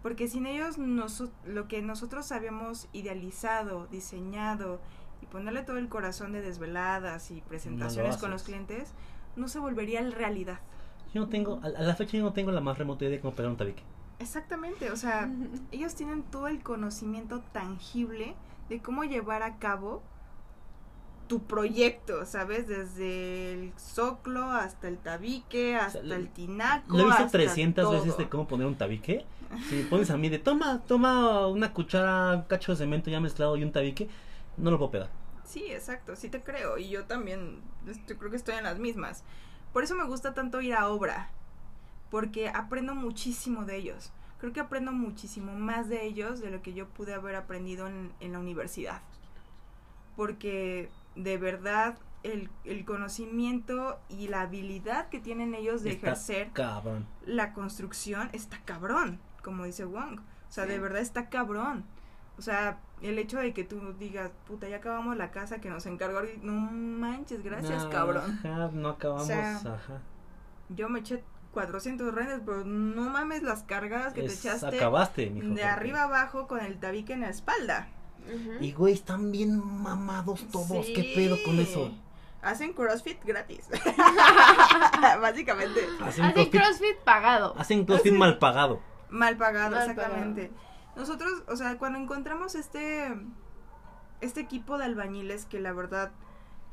Porque 0.04 0.28
sin 0.28 0.46
ellos 0.46 0.78
noso- 0.78 1.32
lo 1.44 1.68
que 1.68 1.82
nosotros 1.82 2.32
habíamos 2.32 2.88
idealizado, 2.94 3.88
diseñado 3.88 4.80
y 5.22 5.26
ponerle 5.26 5.64
todo 5.64 5.78
el 5.78 5.90
corazón 5.90 6.32
de 6.32 6.42
desveladas 6.42 7.32
y 7.32 7.42
presentaciones 7.42 8.18
con 8.18 8.30
los 8.32 8.44
clientes, 8.44 8.94
no 9.36 9.48
se 9.48 9.60
volvería 9.60 10.02
realidad. 10.02 10.60
Yo 11.14 11.22
no 11.22 11.30
tengo, 11.30 11.60
a, 11.64 11.68
a 11.68 11.82
la 11.82 11.96
fecha 11.96 12.16
yo 12.18 12.24
no 12.24 12.32
tengo 12.34 12.52
la 12.52 12.62
más 12.62 12.78
remota 12.78 13.04
idea 13.06 13.16
de 13.18 13.22
cómo 13.22 13.34
pegar 13.34 13.52
un 13.52 13.58
tabique. 13.58 13.84
Exactamente, 14.20 14.92
o 14.92 14.96
sea, 14.96 15.30
ellos 15.72 15.96
tienen 15.96 16.24
todo 16.24 16.48
el 16.48 16.64
conocimiento 16.64 17.42
tangible 17.52 18.36
de 18.70 18.82
cómo 18.82 19.04
llevar 19.04 19.44
a 19.44 19.58
cabo 19.58 20.02
tu 21.28 21.44
proyecto, 21.44 22.26
¿sabes? 22.26 22.68
Desde 22.68 23.54
el 23.54 23.74
soclo 23.78 24.50
hasta 24.50 24.88
el 24.88 24.98
tabique, 24.98 25.76
hasta 25.76 26.00
el 26.00 26.30
tinaco. 26.30 26.96
Lo 26.96 27.04
he 27.04 27.06
visto 27.08 27.24
hasta 27.24 27.38
300 27.38 27.92
veces 27.92 28.18
de 28.18 28.30
cómo 28.30 28.48
poner 28.48 28.66
un 28.66 28.76
tabique. 28.78 29.26
Si 29.70 29.84
pones 29.90 30.10
a 30.10 30.18
mí 30.18 30.30
de 30.30 30.40
toma, 30.40 30.82
toma 30.88 31.48
una 31.48 31.74
cuchara, 31.74 32.34
un 32.38 32.42
cacho 32.44 32.72
de 32.72 32.78
cemento 32.78 33.10
ya 33.10 33.20
mezclado 33.20 33.58
y 33.58 33.64
un 33.64 33.74
tabique, 33.74 34.08
no 34.56 34.72
lo 34.72 34.78
puedo 34.78 34.92
pegar. 34.92 35.10
Sí, 35.44 35.66
exacto, 35.70 36.16
sí 36.16 36.30
te 36.30 36.42
creo. 36.42 36.78
Y 36.78 36.90
yo 36.90 37.04
también 37.06 37.62
estoy- 37.86 38.16
creo 38.16 38.32
que 38.32 38.38
estoy 38.38 38.56
en 38.56 38.64
las 38.64 38.80
mismas. 38.80 39.24
Por 39.74 39.84
eso 39.84 39.96
me 39.96 40.06
gusta 40.06 40.34
tanto 40.34 40.62
ir 40.62 40.76
a 40.76 40.88
obra. 40.88 41.30
Porque 42.12 42.50
aprendo 42.50 42.96
muchísimo 42.96 43.66
de 43.66 43.76
ellos. 43.78 44.12
creo 44.40 44.54
que 44.54 44.60
aprendo 44.60 44.92
muchísimo 44.92 45.56
más 45.56 45.90
de 45.90 46.06
ellos 46.06 46.40
de 46.42 46.52
lo 46.52 46.62
que 46.62 46.74
yo 46.74 46.88
pude 46.88 47.14
haber 47.16 47.36
aprendido 47.36 47.88
en, 47.88 48.12
en 48.20 48.32
la 48.34 48.40
universidad. 48.40 49.02
Porque 50.16 50.90
de 51.16 51.38
verdad 51.38 51.98
el, 52.24 52.50
el 52.64 52.86
conocimiento 52.86 54.00
y 54.10 54.28
la 54.28 54.42
habilidad 54.42 55.10
que 55.10 55.20
tienen 55.20 55.54
ellos 55.56 55.84
de 55.84 55.92
Está 55.92 56.08
ejercer 56.08 56.52
Cabrón. 56.54 57.06
la 57.26 57.54
construcción 57.54 58.30
está 58.34 58.60
cabrón, 58.66 59.20
como 59.44 59.66
dice 59.66 59.86
Wong. 59.86 60.20
O 60.20 60.52
sea, 60.52 60.66
Sí. 60.66 60.72
de 60.72 60.80
verdad 60.80 61.02
está 61.02 61.30
cabrón. 61.30 61.86
O 62.38 62.42
sea, 62.42 62.80
el 63.02 63.18
hecho 63.20 63.40
de 63.40 63.54
que 63.54 63.64
tú 63.64 63.94
digas, 63.94 64.32
puta, 64.48 64.68
ya 64.70 64.78
acabamos 64.78 65.18
la 65.18 65.32
casa 65.32 65.60
que 65.60 65.70
nos 65.70 65.86
encargó, 65.88 66.20
no 66.44 66.54
manches, 66.54 67.44
gracias, 67.44 67.84
No, 67.86 67.90
cabrón. 67.90 68.40
ajá, 68.44 68.70
no 68.74 68.90
acabamos. 68.90 69.24
O 69.24 69.28
sea, 69.28 69.58
ajá. 69.58 70.02
Yo 70.70 70.90
me 70.90 71.00
eché 71.00 71.24
400 71.58 72.14
renes, 72.14 72.42
pero 72.46 72.64
no 72.64 73.10
mames 73.10 73.42
las 73.42 73.64
cargadas 73.64 74.14
que 74.14 74.24
Es- 74.26 74.42
te 74.42 74.48
echaste 74.50 74.76
acabaste, 74.78 75.30
mijo. 75.32 75.46
de 75.48 75.50
porque- 75.54 75.64
arriba 75.64 76.04
abajo 76.04 76.48
con 76.48 76.60
el 76.60 76.80
tabique 76.80 77.14
en 77.14 77.22
la 77.22 77.30
espalda. 77.30 77.88
Y 78.60 78.74
güey, 78.74 78.94
están 78.94 79.32
bien 79.32 79.58
mamados 79.82 80.46
todos. 80.52 80.86
¿Qué 80.86 81.14
pedo 81.16 81.38
con 81.44 81.58
eso? 81.60 81.92
Hacen 82.44 82.74
CrossFit 82.74 83.24
gratis. 83.26 83.68
Básicamente. 85.22 85.82
Hacen 86.02 86.26
Hacen 86.26 86.32
crossfit, 86.34 86.52
CrossFit 86.62 86.98
pagado. 87.04 87.56
hacen 87.58 87.86
crossfit 87.86 88.14
mal 88.14 88.38
pagado. 88.38 88.82
Mal 89.10 89.36
pagado, 89.38 89.76
Mal 89.76 89.90
exactamente. 89.90 90.52
Nosotros, 90.96 91.32
o 91.48 91.56
sea, 91.56 91.78
cuando 91.80 91.98
encontramos 92.00 92.54
este 92.56 93.16
este 94.22 94.42
equipo 94.42 94.78
de 94.78 94.86
albañiles 94.86 95.46
que 95.46 95.60
la 95.60 95.72
verdad 95.74 96.12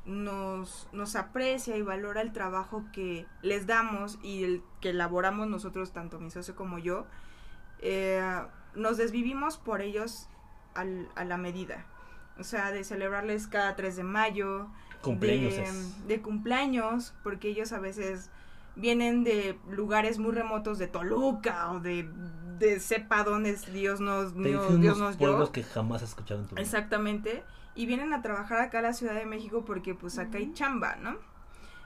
nos, 0.06 0.88
nos 0.92 1.16
aprecia 1.16 1.76
y 1.76 1.82
valora 1.82 2.20
el 2.20 2.32
trabajo 2.32 2.84
que 2.92 3.26
les 3.42 3.66
damos 3.66 4.18
y 4.22 4.44
el 4.44 4.62
que 4.80 4.90
elaboramos 4.90 5.48
nosotros, 5.48 5.92
tanto 5.92 6.18
mi 6.20 6.30
socio 6.30 6.54
como 6.54 6.78
yo, 6.78 7.06
eh, 7.80 8.22
nos 8.74 8.96
desvivimos 8.96 9.58
por 9.58 9.80
ellos 9.80 10.28
al- 10.74 11.08
a 11.14 11.24
la 11.24 11.36
medida. 11.36 11.86
O 12.38 12.44
sea, 12.44 12.72
de 12.72 12.82
celebrarles 12.84 13.46
cada 13.46 13.76
3 13.76 13.96
de 13.96 14.02
mayo, 14.04 14.68
Cumpleaños 15.02 16.06
de, 16.08 16.22
cumpleaños, 16.22 17.14
porque 17.22 17.48
ellos 17.48 17.72
a 17.72 17.78
veces 17.78 18.30
vienen 18.74 19.22
de 19.22 19.58
lugares 19.70 20.18
muy 20.18 20.32
remotos 20.32 20.78
de 20.78 20.88
Toluca 20.88 21.70
o 21.72 21.80
de, 21.80 22.08
de 22.58 22.80
sepa 22.80 23.22
dónde 23.22 23.54
Dios 23.70 24.00
nos, 24.00 24.34
Dios, 24.34 24.80
Dios 24.80 24.98
nos 24.98 25.18
dio. 25.18 25.28
pueblos 25.28 25.50
que 25.50 25.62
jamás 25.62 26.02
en 26.02 26.46
tu 26.48 26.54
vida. 26.54 26.62
Exactamente. 26.62 27.44
Y 27.74 27.86
vienen 27.86 28.12
a 28.12 28.22
trabajar 28.22 28.60
acá 28.60 28.78
a 28.78 28.82
la 28.82 28.92
Ciudad 28.92 29.14
de 29.14 29.26
México 29.26 29.64
porque 29.64 29.94
pues 29.94 30.18
acá 30.18 30.38
hay 30.38 30.52
chamba, 30.52 30.96
¿no? 30.96 31.16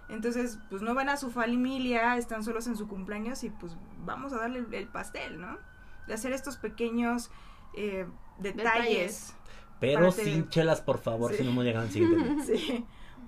Entonces, 0.08 0.58
pues 0.70 0.80
no 0.82 0.94
van 0.94 1.08
a 1.08 1.16
su 1.16 1.30
familia, 1.30 2.16
están 2.16 2.42
solos 2.42 2.66
en 2.66 2.76
su 2.76 2.88
cumpleaños 2.88 3.44
y 3.44 3.50
pues 3.50 3.76
vamos 4.04 4.32
a 4.32 4.38
darle 4.38 4.60
el, 4.60 4.72
el 4.74 4.86
pastel, 4.88 5.40
¿no? 5.40 5.58
De 6.06 6.14
hacer 6.14 6.32
estos 6.32 6.56
pequeños 6.56 7.30
eh, 7.74 8.06
detalles. 8.38 8.64
Detalles. 8.64 9.34
Pero 9.80 10.12
te- 10.12 10.24
sin 10.24 10.48
chelas, 10.48 10.80
por 10.80 10.98
favor, 10.98 11.32
Sí. 11.32 11.38
si 11.38 11.44
no, 11.44 11.52
no 11.54 11.62
llegan 11.62 11.90
siguiente. 11.90 12.42
Sí, 12.44 12.84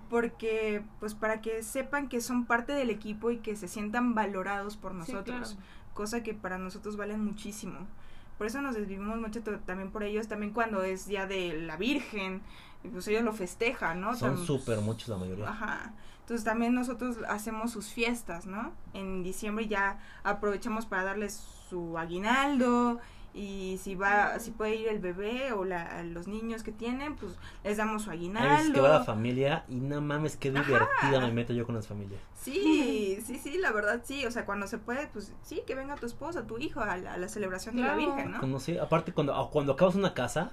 porque 0.09 0.83
pues 0.99 1.15
para 1.15 1.41
que 1.41 1.63
sepan 1.63 2.09
que 2.09 2.21
son 2.21 2.45
parte 2.47 2.73
del 2.73 2.91
equipo 2.91 3.31
y 3.31 3.39
que 3.39 3.57
se 3.57 3.69
sientan 3.69 4.15
valorados 4.15 4.77
por 4.77 4.93
Sí, 4.93 4.99
nosotros, 4.99 5.55
claro. 5.55 5.67
cosa 5.95 6.23
que 6.23 6.35
para 6.35 6.59
nosotros 6.59 6.97
valen 6.97 7.25
muchísimo. 7.25 7.87
Por 8.41 8.47
eso 8.47 8.63
nos 8.63 8.75
desvivimos 8.75 9.21
mucho 9.21 9.43
también 9.43 9.91
por 9.91 10.03
ellos, 10.03 10.27
también 10.27 10.55
cuando 10.55 10.83
es 10.83 11.05
día 11.05 11.27
de 11.27 11.61
la 11.61 11.77
Virgen, 11.77 12.41
pues 12.91 13.07
ellos 13.09 13.23
lo 13.23 13.35
festejan, 13.35 14.01
¿no? 14.01 14.17
Son 14.17 14.39
súper 14.39 14.81
muchos 14.81 15.11
la 15.11 15.19
mayoría. 15.19 15.47
Ajá. 15.47 15.93
Entonces 16.21 16.43
también 16.43 16.75
nosotros 16.75 17.19
hacemos 17.29 17.71
sus 17.71 17.89
fiestas, 17.89 18.47
¿no? 18.47 18.73
En 18.95 19.23
diciembre 19.23 19.69
ya 19.69 19.99
aprovechamos 20.25 20.87
para 20.87 21.05
darles 21.05 21.35
su 21.69 21.99
aguinaldo 21.99 22.99
y 23.33 23.79
si 23.83 23.95
va, 23.95 24.39
si 24.41 24.51
puede 24.51 24.75
ir 24.77 24.89
el 24.89 24.99
bebé 24.99 25.53
o 25.53 25.65
la, 25.65 26.03
los 26.03 26.27
niños 26.27 26.63
que 26.63 26.73
tienen, 26.73 27.15
pues 27.17 27.37
les 27.63 27.77
damos 27.77 28.03
su 28.03 28.11
aguinaldo. 28.11 28.73
que 28.75 28.81
va 28.81 28.89
la 28.89 29.05
familia 29.05 29.65
y 29.69 29.77
no 29.77 30.01
mames, 30.01 30.37
qué 30.37 30.51
divertida 30.51 31.21
me 31.21 31.33
meto 31.33 31.53
yo 31.53 31.65
con 31.67 31.75
las 31.77 31.87
familias. 31.87 32.21
Sí, 32.35 33.19
sí, 33.25 33.39
sí, 33.39 33.59
la 33.59 33.71
verdad 33.71 34.01
sí, 34.05 34.25
o 34.27 34.31
sea, 34.31 34.45
cuando 34.47 34.67
se 34.67 34.79
puede, 34.79 35.07
pues 35.09 35.33
sí, 35.43 35.63
que 35.67 35.75
venga 35.75 35.95
tu 35.97 36.07
esposa, 36.07 36.47
tu 36.47 36.59
hijo 36.59 36.81
a 36.81 36.97
la, 36.97 37.13
a 37.15 37.17
la 37.19 37.29
celebración 37.29 37.77
de 37.77 37.83
la. 37.83 37.95
Virgen, 37.95 38.33
¿no? 38.33 38.41
Conocí, 38.41 38.79
aparte, 38.79 39.13
cuando, 39.13 39.35
ah, 39.35 39.49
cuando 39.51 39.73
acabas 39.75 39.95
una 39.95 40.15
casa, 40.15 40.51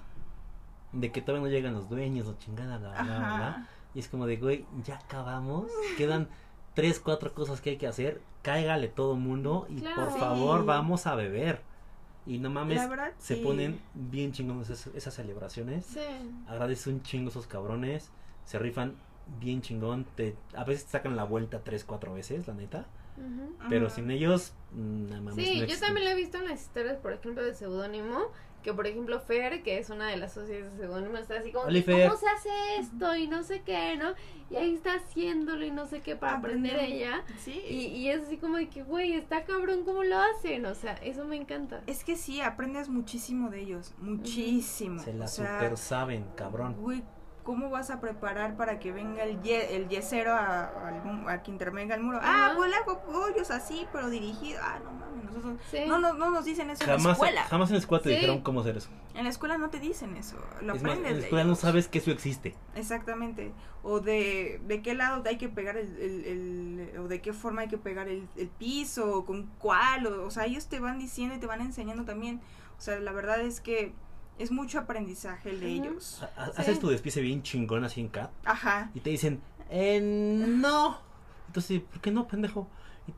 de 0.93 1.11
que 1.11 1.21
todavía 1.21 1.47
no 1.47 1.51
llegan 1.53 1.73
los 1.73 1.89
dueños 1.89 2.27
o 2.27 2.33
chingada, 2.37 2.77
bla, 2.77 2.91
Ajá. 2.99 3.67
y 3.93 3.99
es 3.99 4.07
como 4.07 4.25
de, 4.27 4.37
güey, 4.37 4.65
ya 4.83 4.95
acabamos, 4.97 5.65
quedan 5.97 6.27
tres, 6.73 6.99
cuatro 6.99 7.33
cosas 7.33 7.59
que 7.61 7.71
hay 7.71 7.77
que 7.77 7.87
hacer, 7.87 8.21
cáigale 8.43 8.87
todo 8.87 9.15
mundo 9.15 9.65
y 9.69 9.79
Claro. 9.81 10.03
por 10.03 10.13
Sí. 10.13 10.19
favor 10.19 10.65
vamos 10.65 11.07
a 11.07 11.15
beber. 11.15 11.61
Y 12.27 12.39
no 12.39 12.49
mames, 12.49 12.89
verdad, 12.89 13.13
se 13.17 13.35
sí. 13.35 13.41
ponen 13.41 13.79
bien 13.93 14.33
chingones 14.33 14.69
esas, 14.69 14.93
esas 14.93 15.13
celebraciones. 15.13 15.85
Sí. 15.85 16.01
Agradece 16.47 16.89
un 16.89 17.01
chingo 17.01 17.29
esos 17.29 17.47
cabrones, 17.47 18.11
se 18.43 18.59
rifan 18.59 18.95
bien 19.39 19.61
chingón, 19.61 20.05
te, 20.15 20.35
a 20.55 20.63
veces 20.63 20.85
te 20.85 20.91
sacan 20.91 21.15
la 21.15 21.23
vuelta 21.23 21.63
tres, 21.63 21.83
cuatro 21.83 22.13
veces, 22.13 22.47
la 22.47 22.53
neta. 22.53 22.85
Pero 23.67 23.89
sin 23.89 24.11
ellos, 24.11 24.53
mm, 24.73 25.09
no 25.09 25.21
mames. 25.23 25.43
Sí, 25.43 25.61
no 25.61 25.65
yo 25.65 25.79
también 25.79 26.05
lo 26.05 26.11
he 26.11 26.15
visto 26.15 26.37
en 26.37 26.45
las 26.45 26.61
historias, 26.61 26.97
por 26.97 27.13
ejemplo, 27.13 27.43
de 27.43 27.55
Seudónimo, 27.55 28.31
que 28.63 28.73
por 28.73 28.87
ejemplo 28.87 29.19
Fer, 29.19 29.63
que 29.63 29.77
es 29.77 29.89
una 29.89 30.07
de 30.07 30.17
las 30.17 30.33
socias 30.33 30.71
de 30.71 30.77
Seudónimo, 30.77 31.17
está 31.17 31.35
así 31.39 31.51
como, 31.51 31.65
Oli. 31.65 31.83
¿cómo 31.83 32.17
se 32.17 32.27
hace 32.27 32.49
esto? 32.79 33.15
Y 33.15 33.27
no 33.27 33.43
sé 33.43 33.61
qué, 33.61 33.95
¿no? 33.97 34.13
Y 34.49 34.55
ahí 34.55 34.73
está 34.73 34.95
haciéndolo 34.95 35.65
y 35.65 35.71
no 35.71 35.85
sé 35.85 36.01
qué 36.01 36.15
para 36.15 36.37
aprender 36.37 36.79
ella. 36.79 37.23
Sí. 37.39 37.61
Y, 37.67 37.87
y 37.87 38.09
es 38.09 38.23
así 38.23 38.37
como 38.37 38.57
de 38.57 38.69
que, 38.69 38.83
güey, 38.83 39.13
está 39.13 39.43
cabrón 39.45 39.83
cómo 39.83 40.03
lo 40.03 40.17
hacen, 40.17 40.65
o 40.65 40.75
sea, 40.75 40.93
eso 40.95 41.25
me 41.25 41.35
encanta. 41.35 41.81
Es 41.87 42.03
que 42.03 42.15
sí, 42.15 42.41
aprendes 42.41 42.89
muchísimo 42.89 43.49
de 43.49 43.61
ellos, 43.61 43.93
muchísimo. 43.99 44.99
Se 45.01 45.13
la 45.13 45.25
o 45.25 45.27
sea, 45.27 45.59
super 45.59 45.77
saben, 45.77 46.25
cabrón. 46.35 46.75
Güey, 46.79 47.03
¿cómo 47.47 47.69
vas 47.69 47.89
a 47.91 48.01
preparar 48.01 48.57
para 48.57 48.77
que 48.77 48.91
venga 48.91 49.23
el, 49.23 49.41
ye- 49.41 49.73
el 49.77 49.87
yesero 49.87 50.33
a, 50.33 50.65
a 51.29 51.43
que 51.43 51.49
intervenga 51.49 51.95
el 51.95 52.01
muro? 52.03 52.19
Ah, 52.21 52.51
pues 52.57 52.69
le 52.69 52.75
hago 52.75 52.99
pollos 53.03 53.49
así, 53.51 53.87
pero 53.93 54.09
dirigido. 54.09 54.59
Ah, 54.61 54.79
no 54.83 54.91
mames, 54.91 55.23
nosotros... 55.23 55.57
Sí. 55.71 55.77
No, 55.87 55.97
no, 55.97 56.11
no 56.13 56.29
nos 56.29 56.43
dicen 56.43 56.69
eso 56.69 56.83
en 56.83 56.89
la 57.01 57.11
escuela. 57.13 57.43
jamás 57.43 57.69
en 57.69 57.75
la 57.75 57.79
escuela 57.79 58.03
te 58.03 58.09
Sí. 58.09 58.15
dijeron 58.15 58.41
cómo 58.41 58.59
hacer 58.59 58.75
eso. 58.75 58.89
En 59.13 59.23
la 59.23 59.29
escuela 59.29 59.57
no 59.57 59.69
te 59.69 59.79
dicen 59.79 60.17
eso, 60.17 60.35
lo 60.61 60.73
es 60.75 60.83
más, 60.83 60.91
aprendes 60.91 60.97
en 60.97 61.03
la 61.03 61.19
de 61.19 61.23
escuela 61.23 61.45
no 61.45 61.55
sabes 61.55 61.87
que 61.87 61.99
eso 61.99 62.11
existe. 62.11 62.53
Exactamente. 62.75 63.53
O 63.81 64.01
de, 64.01 64.59
de 64.65 64.81
qué 64.81 64.93
lado 64.93 65.23
hay 65.25 65.37
que 65.37 65.47
pegar 65.47 65.77
el, 65.77 65.87
el- 65.97 66.25
el- 66.89 66.99
o 66.99 67.07
de 67.07 67.21
qué 67.21 67.31
forma 67.31 67.61
hay 67.61 67.69
que 67.69 67.77
pegar 67.77 68.09
el, 68.09 68.27
el 68.35 68.49
piso, 68.49 69.09
o 69.19 69.25
con 69.25 69.45
cuál, 69.57 70.05
o, 70.07 70.25
o 70.25 70.31
sea, 70.31 70.45
ellos 70.45 70.67
te 70.67 70.81
van 70.81 70.99
diciendo 70.99 71.33
y 71.35 71.39
te 71.39 71.47
van 71.47 71.61
enseñando 71.61 72.03
también. 72.03 72.41
O 72.77 72.81
sea, 72.81 72.99
la 72.99 73.13
verdad 73.13 73.39
es 73.39 73.61
que 73.61 73.93
es 74.39 74.51
mucho 74.51 74.79
aprendizaje 74.79 75.49
el 75.49 75.59
de 75.59 75.67
ellos. 75.67 76.19
Sí. 76.19 76.25
Haces 76.57 76.79
tu 76.79 76.89
despiece 76.89 77.21
bien 77.21 77.43
chingón 77.43 77.83
así 77.83 78.01
en 78.01 78.09
CAT 78.09 78.31
Ajá. 78.45 78.91
y 78.93 78.99
te 78.99 79.09
dicen, 79.09 79.41
eh, 79.69 79.99
no. 80.01 80.99
Entonces, 81.47 81.81
¿por 81.81 82.01
qué 82.01 82.11
no, 82.11 82.27
pendejo? 82.27 82.67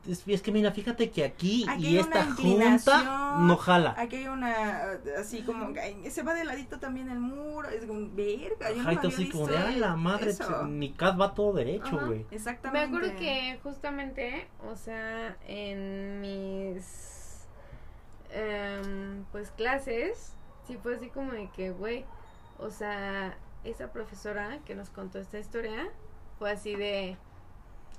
Y 0.06 0.12
es, 0.12 0.22
es 0.26 0.40
que 0.40 0.52
mira, 0.52 0.70
fíjate 0.70 1.10
que 1.10 1.24
aquí, 1.24 1.66
Aquí 1.68 1.88
y 1.88 1.98
esta 1.98 2.24
junta 2.32 3.36
no 3.40 3.56
jala. 3.56 3.94
Aquí 3.98 4.16
hay 4.16 4.28
una, 4.28 4.82
así 5.18 5.42
como, 5.42 5.74
se 6.08 6.22
va 6.22 6.32
de 6.34 6.44
ladito 6.44 6.78
también 6.78 7.10
el 7.10 7.18
muro, 7.18 7.68
es 7.68 7.84
como, 7.86 8.08
verga, 8.14 8.70
yo 8.70 8.76
no 8.76 8.82
Ajá, 8.82 8.90
me 8.90 8.96
tú 8.96 9.06
había 9.08 9.16
así 9.16 9.28
como 9.28 9.46
de, 9.48 9.56
visto 9.56 9.68
ah, 9.68 9.76
la 9.76 9.96
madre, 9.96 10.30
eso". 10.30 10.62
mi 10.64 10.92
CAT 10.92 11.20
va 11.20 11.34
todo 11.34 11.54
derecho, 11.54 11.98
güey. 12.06 12.24
Me 12.30 12.36
Exactamente. 12.36 12.86
acuerdo 12.96 13.16
que 13.18 13.58
justamente, 13.64 14.48
o 14.70 14.76
sea, 14.76 15.36
en 15.48 16.20
mis 16.20 17.48
em, 18.30 19.24
pues 19.32 19.50
clases, 19.50 20.36
sí 20.70 20.78
fue 20.80 20.94
así 20.94 21.08
como 21.08 21.32
de 21.32 21.48
que, 21.50 21.72
güey, 21.72 22.04
o 22.58 22.70
sea, 22.70 23.36
esa 23.64 23.92
profesora 23.92 24.60
que 24.64 24.74
nos 24.74 24.88
contó 24.90 25.18
esta 25.18 25.38
historia 25.38 25.90
fue 26.38 26.52
así 26.52 26.76
de 26.76 27.16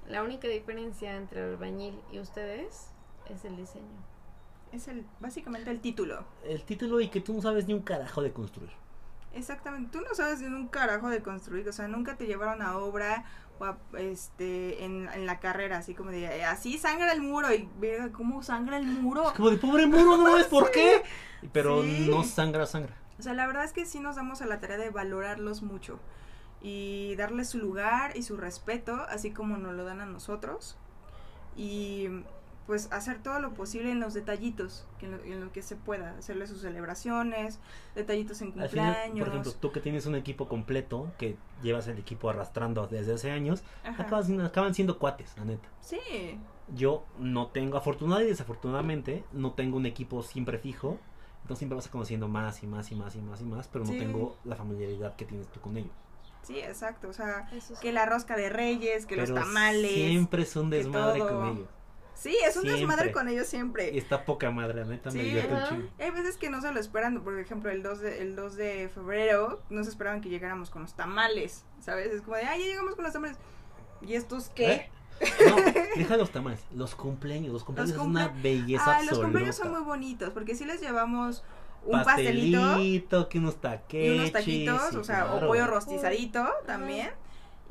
la 0.07 0.23
única 0.23 0.47
diferencia 0.47 1.15
entre 1.15 1.41
el 1.41 1.49
albañil 1.51 1.99
y 2.11 2.19
ustedes 2.19 2.87
es 3.29 3.45
el 3.45 3.57
diseño. 3.57 3.85
Es 4.71 4.87
el, 4.87 5.05
básicamente 5.19 5.69
el 5.69 5.81
título. 5.81 6.23
El 6.45 6.63
título 6.63 7.01
y 7.01 7.09
que 7.09 7.19
tú 7.19 7.33
no 7.33 7.41
sabes 7.41 7.67
ni 7.67 7.73
un 7.73 7.81
carajo 7.81 8.21
de 8.21 8.31
construir. 8.31 8.71
Exactamente, 9.33 9.89
tú 9.91 10.01
no 10.01 10.15
sabes 10.15 10.39
de 10.39 10.47
un 10.47 10.67
carajo 10.69 11.09
de 11.09 11.21
construir, 11.21 11.67
o 11.67 11.73
sea, 11.73 11.89
nunca 11.89 12.15
te 12.15 12.25
llevaron 12.25 12.61
a 12.61 12.77
obra 12.77 13.25
este, 13.97 14.83
en, 14.85 15.07
en 15.13 15.25
la 15.25 15.39
carrera, 15.39 15.77
así 15.77 15.93
como 15.93 16.11
de, 16.11 16.25
"Eh, 16.25 16.43
así 16.45 16.77
sangra 16.77 17.11
el 17.13 17.21
muro, 17.21 17.53
y 17.53 17.67
verga, 17.79 18.11
¿cómo 18.11 18.43
sangra 18.43 18.77
el 18.77 18.85
muro? 18.85 19.27
Es 19.29 19.33
como 19.33 19.49
de 19.49 19.57
pobre 19.57 19.87
muro, 19.87 20.17
no 20.17 20.27
sabes 20.31 20.47
por 20.47 20.71
qué. 20.71 21.03
Pero 21.53 21.81
Sí. 21.83 22.07
no 22.09 22.23
sangra, 22.23 22.65
sangra. 22.65 22.95
O 23.19 23.21
sea, 23.23 23.33
la 23.33 23.45
verdad 23.47 23.63
es 23.63 23.73
que 23.73 23.85
sí 23.85 23.99
nos 23.99 24.15
damos 24.15 24.41
a 24.41 24.45
la 24.45 24.59
tarea 24.59 24.77
de 24.77 24.89
valorarlos 24.89 25.61
mucho 25.61 25.99
y 26.61 27.15
darles 27.15 27.49
su 27.49 27.57
lugar 27.59 28.15
y 28.17 28.23
su 28.23 28.37
respeto, 28.37 28.93
así 29.09 29.31
como 29.31 29.57
nos 29.57 29.73
lo 29.73 29.83
dan 29.83 30.01
a 30.01 30.05
nosotros. 30.05 30.77
Y 31.55 32.07
pues 32.67 32.91
hacer 32.91 33.21
todo 33.21 33.39
lo 33.39 33.53
posible 33.53 33.91
en 33.91 33.99
los 33.99 34.13
detallitos, 34.13 34.85
que 34.99 35.05
en, 35.07 35.11
lo, 35.13 35.23
en 35.23 35.41
lo 35.41 35.51
que 35.51 35.61
se 35.61 35.75
pueda, 35.75 36.17
hacerle 36.17 36.47
sus 36.47 36.61
celebraciones, 36.61 37.59
detallitos 37.95 38.41
en 38.41 38.47
Al 38.59 38.69
final, 38.69 38.93
cumpleaños. 38.93 39.19
por 39.19 39.27
ejemplo, 39.29 39.51
tú 39.59 39.71
que 39.71 39.79
tienes 39.81 40.05
un 40.05 40.15
equipo 40.15 40.47
completo, 40.47 41.11
que 41.17 41.35
llevas 41.61 41.87
el 41.87 41.97
equipo 41.97 42.29
arrastrando 42.29 42.87
desde 42.87 43.13
hace 43.13 43.31
años, 43.31 43.63
acabas- 43.83 44.29
acaban 44.45 44.73
siendo 44.73 44.99
cuates, 44.99 45.33
la 45.37 45.45
neta. 45.45 45.67
Sí, 45.81 45.99
yo 46.75 47.03
no 47.19 47.47
tengo, 47.47 47.77
afortunadamente 47.77 48.27
y 48.29 48.31
desafortunadamente, 48.31 49.23
no 49.33 49.51
tengo 49.53 49.77
un 49.77 49.85
equipo 49.85 50.23
siempre 50.23 50.57
fijo. 50.57 50.97
Entonces 51.41 51.57
siempre 51.59 51.75
vas 51.75 51.87
conociendo 51.87 52.27
más 52.27 52.61
y 52.61 52.67
más 52.67 52.91
y 52.91 52.95
más 52.95 53.15
y 53.15 53.19
más 53.21 53.41
y 53.41 53.45
más, 53.45 53.67
pero 53.67 53.83
no 53.83 53.91
Sí. 53.91 53.97
tengo 53.97 54.37
la 54.43 54.55
familiaridad 54.55 55.15
que 55.15 55.25
tienes 55.25 55.47
tú 55.47 55.59
con 55.59 55.75
ellos. 55.75 55.91
Sí, 56.43 56.59
exacto. 56.59 57.09
O 57.09 57.13
sea, 57.13 57.49
que 57.81 57.91
la 57.91 58.05
rosca 58.05 58.35
de 58.37 58.49
reyes, 58.49 59.07
que 59.07 59.15
pero 59.15 59.27
los 59.33 59.43
tamales. 59.43 59.91
Siempre 59.91 60.43
es 60.43 60.55
un 60.55 60.69
desmadre 60.69 61.19
con 61.19 61.47
ellos. 61.47 61.67
Sí, 62.21 62.37
es 62.45 62.55
un 62.55 62.65
desmadre 62.65 63.05
Siempre. 63.05 63.11
con 63.11 63.27
ellos 63.29 63.47
siempre. 63.47 63.91
Y 63.91 63.97
está 63.97 64.25
poca 64.25 64.51
madre, 64.51 64.85
neta, 64.85 65.09
me 65.09 65.23
Sí. 65.23 65.39
Hay 65.99 66.11
veces 66.11 66.37
que 66.37 66.51
no 66.51 66.61
se 66.61 66.71
lo 66.71 66.79
esperan, 66.79 67.21
por 67.23 67.39
ejemplo, 67.39 67.71
el 67.71 67.81
2 67.81 67.99
de, 67.99 68.21
el 68.21 68.35
2 68.35 68.55
de 68.57 68.89
febrero, 68.93 69.63
no 69.71 69.83
se 69.83 69.89
esperaban 69.89 70.21
que 70.21 70.29
llegáramos 70.29 70.69
con 70.69 70.83
los 70.83 70.93
tamales, 70.93 71.65
¿sabes? 71.79 72.13
Es 72.13 72.21
como 72.21 72.35
de, 72.35 72.43
ay, 72.43 72.59
ya 72.61 72.65
llegamos 72.67 72.93
con 72.93 73.05
los 73.05 73.13
tamales. 73.13 73.37
¿Y 74.03 74.13
estos 74.13 74.49
qué? 74.49 74.71
¿Eh? 74.71 74.89
No, 75.49 75.55
deja 75.95 76.15
los 76.15 76.29
tamales, 76.29 76.63
los 76.75 76.93
cumpleaños, 76.93 77.51
los 77.53 77.63
cumpleaños 77.63 77.95
es 77.95 78.01
una 78.01 78.27
belleza 78.27 78.83
Ah, 78.85 78.91
absoluta. 78.97 79.11
los 79.15 79.23
cumpleaños 79.23 79.55
son 79.55 79.71
muy 79.71 79.81
bonitos, 79.81 80.29
porque 80.29 80.53
si 80.53 80.65
les 80.65 80.79
llevamos 80.79 81.43
un 81.85 82.03
pastelito, 82.03 82.61
pastelito, 82.61 83.29
que 83.29 83.39
unos 83.39 83.55
taqueches. 83.59 84.15
y 84.15 84.19
unos 84.19 84.31
taquitos, 84.31 84.81
sí, 84.91 84.95
o 84.95 85.03
sea, 85.03 85.23
claro. 85.23 85.45
o 85.45 85.47
pollo 85.47 85.65
rostizadito 85.65 86.47
también, 86.67 87.09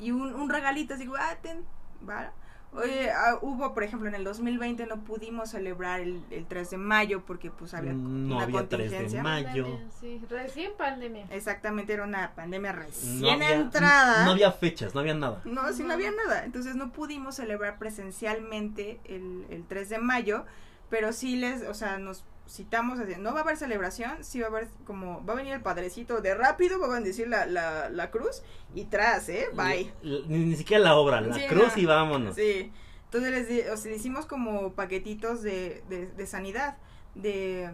y 0.00 0.10
un, 0.10 0.34
un 0.34 0.50
regalito, 0.50 0.94
así, 0.94 1.08
ah, 1.16 1.36
ten, 1.40 1.64
¿va? 2.08 2.32
Oye, 2.72 3.10
ah, 3.10 3.36
hubo, 3.42 3.74
por 3.74 3.82
ejemplo, 3.82 4.08
en 4.08 4.14
el 4.14 4.22
2020 4.22 4.86
no 4.86 4.98
pudimos 5.00 5.50
celebrar 5.50 6.00
el, 6.00 6.22
el 6.30 6.46
3 6.46 6.70
de 6.70 6.76
mayo 6.76 7.24
porque 7.26 7.50
pues 7.50 7.74
había 7.74 7.92
No 7.92 8.36
una 8.36 8.44
había 8.44 8.68
3 8.68 8.90
de 8.90 8.96
contingencia. 8.96 9.22
mayo. 9.24 9.64
Pandemia, 9.64 9.90
sí, 10.00 10.20
recién 10.30 10.70
pandemia. 10.78 11.26
Exactamente, 11.30 11.92
era 11.92 12.04
una 12.04 12.32
pandemia 12.36 12.70
recién 12.70 13.20
No 13.22 13.30
había, 13.32 13.54
entrada. 13.54 14.24
no 14.24 14.30
había 14.30 14.52
fechas, 14.52 14.94
no 14.94 15.00
había 15.00 15.14
nada. 15.14 15.40
No, 15.44 15.72
sí, 15.72 15.82
no 15.82 15.92
había 15.94 16.12
nada. 16.12 16.44
Entonces 16.44 16.76
no 16.76 16.92
pudimos 16.92 17.34
celebrar 17.34 17.76
presencialmente 17.78 19.00
el, 19.04 19.46
el 19.50 19.64
3 19.66 19.88
de 19.88 19.98
mayo, 19.98 20.44
pero 20.90 21.12
sí 21.12 21.36
les, 21.36 21.62
o 21.62 21.74
sea, 21.74 21.98
nos 21.98 22.22
citamos, 22.50 22.98
así, 22.98 23.14
no 23.18 23.32
va 23.32 23.40
a 23.40 23.42
haber 23.44 23.56
celebración, 23.56 24.24
sí 24.24 24.40
va 24.40 24.46
a 24.46 24.50
haber 24.50 24.68
como, 24.84 25.24
va 25.24 25.34
a 25.34 25.36
venir 25.36 25.52
el 25.54 25.60
padrecito 25.60 26.20
de 26.20 26.34
rápido, 26.34 26.80
va 26.80 26.86
a 26.86 26.90
bendecir 26.90 27.28
la, 27.28 27.46
la, 27.46 27.88
la 27.88 28.10
cruz 28.10 28.42
y 28.74 28.86
tras, 28.86 29.28
¿eh? 29.28 29.46
Bye. 29.54 29.92
Ni, 30.02 30.44
ni- 30.44 30.56
siquiera 30.56 30.82
la 30.82 30.96
obra, 30.96 31.20
la 31.20 31.34
Sí, 31.34 31.46
cruz 31.48 31.76
no. 31.76 31.82
y 31.82 31.86
vámonos. 31.86 32.34
Sí. 32.34 32.72
Entonces 33.04 33.30
les 33.30 33.48
di- 33.48 33.60
o 33.68 33.76
sea, 33.76 33.92
hicimos 33.94 34.26
como 34.26 34.72
paquetitos 34.72 35.42
de, 35.42 35.82
de, 35.88 36.06
de 36.08 36.26
sanidad, 36.26 36.76
de 37.14 37.70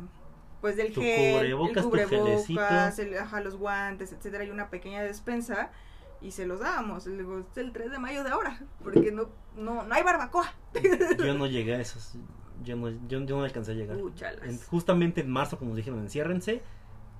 pues 0.60 0.76
del 0.76 0.92
Tu 0.92 1.00
gel, 1.02 1.34
cubrebocas, 1.36 1.84
el 1.84 1.90
cubrebocas, 1.90 2.98
el, 2.98 3.16
ajá, 3.18 3.40
los 3.40 3.56
guantes, 3.56 4.12
etcétera, 4.12 4.44
y 4.44 4.50
una 4.50 4.70
pequeña 4.70 5.02
despensa 5.02 5.70
y 6.22 6.30
se 6.32 6.46
los 6.46 6.60
dábamos. 6.60 7.06
Le 7.06 7.18
digo, 7.18 7.38
"Es 7.38 7.58
el 7.58 7.72
3 7.72 7.90
de 7.90 7.98
mayo 7.98 8.24
de 8.24 8.30
ahora, 8.30 8.60
porque 8.82 9.12
no 9.12 9.28
no 9.56 9.84
no 9.84 9.94
hay 9.94 10.02
barbacoa. 10.02 10.52
Yo 11.18 11.34
no 11.34 11.46
llegué 11.46 11.74
a 11.76 11.80
esos. 11.80 12.14
Yo 12.64 12.76
no, 12.76 12.90
yo, 13.08 13.20
yo 13.24 13.36
no 13.36 13.42
alcancé 13.44 13.72
a 13.72 13.74
llegar. 13.74 13.98
En- 14.42 14.58
justamente 14.60 15.20
en 15.20 15.30
marzo, 15.30 15.58
como 15.58 15.74
dijeron, 15.74 16.00
enciérrense. 16.00 16.62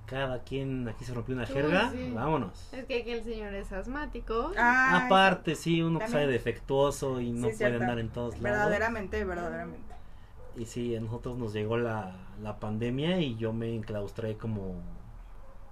Cada 0.05 0.41
quien 0.43 0.87
aquí 0.87 1.03
se 1.03 1.13
rompió 1.13 1.35
una 1.35 1.43
Uy, 1.43 1.49
jerga. 1.53 1.91
sí. 1.91 2.11
Vámonos. 2.13 2.69
Es 2.73 2.85
que 2.85 3.01
aquí 3.01 3.11
el 3.11 3.23
señor 3.23 3.53
es 3.53 3.71
asmático. 3.73 4.51
Ay, 4.57 5.01
Aparte, 5.05 5.53
sí, 5.55 5.81
uno 5.81 5.99
que 5.99 6.05
También. 6.05 6.23
sale 6.23 6.31
defectuoso 6.31 7.19
y 7.19 7.31
no 7.31 7.37
Sí, 7.37 7.41
puede 7.43 7.55
cierto. 7.57 7.81
andar 7.83 7.99
en 7.99 8.09
todos 8.09 8.33
lados. 8.39 8.41
verdaderamente, 8.43 9.25
verdaderamente. 9.25 9.93
Y 10.55 10.65
sí, 10.65 10.95
a 10.95 11.01
nosotros 11.01 11.37
nos 11.37 11.51
llegó 11.53 11.77
la, 11.77 12.15
la 12.41 12.57
pandemia 12.59 13.19
y 13.19 13.35
yo 13.35 13.51
me 13.53 13.75
enclaustré 13.75 14.37
como. 14.37 14.75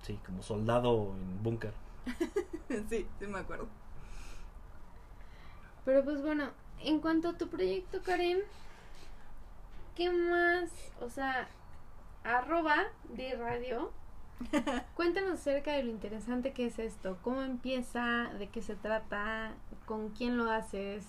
Sí, 0.03 0.20
como 0.26 0.43
soldado 0.43 1.13
en 1.18 1.41
búnker. 1.41 1.72
sí, 2.89 3.07
sí 3.20 3.28
me 3.28 3.39
acuerdo. 3.39 3.68
Pero 5.86 6.03
pues 6.03 6.22
bueno, 6.22 6.49
en 6.84 6.99
cuanto 6.99 7.30
a 7.30 7.38
tu 7.38 7.47
proyecto, 7.47 7.99
Karen, 8.03 8.39
¿qué 9.96 10.12
más? 10.12 10.70
O 11.02 11.10
sea, 11.10 11.48
arroba 12.24 12.76
de 13.10 13.36
radio. 13.36 13.91
Cuéntanos 14.96 15.39
acerca 15.39 15.74
de 15.74 15.84
lo 15.84 15.91
interesante 15.91 16.52
que 16.54 16.66
es 16.66 16.80
esto. 16.80 17.18
¿Cómo 17.22 17.41
empieza? 17.41 18.30
¿De 18.38 18.50
qué 18.50 18.62
se 18.62 18.76
trata? 18.76 19.54
¿Con 19.86 20.10
quién 20.10 20.38
lo 20.38 20.52
haces? 20.52 21.06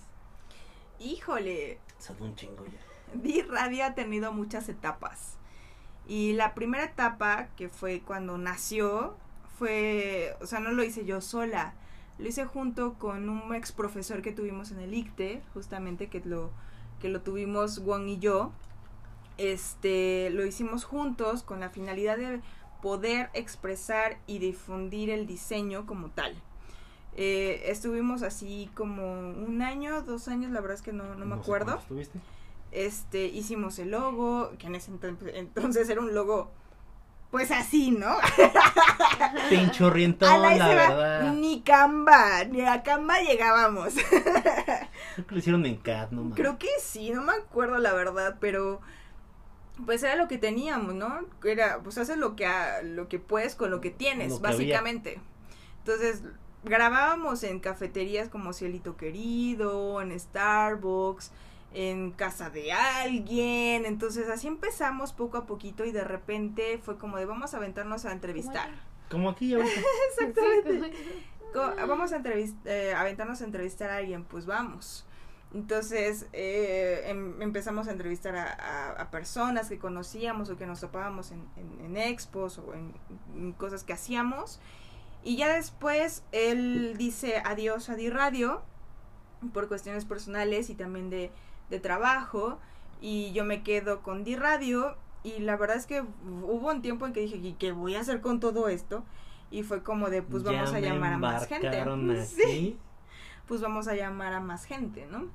Híjole, 0.99 1.79
Son 1.99 2.17
un 2.23 2.35
chingo 2.37 2.65
ya. 2.67 2.79
Di 3.15 3.43
Radio 3.43 3.85
ha 3.85 3.95
tenido 3.95 4.33
muchas 4.33 4.69
etapas. 4.69 5.37
Y 6.07 6.35
la 6.35 6.55
primera 6.55 6.85
etapa, 6.85 7.49
que 7.57 7.69
fue 7.69 8.01
cuando 8.01 8.39
nació, 8.39 9.17
fue, 9.59 10.37
o 10.41 10.47
sea, 10.47 10.61
no 10.61 10.71
lo 10.71 10.85
hice 10.85 11.05
yo 11.05 11.21
sola. 11.21 11.75
Lo 12.19 12.29
hice 12.29 12.45
junto 12.47 12.95
con 12.95 13.29
un 13.29 13.55
ex 13.55 13.73
profesor 13.73 14.23
que 14.23 14.33
tuvimos 14.33 14.71
en 14.71 14.79
el 14.79 14.95
ICTE, 14.95 15.43
justamente 15.53 16.09
que 16.09 16.21
lo, 16.25 16.51
que 17.01 17.09
lo 17.09 17.21
tuvimos 17.23 17.79
Juan 17.79 18.09
y 18.09 18.19
yo. 18.19 18.53
Este, 19.39 20.31
lo 20.31 20.47
hicimos 20.47 20.85
juntos 20.85 21.43
con 21.43 21.61
la 21.61 21.71
finalidad 21.71 22.17
de 22.17 22.41
poder 22.83 23.31
expresar 23.35 24.19
y 24.27 24.39
difundir 24.39 25.11
el 25.11 25.27
diseño 25.27 25.87
como 25.87 26.11
tal. 26.11 26.35
Eh, 27.19 27.63
estuvimos 27.71 28.23
así 28.23 28.71
como 28.75 29.19
un 29.21 29.63
año, 29.63 30.03
dos 30.03 30.29
años, 30.29 30.51
la 30.53 30.61
verdad 30.61 30.77
es 30.77 30.83
que 30.83 30.93
no, 30.93 31.15
no 31.15 31.25
me 31.25 31.35
acuerdo 31.37 31.79
estuviste. 31.79 32.19
este, 32.73 33.25
hicimos 33.27 33.79
el 33.79 33.91
logo, 33.93 34.53
que 34.59 34.67
en 34.67 34.75
ese 34.75 34.91
entonces 35.35 35.89
era 35.89 36.01
un 36.01 36.15
logo, 36.15 36.51
pues 37.31 37.51
así, 37.51 37.91
¿no? 37.91 38.17
Pinchorrientón, 39.51 40.29
A 40.29 40.39
la 40.39 40.57
la 40.57 40.69
verdad. 40.69 41.33
Ni 41.33 41.63
Canva, 41.63 42.45
ni 42.45 42.61
a 42.63 42.83
Canva 42.83 43.19
llegábamos. 43.21 43.95
Creo 43.95 45.27
que 45.27 45.35
lo 45.35 45.39
hicieron 45.39 45.67
en 45.67 45.77
CAD, 45.77 46.11
no. 46.11 46.35
Creo 46.35 46.59
que 46.59 46.69
sí, 46.81 47.11
no 47.11 47.23
me 47.23 47.33
acuerdo 47.33 47.79
la 47.79 47.93
verdad, 47.95 48.37
pero 48.41 48.81
pues 49.85 50.03
era 50.03 50.17
lo 50.17 50.27
que 50.29 50.39
teníamos, 50.39 50.95
¿no? 50.95 51.21
Era, 51.45 51.81
pues 51.83 51.99
haces 51.99 52.17
lo 52.17 52.35
que, 52.37 52.47
ha- 52.47 52.83
lo 52.83 53.09
que 53.09 53.19
puedes 53.19 53.55
con 53.55 53.71
lo 53.71 53.81
que 53.81 53.91
tienes, 53.91 54.31
Lo 54.33 54.41
que 54.41 54.47
había. 54.49 54.57
básicamente. 54.59 55.21
Entonces, 55.79 56.23
grabábamos 56.65 57.43
en 57.45 57.61
cafeterías 57.61 58.29
como 58.29 58.53
Cielito 58.53 58.97
Querido, 58.97 60.01
en 60.03 60.19
Starbucks, 60.19 61.31
en 61.75 62.11
casa 62.13 62.49
de 62.51 62.73
alguien. 62.73 63.85
Entonces, 63.87 64.29
así 64.29 64.47
empezamos 64.49 65.13
poco 65.13 65.37
a 65.37 65.47
poquito 65.47 65.85
y 65.85 65.93
de 65.93 66.05
repente 66.05 66.79
fue 66.83 66.97
como 66.97 67.19
de 67.19 67.27
vamos 67.27 67.55
a 67.55 67.59
aventarnos 67.59 68.05
a 68.07 68.13
entrevistar. 68.13 68.71
Como 69.11 69.31
aquí 69.31 69.55
ahorita. 69.55 69.81
Exactamente. 70.19 70.93
Vamos 71.87 72.13
a 72.13 72.19
entrevist- 72.19 72.57
eh, 72.67 72.93
aventarnos 72.95 73.41
a 73.41 73.45
entrevistar 73.45 73.91
a 73.91 73.97
alguien, 73.99 74.25
pues 74.25 74.45
vamos. 74.47 75.06
Entonces 75.55 76.27
eh, 76.33 77.05
em- 77.07 77.41
empezamos 77.41 77.89
a 77.89 77.93
entrevistar 77.93 78.37
a, 78.37 78.45
a- 78.53 78.91
a 79.03 79.11
personas 79.11 79.69
que 79.69 79.79
conocíamos 79.79 80.51
o 80.51 80.57
que 80.57 80.67
nos 80.67 80.81
topábamos 80.81 81.31
en, 81.31 81.45
en- 81.57 81.85
en 81.85 81.97
expos 81.97 82.59
o 82.59 82.75
en, 82.75 82.93
en 83.37 83.53
cosas 83.53 83.85
que 83.85 83.93
hacíamos. 83.93 84.61
Y 85.23 85.37
ya 85.37 85.49
después 85.55 86.23
él 86.33 86.95
dice 86.99 87.43
adiós 87.45 87.89
a 87.89 87.95
Di 87.97 88.11
Radio 88.11 88.63
por 89.53 89.69
cuestiones 89.69 90.05
personales 90.05 90.69
y 90.71 90.75
también 90.75 91.11
de, 91.11 91.31
de 91.71 91.81
trabajo. 91.81 92.59
Y 93.01 93.33
yo 93.33 93.45
me 93.45 93.63
quedo 93.63 94.03
con 94.03 94.25
Di 94.25 94.37
Radio. 94.37 94.97
Y 95.23 95.41
la 95.41 95.57
verdad 95.57 95.77
es 95.77 95.87
que 95.87 96.03
hubo 96.03 96.71
un 96.71 96.83
tiempo 96.83 97.07
en 97.07 97.13
que 97.13 97.21
dije, 97.21 97.37
¿y 97.37 97.53
qué 97.55 97.73
voy 97.73 97.97
a 97.97 98.01
hacer 98.01 98.21
con 98.21 98.39
todo 98.41 98.69
esto? 98.69 99.05
Y 99.51 99.63
fue 99.65 99.83
como 99.83 100.09
de, 100.11 100.23
pues 100.23 100.43
vamos 100.45 100.71
Ya 100.71 100.77
a 100.77 100.81
llamar 100.95 101.13
a 101.15 101.19
más 101.19 101.47
gente. 101.49 101.69
Sí. 102.29 102.79
Pues 103.47 103.61
vamos 103.61 103.89
a 103.89 103.95
llamar 103.95 104.33
a 104.33 104.41
más 104.41 104.65
gente, 104.65 105.07
¿no? 105.07 105.29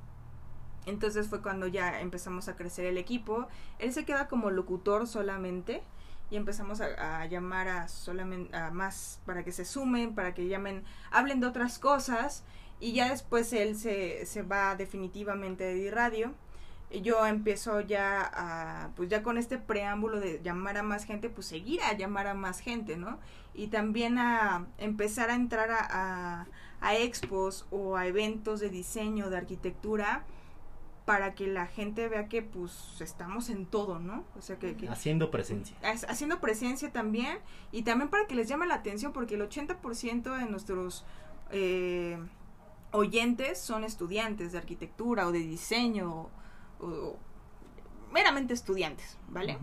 Entonces 0.86 1.28
fue 1.28 1.41
cuando 1.41 1.68
ya 1.68 2.01
empezamos 2.01 2.47
a 2.47 2.55
crecer 2.55 2.86
el 2.86 2.97
equipo. 2.97 3.47
Él 3.80 3.93
se 3.93 4.05
queda 4.05 4.28
como 4.28 4.49
locutor 4.49 5.07
solamente 5.07 5.84
y 6.32 6.38
empezamos 6.38 6.82
a, 6.82 7.26
llamar 7.26 7.68
a 7.68 7.88
solamente 7.88 8.55
a 8.55 8.72
más 8.72 9.20
para 9.26 9.43
que 9.43 9.51
se 9.51 9.66
sumen, 9.66 10.16
para 10.16 10.34
que 10.34 10.47
llamen, 10.47 10.84
hablen 11.12 11.41
de 11.41 11.47
otras 11.47 11.78
cosas 11.78 12.43
y 12.80 12.93
ya 12.93 13.09
después 13.09 13.53
él 13.53 13.76
se, 13.78 14.26
se 14.26 14.41
va 14.41 14.76
definitivamente 14.76 15.64
de 15.66 15.76
Di 15.76 15.89
radio. 15.89 16.34
Yo 17.01 17.26
empiezo 17.26 17.80
ya 17.82 18.30
a, 18.34 18.89
pues 18.95 19.07
ya 19.07 19.24
con 19.24 19.38
este 19.38 19.57
preámbulo 19.57 20.20
de 20.20 20.41
llamar 20.43 20.78
a 20.78 20.84
más 20.84 21.05
gente, 21.05 21.30
pues 21.30 21.47
seguir 21.47 21.82
a 21.84 21.93
llamar 21.93 22.28
a 22.28 22.34
más 22.34 22.59
gente, 22.59 22.97
¿no? 22.97 23.20
Y 23.53 23.68
también 23.68 24.18
a 24.18 24.68
empezar 24.78 25.30
a 25.30 25.36
entrar 25.36 25.70
a, 25.72 26.47
a 26.82 26.96
expos 26.96 27.66
o 27.72 27.96
a 27.96 28.08
eventos 28.08 28.60
de 28.60 28.70
diseño, 28.70 29.30
de 29.30 29.38
arquitectura, 29.38 30.26
para 31.06 31.34
que 31.34 31.48
la 31.48 31.66
gente 31.68 32.08
vea 32.10 32.28
que 32.28 32.42
pues 32.42 33.00
estamos 33.02 33.50
en 33.50 33.66
todo, 33.66 34.00
¿no? 34.00 34.24
O 34.38 34.42
sea, 34.42 34.58
que, 34.60 34.76
que 34.76 34.88
Haciendo 34.88 35.32
presencia. 35.32 35.76
ha- 35.84 36.12
haciendo 36.12 36.40
presencia 36.40 36.92
también 36.92 37.40
y 37.72 37.82
también 37.84 38.10
para 38.10 38.28
que 38.28 38.36
les 38.36 38.48
llame 38.48 38.66
la 38.68 38.76
atención 38.76 39.12
porque 39.14 39.36
el 39.36 39.42
80% 39.42 40.38
de 40.38 40.46
nuestros 40.46 41.04
eh, 41.52 42.18
oyentes 42.92 43.60
son 43.60 43.84
estudiantes 43.84 44.52
de 44.52 44.58
arquitectura 44.60 45.28
o 45.28 45.32
de 45.32 45.40
diseño 45.40 46.30
o, 46.80 46.86
o 46.86 47.18
meramente 48.12 48.54
estudiantes, 48.54 49.18
¿vale? 49.30 49.58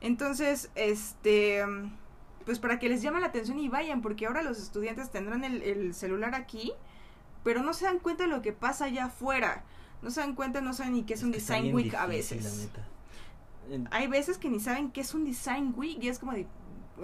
Entonces, 0.00 0.70
este, 0.74 1.64
pues 2.44 2.58
para 2.58 2.78
que 2.78 2.88
les 2.88 3.02
llame 3.02 3.20
la 3.20 3.26
atención 3.26 3.58
y 3.58 3.68
vayan, 3.68 4.02
porque 4.02 4.26
ahora 4.26 4.42
los 4.42 4.58
estudiantes 4.58 5.10
tendrán 5.10 5.44
el, 5.44 5.62
el 5.62 5.94
celular 5.94 6.34
aquí, 6.34 6.72
pero 7.42 7.62
no 7.62 7.72
se 7.74 7.84
dan 7.86 7.98
cuenta 7.98 8.24
de 8.24 8.30
lo 8.30 8.42
que 8.42 8.52
pasa 8.52 8.86
allá 8.86 9.06
afuera. 9.06 9.64
no 10.02 10.10
se 10.10 10.20
dan 10.20 10.34
cuenta, 10.34 10.60
no 10.60 10.72
saben 10.74 10.92
ni 10.94 11.02
qué 11.04 11.14
es, 11.14 11.22
un 11.22 11.30
design 11.32 11.74
week 11.74 11.94
a 11.94 12.06
veces. 12.06 12.68
En- 13.70 13.88
Hay 13.90 14.06
veces 14.08 14.36
que 14.38 14.50
ni 14.50 14.60
saben 14.60 14.90
qué 14.90 15.00
es 15.00 15.14
un 15.14 15.24
design 15.24 15.72
week 15.76 16.02
y 16.02 16.08
es 16.08 16.18
como 16.18 16.32
de, 16.32 16.46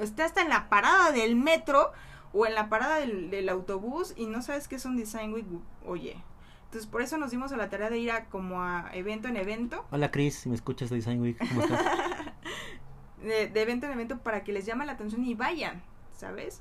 está 0.00 0.26
hasta 0.26 0.42
en 0.42 0.50
la 0.50 0.68
parada 0.68 1.10
del 1.10 1.34
metro 1.36 1.92
o 2.34 2.46
en 2.46 2.54
la 2.54 2.68
parada 2.68 2.96
del, 2.98 3.30
del 3.30 3.48
autobús 3.48 4.12
y 4.16 4.26
no 4.26 4.42
sabes 4.42 4.68
qué 4.68 4.76
es 4.76 4.84
un 4.84 4.96
design 4.98 5.32
week, 5.32 5.46
oye. 5.86 6.22
Entonces 6.66 6.88
por 6.88 7.00
eso 7.02 7.16
nos 7.18 7.30
dimos 7.32 7.50
a 7.52 7.56
la 7.56 7.68
tarea 7.70 7.88
de 7.90 7.98
ir 7.98 8.10
a 8.12 8.26
como 8.26 8.62
a 8.62 8.90
evento 8.92 9.26
en 9.28 9.36
evento, 9.36 9.84
Hola 9.90 10.10
Chris, 10.12 10.36
si 10.36 10.48
me 10.50 10.54
escuchas 10.54 10.88
de 10.90 10.96
Design 10.96 11.20
Week, 11.20 11.36
¿cómo 11.38 11.62
estás? 11.62 11.82
de, 13.22 13.48
de 13.48 13.62
evento 13.62 13.86
en 13.86 13.92
evento 13.92 14.18
para 14.18 14.44
que 14.44 14.52
les 14.52 14.66
llame 14.66 14.86
la 14.86 14.92
atención 14.92 15.24
y 15.24 15.34
vayan, 15.34 15.82
¿sabes? 16.16 16.60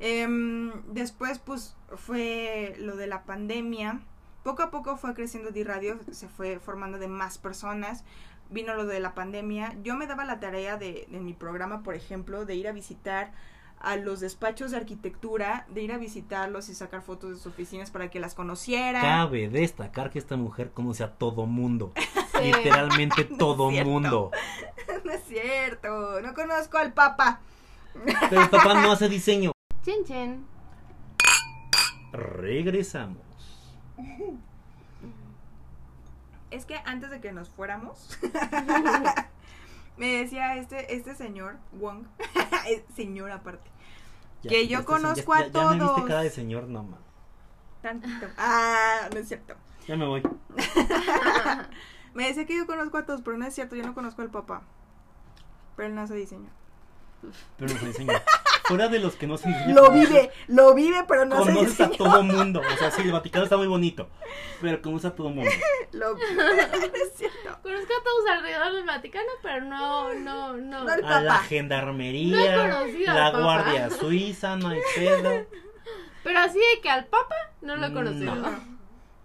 Em, 0.00 0.72
después 0.92 1.38
pues 1.38 1.76
fue 1.96 2.74
lo 2.78 2.96
de 2.96 3.06
la 3.06 3.24
pandemia. 3.24 4.00
Poco 4.42 4.62
a 4.62 4.70
poco 4.70 4.96
fue 4.96 5.14
creciendo 5.14 5.50
D-Radio, 5.50 5.98
se 6.10 6.28
fue 6.28 6.58
formando 6.58 6.98
de 6.98 7.08
más 7.08 7.38
personas. 7.38 8.04
Vino 8.50 8.74
lo 8.74 8.84
de 8.86 9.00
la 9.00 9.14
pandemia. 9.14 9.74
Yo 9.82 9.96
me 9.96 10.06
daba 10.06 10.24
la 10.24 10.40
tarea 10.40 10.76
de, 10.76 11.06
de 11.10 11.20
mi 11.20 11.32
programa, 11.32 11.82
por 11.82 11.94
ejemplo, 11.94 12.44
de 12.44 12.54
ir 12.54 12.68
a 12.68 12.72
visitar 12.72 13.32
a 13.78 13.96
los 13.96 14.20
despachos 14.20 14.70
de 14.70 14.78
arquitectura, 14.78 15.66
de 15.70 15.82
ir 15.82 15.92
a 15.92 15.98
visitarlos 15.98 16.68
y 16.68 16.74
sacar 16.74 17.02
fotos 17.02 17.30
de 17.30 17.36
sus 17.36 17.46
oficinas 17.46 17.90
para 17.90 18.10
que 18.10 18.20
las 18.20 18.34
conocieran. 18.34 19.02
Cabe 19.02 19.48
destacar 19.48 20.10
que 20.10 20.18
esta 20.18 20.36
mujer 20.36 20.70
conoce 20.72 21.04
a 21.04 21.12
todo 21.12 21.46
mundo. 21.46 21.92
Literalmente 22.42 23.24
No 23.30 23.36
todo 23.36 23.70
mundo. 23.70 24.30
no 25.04 25.12
es 25.12 25.22
cierto, 25.24 26.20
no 26.20 26.34
conozco 26.34 26.78
al 26.78 26.92
Papa. 26.92 27.40
Pero 28.28 28.42
el 28.42 28.48
papá 28.50 28.74
no 28.74 28.92
hace 28.92 29.08
diseño. 29.08 29.52
Chen 29.82 30.04
chen. 30.04 30.46
Regresamos. 32.12 33.18
Es 36.50 36.64
que 36.66 36.76
antes 36.84 37.10
de 37.10 37.20
que 37.20 37.32
nos 37.32 37.50
fuéramos, 37.50 38.16
me 39.96 40.06
decía 40.18 40.56
este, 40.56 40.94
este 40.94 41.14
señor, 41.16 41.56
Wong, 41.72 42.06
señor 42.94 43.30
aparte, 43.32 43.70
Ya, 44.42 44.50
Que 44.50 44.68
yo 44.68 44.84
conozco 44.84 45.34
ya- 45.34 45.40
a 45.40 45.46
ya- 45.46 45.52
Ya 45.52 45.64
me 45.68 45.74
viste 45.74 45.86
todos. 45.86 46.08
cara 46.08 46.20
de 46.22 46.30
señor, 46.30 46.68
no 46.68 46.82
ma. 46.84 46.98
tantito. 47.82 48.26
Ah, 48.38 49.08
no 49.12 49.18
es 49.18 49.26
cierto. 49.28 49.54
Ya 49.88 49.96
me 49.96 50.06
voy. 50.06 50.22
Me 52.14 52.26
decía 52.28 52.46
que 52.46 52.56
yo 52.56 52.66
conozco 52.66 52.96
a 52.98 53.04
todos, 53.06 53.22
pero 53.22 53.36
no 53.36 53.46
es 53.46 53.54
cierto, 53.54 53.76
yo 53.76 53.84
no 53.84 53.94
conozco 53.94 54.22
al 54.22 54.30
papá. 54.30 54.62
Pero 55.76 55.88
él 55.88 55.94
no 55.94 56.02
hace 56.02 56.14
diseño. 56.14 56.48
Pero 57.58 57.72
no 57.74 57.80
se 57.80 57.86
diseño. 57.86 58.12
Fuera 58.66 58.88
de 58.88 58.98
los 58.98 59.16
que 59.16 59.26
no 59.26 59.36
se 59.36 59.48
diseñan. 59.48 59.74
Lo 59.74 59.90
vive, 59.90 60.30
lo 60.46 60.74
vive, 60.74 61.04
pero 61.08 61.24
no 61.24 61.36
hace 61.36 61.52
Conoces 61.52 61.80
a 61.80 61.90
todo 61.90 62.22
mundo. 62.22 62.60
O 62.60 62.76
sea, 62.78 62.90
sí, 62.90 63.02
el 63.02 63.12
Vaticano 63.12 63.44
está 63.44 63.56
muy 63.56 63.66
bonito. 63.66 64.08
Pero 64.60 64.80
conoces 64.80 65.10
a 65.10 65.14
todo 65.14 65.28
mundo. 65.30 65.50
Lo- 65.92 66.14
no 66.14 66.18
es 66.20 67.12
cierto. 67.16 67.58
Conozco 67.62 67.92
a 67.92 68.04
todos 68.04 68.26
alrededor 68.30 68.72
del 68.74 68.84
Vaticano, 68.86 69.30
pero 69.42 69.64
no, 69.64 70.14
no, 70.14 70.56
no. 70.56 70.84
No 70.84 70.94
el 70.94 71.04
A 71.04 71.20
la 71.20 71.38
gendarmería. 71.40 72.36
No 72.36 72.42
he 72.42 72.70
conocido 72.70 73.10
al 73.10 73.16
la 73.18 73.32
papá. 73.32 73.42
guardia 73.44 73.90
suiza, 73.90 74.56
no 74.56 74.68
hay 74.68 74.80
pedo. 74.94 75.46
Pero 76.22 76.38
así 76.38 76.58
de 76.58 76.80
que 76.80 76.88
al 76.90 77.06
Papa 77.06 77.34
no 77.60 77.76
lo 77.76 77.86
he 77.86 77.90
No. 77.90 77.94
conocido. 77.94 78.34
No. 78.34 78.50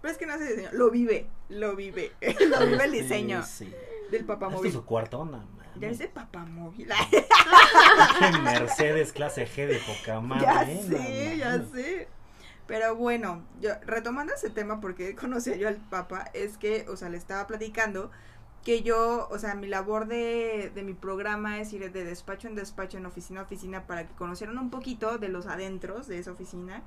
Pero 0.02 0.12
es 0.12 0.18
que 0.18 0.26
no 0.26 0.34
hace 0.34 0.44
diseño, 0.48 0.68
lo 0.72 0.90
vive, 0.90 1.26
lo 1.50 1.76
vive. 1.76 2.12
lo 2.58 2.66
vive 2.66 2.84
el 2.84 2.92
diseño 2.92 3.42
Sí, 3.44 3.66
sí. 3.66 3.74
del 4.10 4.24
papá 4.24 4.48
¿Esto 4.48 4.64
es 4.64 4.72
su 4.72 4.84
cuarto? 4.84 5.24
No, 5.24 5.38
Ya 5.74 5.74
mames. 5.74 5.92
es 5.92 5.98
de 5.98 6.08
papá 6.08 6.44
móvil. 6.46 6.88
Pinche 8.20 8.38
Mercedes 8.40 9.12
clase 9.12 9.46
G 9.46 9.66
de 9.66 9.78
poca 9.86 10.20
madre. 10.20 10.44
ya 10.46 10.62
¿eh? 10.62 10.82
sé, 10.88 11.28
No, 11.30 11.34
ya 11.36 11.64
sé. 11.72 12.08
Pero 12.66 12.94
bueno, 12.94 13.42
yo 13.60 13.70
retomando 13.84 14.32
ese 14.34 14.50
tema 14.50 14.80
porque 14.80 15.14
conocí 15.16 15.58
yo 15.58 15.68
al 15.68 15.76
Papa, 15.76 16.30
es 16.34 16.56
que, 16.56 16.86
o 16.88 16.96
sea, 16.96 17.08
le 17.08 17.16
estaba 17.16 17.46
platicando 17.46 18.10
que 18.64 18.82
yo, 18.82 19.26
o 19.30 19.38
sea, 19.38 19.54
mi 19.54 19.66
labor 19.66 20.06
de, 20.06 20.70
de 20.74 20.82
mi 20.82 20.92
programa 20.92 21.60
es 21.60 21.72
ir 21.72 21.90
de 21.90 22.04
despacho 22.04 22.46
en 22.46 22.54
despacho, 22.54 22.98
en 22.98 23.06
oficina 23.06 23.40
a 23.40 23.44
oficina, 23.44 23.86
para 23.86 24.06
que 24.06 24.14
conocieran 24.14 24.58
un 24.58 24.68
poquito 24.70 25.16
de 25.18 25.28
los 25.30 25.46
adentros 25.46 26.06
de 26.08 26.18
esa 26.18 26.32
oficina 26.32 26.82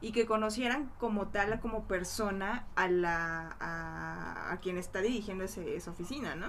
y 0.00 0.12
que 0.12 0.26
conocieran 0.26 0.90
como 0.98 1.28
tal, 1.28 1.58
como 1.60 1.84
persona, 1.84 2.66
a, 2.76 2.88
la, 2.88 3.56
a, 3.60 4.58
quien 4.62 4.78
está 4.78 5.00
dirigiendo 5.00 5.44
ese, 5.44 5.76
esa 5.76 5.90
oficina, 5.90 6.34
¿no? 6.34 6.48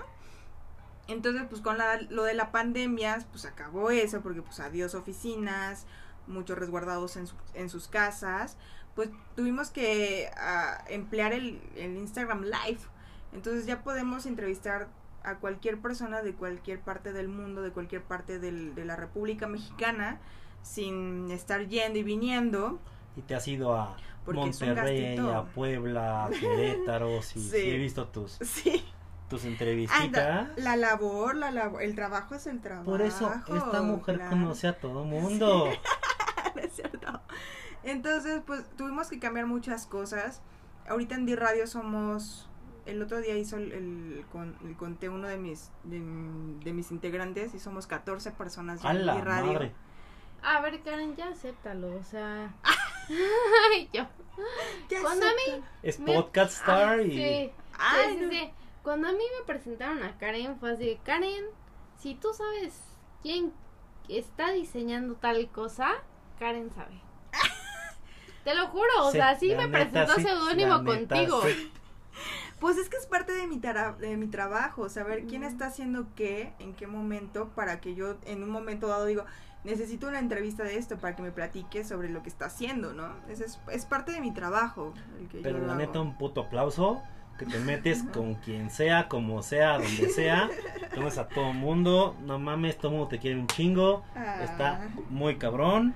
Entonces, 1.08 1.44
pues 1.50 1.62
con 1.62 1.78
la, 1.78 2.02
lo 2.02 2.24
de 2.24 2.34
la 2.34 2.52
pandemia, 2.52 3.26
pues 3.32 3.46
acabó 3.46 3.92
eso, 3.92 4.22
porque 4.22 4.42
pues 4.42 4.60
adiós 4.60 4.94
oficinas, 4.94 5.86
muchos 6.28 6.58
resguardados 6.58 7.16
en, 7.16 7.28
su- 7.28 7.36
en 7.54 7.70
sus 7.70 7.88
casas, 7.88 8.58
pues 8.96 9.10
tuvimos 9.36 9.70
que 9.70 10.30
ah, 10.36 10.84
emplear 10.90 11.32
el, 11.32 11.62
Instagram 11.78 12.44
Live. 12.44 12.80
Entonces 13.32 13.66
ya 13.66 13.84
podemos 13.84 14.26
entrevistar 14.26 14.90
a 15.24 15.36
cualquier 15.36 15.80
persona 15.80 16.22
de 16.22 16.34
cualquier 16.34 16.82
parte 16.82 17.14
del 17.14 17.30
mundo, 17.30 17.62
de 17.62 17.72
cualquier 17.72 18.02
parte 18.04 18.40
de 18.40 18.86
la 18.86 18.96
República 18.98 19.48
Mexicana, 19.48 20.20
sin 20.62 21.32
estar 21.32 21.68
yendo 21.68 22.00
y 22.00 22.04
viniendo. 22.04 22.80
Y 23.18 23.22
te 23.24 23.36
has 23.36 23.48
ido 23.48 23.76
a 23.76 23.98
Porque 24.24 24.40
Monterrey, 24.42 25.18
a 25.18 25.44
Puebla, 25.44 26.26
a 26.26 26.30
Querétaro. 26.40 27.22
Sí, 27.22 27.40
Sí. 27.42 27.50
sí, 27.50 27.70
he 27.72 27.78
visto 27.78 28.08
tus, 28.08 28.34
Sí. 28.42 28.86
tus 29.30 29.42
Anda, 29.44 29.52
entrevistitas. 29.54 30.50
la 30.58 30.76
labor, 30.78 31.36
la 31.36 31.52
labor, 31.52 31.82
el 31.82 31.96
trabajo 31.96 32.36
es 32.36 32.48
el 32.48 32.62
trabajo. 32.62 32.86
Por 32.86 33.02
eso, 33.02 33.32
esta 33.54 33.82
mujer 33.82 34.16
claro. 34.16 34.30
conoce 34.32 34.68
a 34.68 34.78
todo 34.80 35.04
mundo. 35.04 35.68
No 36.56 36.62
es 36.64 36.74
cierto. 36.74 37.22
Entonces, 37.84 38.42
pues 38.48 38.64
tuvimos 38.78 39.10
que 39.10 39.20
cambiar 39.20 39.46
muchas 39.46 39.86
cosas. 39.86 40.42
Ahorita 40.90 41.16
en 41.16 41.26
D-Radio 41.26 41.68
somos. 41.68 42.50
El 42.88 43.02
otro 43.02 43.20
día 43.22 43.36
hizo 43.38 43.58
el, 43.58 43.72
el, 43.74 44.26
con, 44.32 44.56
el 44.66 44.76
conté 44.78 45.10
uno 45.10 45.28
de 45.28 45.38
mis 45.38 45.72
de, 45.84 46.00
de 46.00 46.74
mis 46.74 46.90
integrantes 46.92 47.54
y 47.54 47.60
somos 47.60 47.86
14 47.86 48.32
personas 48.32 48.82
ya 48.82 48.92
en 48.92 49.06
la 49.06 49.16
D-Radio. 49.16 49.54
madre. 49.54 49.72
A 50.42 50.62
ver, 50.62 50.82
Karen, 50.82 51.16
ya 51.16 51.28
acéptalo, 51.30 51.96
o 51.96 52.04
sea. 52.04 52.56
Ay, 53.74 53.90
yo. 53.94 54.06
Cuando 55.02 55.26
a 55.26 55.30
mí. 55.30 55.64
Es 55.84 56.00
me- 56.00 56.14
Podcast 56.14 56.54
Star 56.60 57.00
Ah, 57.00 57.02
y. 57.02 57.12
Sí, 57.12 57.52
Ay, 57.78 58.14
sí, 58.14 58.20
sí, 58.20 58.26
no. 58.26 58.32
sí. 58.32 58.52
Cuando 58.84 59.08
a 59.10 59.12
mí 59.12 59.24
me 59.40 59.46
presentaron 59.46 60.04
a 60.04 60.18
Karen, 60.18 60.60
fue 60.60 60.72
así: 60.72 60.86
de, 60.86 60.98
Karen, 61.04 61.46
si 61.98 62.16
tú 62.16 62.34
sabes 62.34 62.80
quién 63.22 63.54
está 64.08 64.52
diseñando 64.52 65.16
tal 65.16 65.50
cosa, 65.52 65.92
Karen 66.40 66.70
sabe. 66.72 67.02
Te 68.44 68.56
lo 68.56 68.68
juro, 68.68 68.90
o 69.02 69.12
Sí, 69.12 69.18
sea, 69.18 69.38
sí 69.38 69.48
me 69.50 69.68
neta, 69.68 69.72
presentó 69.72 70.14
sí, 70.16 70.22
seudónimo 70.24 70.78
neta, 70.80 71.16
contigo. 71.16 71.42
sí. 71.44 71.72
Pues 72.60 72.78
es 72.80 72.90
que 72.90 72.98
es 72.98 73.06
parte 73.06 73.34
de 73.34 73.46
mi, 73.46 73.60
de 73.60 74.18
mi 74.18 74.26
trabajo, 74.30 74.90
saber 74.90 75.28
quién 75.28 75.44
está 75.44 75.68
haciendo 75.68 76.08
qué, 76.16 76.54
en 76.58 76.74
qué 76.74 76.88
momento, 76.88 77.50
para 77.50 77.80
que 77.80 77.94
yo 77.94 78.16
en 78.26 78.42
un 78.42 78.50
momento 78.50 78.88
dado 78.88 79.06
digo, 79.06 79.26
necesito 79.68 80.08
una 80.08 80.20
entrevista 80.20 80.64
de 80.64 80.78
esto 80.78 80.98
para 80.98 81.16
que 81.16 81.22
me 81.22 81.32
platique 81.32 81.84
sobre 81.84 82.10
lo 82.10 82.24
que 82.24 82.30
está 82.30 82.46
haciendo, 82.46 82.94
¿no? 82.94 83.10
Es, 83.30 83.60
es 83.72 83.86
parte 83.86 84.14
de 84.14 84.22
mi 84.22 84.32
trabajo. 84.32 84.94
El 85.20 85.28
que 85.28 85.40
Pero 85.42 85.60
yo 85.60 85.66
la 85.66 85.74
hago. 85.74 85.82
neta, 85.82 86.00
un 86.00 86.18
puto 86.18 86.42
aplauso. 86.42 87.04
Que 87.38 87.46
te 87.46 87.60
metes 87.60 88.02
con 88.14 88.36
quien 88.36 88.72
sea, 88.72 89.08
como 89.10 89.44
sea, 89.44 89.74
donde 89.74 90.10
sea. 90.10 90.50
Conoces 90.96 91.20
a 91.20 91.28
todo 91.28 91.54
mundo. 91.54 92.16
No 92.24 92.40
mames, 92.40 92.78
todo 92.78 92.92
mundo 92.92 93.10
te 93.10 93.20
quiere 93.20 93.40
un 93.40 93.48
chingo. 93.48 94.04
Ah. 94.16 94.40
Está 94.44 94.90
muy 95.10 95.38
cabrón. 95.38 95.94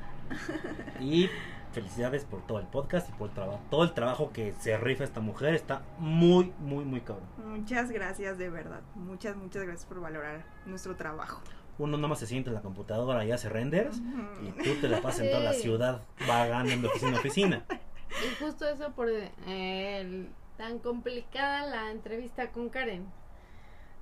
Y 1.00 1.30
felicidades 1.72 2.26
por 2.26 2.46
todo 2.46 2.60
el 2.60 2.68
podcast 2.68 3.10
y 3.10 3.14
por 3.14 3.30
el 3.30 3.34
trabajo. 3.36 3.60
Todo 3.70 3.84
el 3.86 3.94
trabajo 3.94 4.32
que 4.34 4.54
se 4.60 4.78
rifa 4.78 5.06
esta 5.06 5.22
mujer 5.22 5.56
está 5.56 5.82
muy, 5.98 6.54
muy, 6.60 6.84
muy 6.84 7.02
cabrón. 7.02 7.26
Muchas 7.46 7.90
gracias, 7.90 8.38
de 8.38 8.50
verdad. 8.50 8.82
Muchas, 8.96 9.36
muchas 9.38 9.64
gracias 9.64 9.86
por 9.86 10.02
valorar 10.02 10.44
nuestro 10.66 10.96
trabajo. 10.96 11.42
Uno 11.82 11.98
nada 11.98 12.10
más 12.10 12.20
se 12.20 12.28
siente 12.28 12.50
en 12.50 12.54
la 12.56 12.62
computadora 12.62 13.26
y 13.26 13.32
hace 13.32 13.50
renders. 13.50 13.98
Y 14.44 14.52
tú 14.64 14.76
te 14.82 14.88
la 14.88 15.02
pasas 15.02 15.22
en 15.22 15.32
toda 15.32 15.44
la 15.44 15.54
Sí. 15.54 15.62
ciudad 15.64 16.04
vagando 16.28 16.76
de 16.78 16.88
oficina 16.88 17.18
a 17.18 17.20
oficina. 17.20 17.66
Y 18.10 18.44
justo 18.44 18.68
eso 18.68 18.92
por 18.92 19.10
eh, 19.10 20.00
el- 20.00 20.30
tan 20.58 20.78
complicada 20.78 21.66
la 21.66 21.90
entrevista 21.92 22.52
con 22.52 22.70
Karen. 22.70 23.08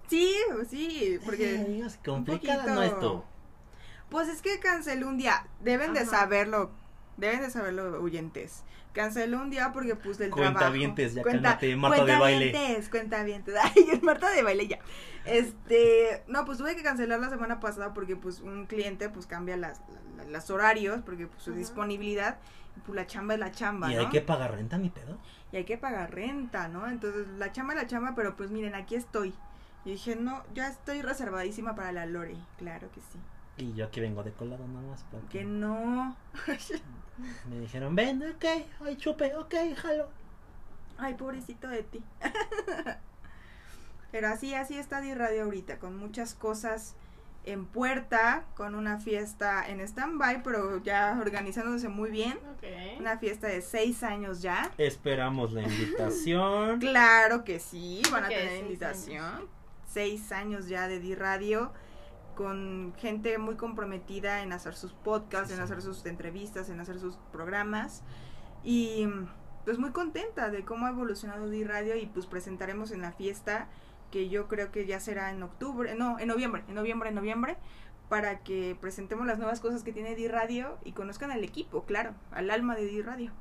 Sí, 0.08 0.36
sí, 0.70 1.20
porque... 1.24 1.54
Digas, 1.64 2.00
complicada 2.04 2.66
no 2.74 2.82
es 2.84 3.00
todo. 3.00 3.24
Pues 4.10 4.28
es 4.28 4.42
que 4.42 4.60
canceló 4.60 5.08
un 5.08 5.18
día. 5.18 5.48
Deben 5.62 5.94
de 5.94 6.06
saberlo. 6.06 6.72
Deben 7.16 7.42
de 7.42 7.50
saberlo, 7.50 8.02
oyentes. 8.02 8.64
Canceló 8.94 9.42
un 9.42 9.50
día 9.52 9.72
porque 9.72 9.96
pues 9.96 10.18
del 10.18 10.32
trabajo. 10.32 10.54
Cuentavientes, 10.54 11.14
ya 11.14 11.24
cálmate, 11.24 11.76
Marta 11.76 12.06
de 12.06 12.18
baile. 12.18 12.52
Cuentavientes, 12.52 12.90
cuentavientes. 12.90 13.56
Ay, 13.64 13.88
es 13.94 14.04
Marta 14.04 14.32
de 14.32 14.42
baile 14.44 14.68
ya. 14.68 14.80
Este, 15.26 16.24
no, 16.28 16.44
pues 16.46 16.58
tuve 16.58 16.76
que 16.76 16.82
cancelar 16.84 17.20
la 17.20 17.30
semana 17.30 17.60
pasada 17.60 17.94
porque 17.94 18.16
pues 18.16 18.40
un 18.42 18.66
cliente 18.66 19.10
pues 19.10 19.28
cambia 19.28 19.58
las, 19.58 19.80
la- 20.18 20.24
la- 20.24 20.30
las 20.32 20.50
horarios 20.50 21.02
porque 21.06 21.28
pues 21.28 21.42
su 21.44 21.52
Ajá. 21.52 21.60
disponibilidad 21.60 22.38
y 22.76 22.80
pues 22.82 22.96
la 22.96 23.06
chamba 23.06 23.36
es 23.36 23.40
la 23.40 23.52
chamba, 23.52 23.92
Y 23.92 23.96
¿no? 23.96 24.02
hay 24.02 24.10
que 24.10 24.22
pagar 24.22 24.52
renta, 24.56 24.78
ni 24.78 24.90
pedo. 24.90 25.18
y 25.52 25.58
hay 25.58 25.66
que 25.66 25.78
pagar 25.78 26.14
renta, 26.14 26.68
¿no? 26.68 26.88
Entonces, 26.88 27.28
la 27.38 27.52
chamba 27.52 27.74
es 27.74 27.82
la 27.82 27.88
chamba, 27.88 28.14
pero 28.16 28.36
pues 28.36 28.50
miren, 28.52 28.74
aquí 28.76 28.96
estoy. 28.96 29.34
Y 29.86 29.92
dije, 29.92 30.16
no, 30.16 30.44
ya 30.54 30.68
estoy 30.68 31.02
reservadísima 31.02 31.76
para 31.76 31.92
la 31.92 32.06
Lore. 32.06 32.36
Claro 32.58 32.90
que 32.92 33.00
sí. 33.02 33.20
Y 33.58 33.74
yo 33.74 33.86
aquí 33.86 34.00
vengo 34.02 34.24
de 34.24 34.32
colado 34.32 34.66
nada 34.68 34.88
más. 34.88 35.06
Que 35.30 35.44
no. 35.44 36.16
me 37.50 37.60
dijeron, 37.60 37.96
ven, 37.96 38.24
ok, 38.24 38.46
ay, 38.86 38.98
chupe, 38.98 39.36
ok, 39.36 39.54
jalo. 39.76 40.10
Ay, 40.98 41.14
pobrecito 41.14 41.68
de 41.68 41.84
ti. 41.84 42.04
Pero 44.12 44.28
así, 44.28 44.54
así 44.54 44.78
está 44.78 45.02
Di 45.02 45.14
Radio 45.14 45.44
ahorita, 45.44 45.78
con 45.80 45.98
muchas 45.98 46.34
cosas 46.34 46.96
en 47.46 47.66
puerta, 47.66 48.46
con 48.56 48.76
una 48.76 49.00
fiesta 49.00 49.68
en 49.68 49.80
stand-by, 49.80 50.44
pero 50.44 50.84
ya 50.84 51.18
organizándose 51.20 51.88
muy 51.88 52.12
bien. 52.12 52.38
Ok. 52.56 53.00
Una 53.00 53.18
fiesta 53.18 53.48
de 53.48 53.62
seis 53.62 54.04
años 54.04 54.42
ya. 54.42 54.72
Esperamos 54.78 55.54
la 55.54 55.62
invitación. 55.64 56.80
Claro 56.80 57.44
que 57.44 57.60
sí, 57.60 58.02
van 58.12 58.26
a 58.26 58.28
tener 58.28 58.50
seis 58.50 58.62
invitación. 58.62 59.48
Seis 59.88 60.32
años 60.32 60.68
ya 60.68 60.88
de 60.88 61.00
Di 61.00 61.16
Radio, 61.16 61.72
con 62.40 62.94
gente 62.96 63.38
muy 63.38 63.56
comprometida 63.56 64.44
en 64.44 64.54
hacer 64.54 64.74
sus 64.74 64.94
podcasts, 64.94 65.50
Sí, 65.50 65.56
en 65.56 65.58
sí. 65.58 65.64
hacer 65.66 65.82
sus 65.82 66.06
entrevistas, 66.06 66.70
en 66.70 66.80
hacer 66.80 66.98
sus 66.98 67.18
programas. 67.34 68.02
Y 68.64 69.10
pues 69.66 69.78
muy 69.78 69.92
contenta 69.92 70.50
de 70.50 70.64
cómo 70.64 70.86
ha 70.86 70.92
evolucionado 70.92 71.50
Di 71.50 71.66
Radio 71.66 71.98
y 71.98 72.06
pues 72.06 72.28
presentaremos 72.28 72.92
en 72.92 73.02
la 73.02 73.12
fiesta 73.12 73.68
que 74.10 74.30
yo 74.30 74.48
creo 74.48 74.72
que 74.72 74.86
ya 74.86 75.02
será 75.02 75.32
en 75.32 75.44
octubre, 75.44 75.96
no, 75.96 76.18
en 76.18 76.30
noviembre, 76.30 76.64
en 76.70 76.76
noviembre, 76.76 77.10
en 77.10 77.16
noviembre, 77.16 77.58
para 78.08 78.40
que 78.40 78.78
presentemos 78.80 79.28
las 79.28 79.38
nuevas 79.38 79.60
cosas 79.60 79.84
que 79.84 79.92
tiene 79.92 80.16
Di 80.16 80.30
Radio 80.30 80.78
y 80.86 80.94
conozcan 80.94 81.32
al 81.32 81.44
equipo, 81.44 81.84
claro, 81.84 82.14
al 82.32 82.52
alma 82.52 82.74
de 82.78 82.86
Di 82.86 83.02
Radio. 83.02 83.34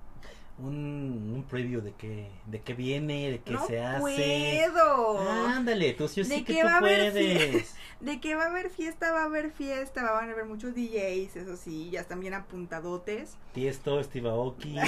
Un, 0.61 1.33
un 1.37 1.45
preview 1.49 1.81
de 1.81 1.93
qué, 1.93 2.29
de 2.47 2.61
qué 2.61 2.75
viene, 2.75 3.31
de 3.31 3.39
qué 3.41 3.53
no 3.53 3.65
se 3.67 3.81
hace. 3.81 4.01
puedo. 4.01 5.21
Ándale, 5.47 5.93
tú 5.93 6.09
sí, 6.09 6.23
yo 6.23 6.29
¿De 6.29 6.35
sé 6.39 6.45
que 6.45 6.61
tú 6.61 6.67
va 6.67 6.75
a 6.75 6.79
haber 6.79 7.13
puedes. 7.13 7.75
De 8.01 8.21
que 8.21 8.35
va 8.35 8.45
a 8.45 8.47
haber 8.47 8.71
fiesta, 8.71 9.13
va 9.13 9.23
a 9.23 9.25
haber 9.25 9.51
fiesta, 9.53 10.11
van 10.13 10.29
a 10.29 10.33
haber 10.33 10.47
muchos 10.47 10.75
DJs, 10.75 11.37
eso 11.37 11.57
sí, 11.57 11.91
ya 11.91 12.01
están 12.01 12.21
bien 12.21 12.35
apuntadotes. 12.35 13.37
Tiesto, 13.53 14.03
Steve 14.03 14.29
Aoki. 14.29 14.77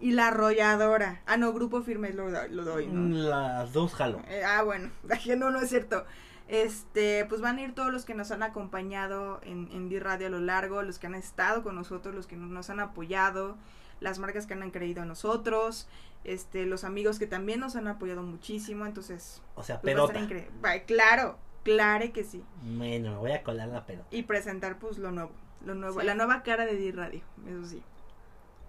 y 0.00 0.12
la 0.12 0.28
arrolladora. 0.28 1.22
Ah, 1.26 1.36
no, 1.36 1.52
grupo 1.52 1.82
firme 1.82 2.12
lo, 2.12 2.30
do- 2.30 2.48
lo 2.48 2.64
doy, 2.64 2.86
¿no? 2.86 3.08
Las 3.28 3.72
dos 3.72 3.94
jalo. 3.94 4.20
Eh, 4.28 4.42
ah, 4.44 4.62
bueno, 4.62 4.90
no, 5.36 5.50
no 5.50 5.60
es 5.60 5.68
cierto. 5.68 6.04
Este, 6.48 7.26
pues 7.28 7.40
van 7.42 7.58
a 7.58 7.62
ir 7.62 7.74
todos 7.74 7.92
los 7.92 8.04
que 8.06 8.14
nos 8.14 8.30
han 8.30 8.42
acompañado 8.42 9.40
en, 9.44 9.68
en 9.70 9.88
D-Radio 9.90 10.28
a 10.28 10.30
lo 10.30 10.40
largo, 10.40 10.82
los 10.82 10.98
que 10.98 11.06
han 11.06 11.14
estado 11.14 11.62
con 11.62 11.74
nosotros, 11.74 12.14
los 12.14 12.26
que 12.26 12.36
no- 12.36 12.46
nos 12.46 12.70
han 12.70 12.80
apoyado, 12.80 13.56
las 14.00 14.18
marcas 14.18 14.46
que 14.46 14.54
han 14.54 14.70
creído 14.70 15.02
en 15.02 15.08
nosotros, 15.08 15.88
este, 16.24 16.64
los 16.64 16.84
amigos 16.84 17.18
que 17.18 17.26
también 17.26 17.60
nos 17.60 17.76
han 17.76 17.86
apoyado 17.86 18.22
muchísimo, 18.22 18.86
entonces, 18.86 19.42
O 19.56 19.62
sea, 19.62 19.80
pues 19.80 19.94
va 19.96 20.02
a 20.02 20.06
estar 20.06 20.26
pelota. 20.28 20.48
Va, 20.64 20.78
Claro, 20.86 21.38
claro 21.64 22.12
que 22.14 22.24
sí. 22.24 22.42
Bueno, 22.62 23.10
me 23.12 23.18
voy 23.18 23.32
a 23.32 23.42
colar 23.42 23.68
la 23.68 23.84
pelota. 23.84 24.08
y 24.10 24.22
presentar 24.22 24.78
pues 24.78 24.96
lo 24.98 25.10
nuevo, 25.12 25.32
lo 25.66 25.74
nuevo, 25.74 26.00
Sí. 26.00 26.06
la 26.06 26.14
nueva 26.14 26.42
cara 26.42 26.64
de 26.64 26.76
D-Radio, 26.76 27.20
eso 27.46 27.66
sí. 27.66 27.82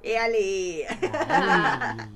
¡Éale! 0.04 0.86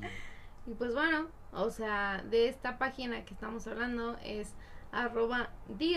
Y 0.66 0.74
pues 0.76 0.94
bueno, 0.94 1.28
o 1.52 1.70
sea, 1.72 2.24
de 2.30 2.48
esta 2.48 2.78
página 2.78 3.26
que 3.26 3.34
estamos 3.34 3.68
hablando 3.68 4.18
es 4.24 4.54
arroba 4.94 5.50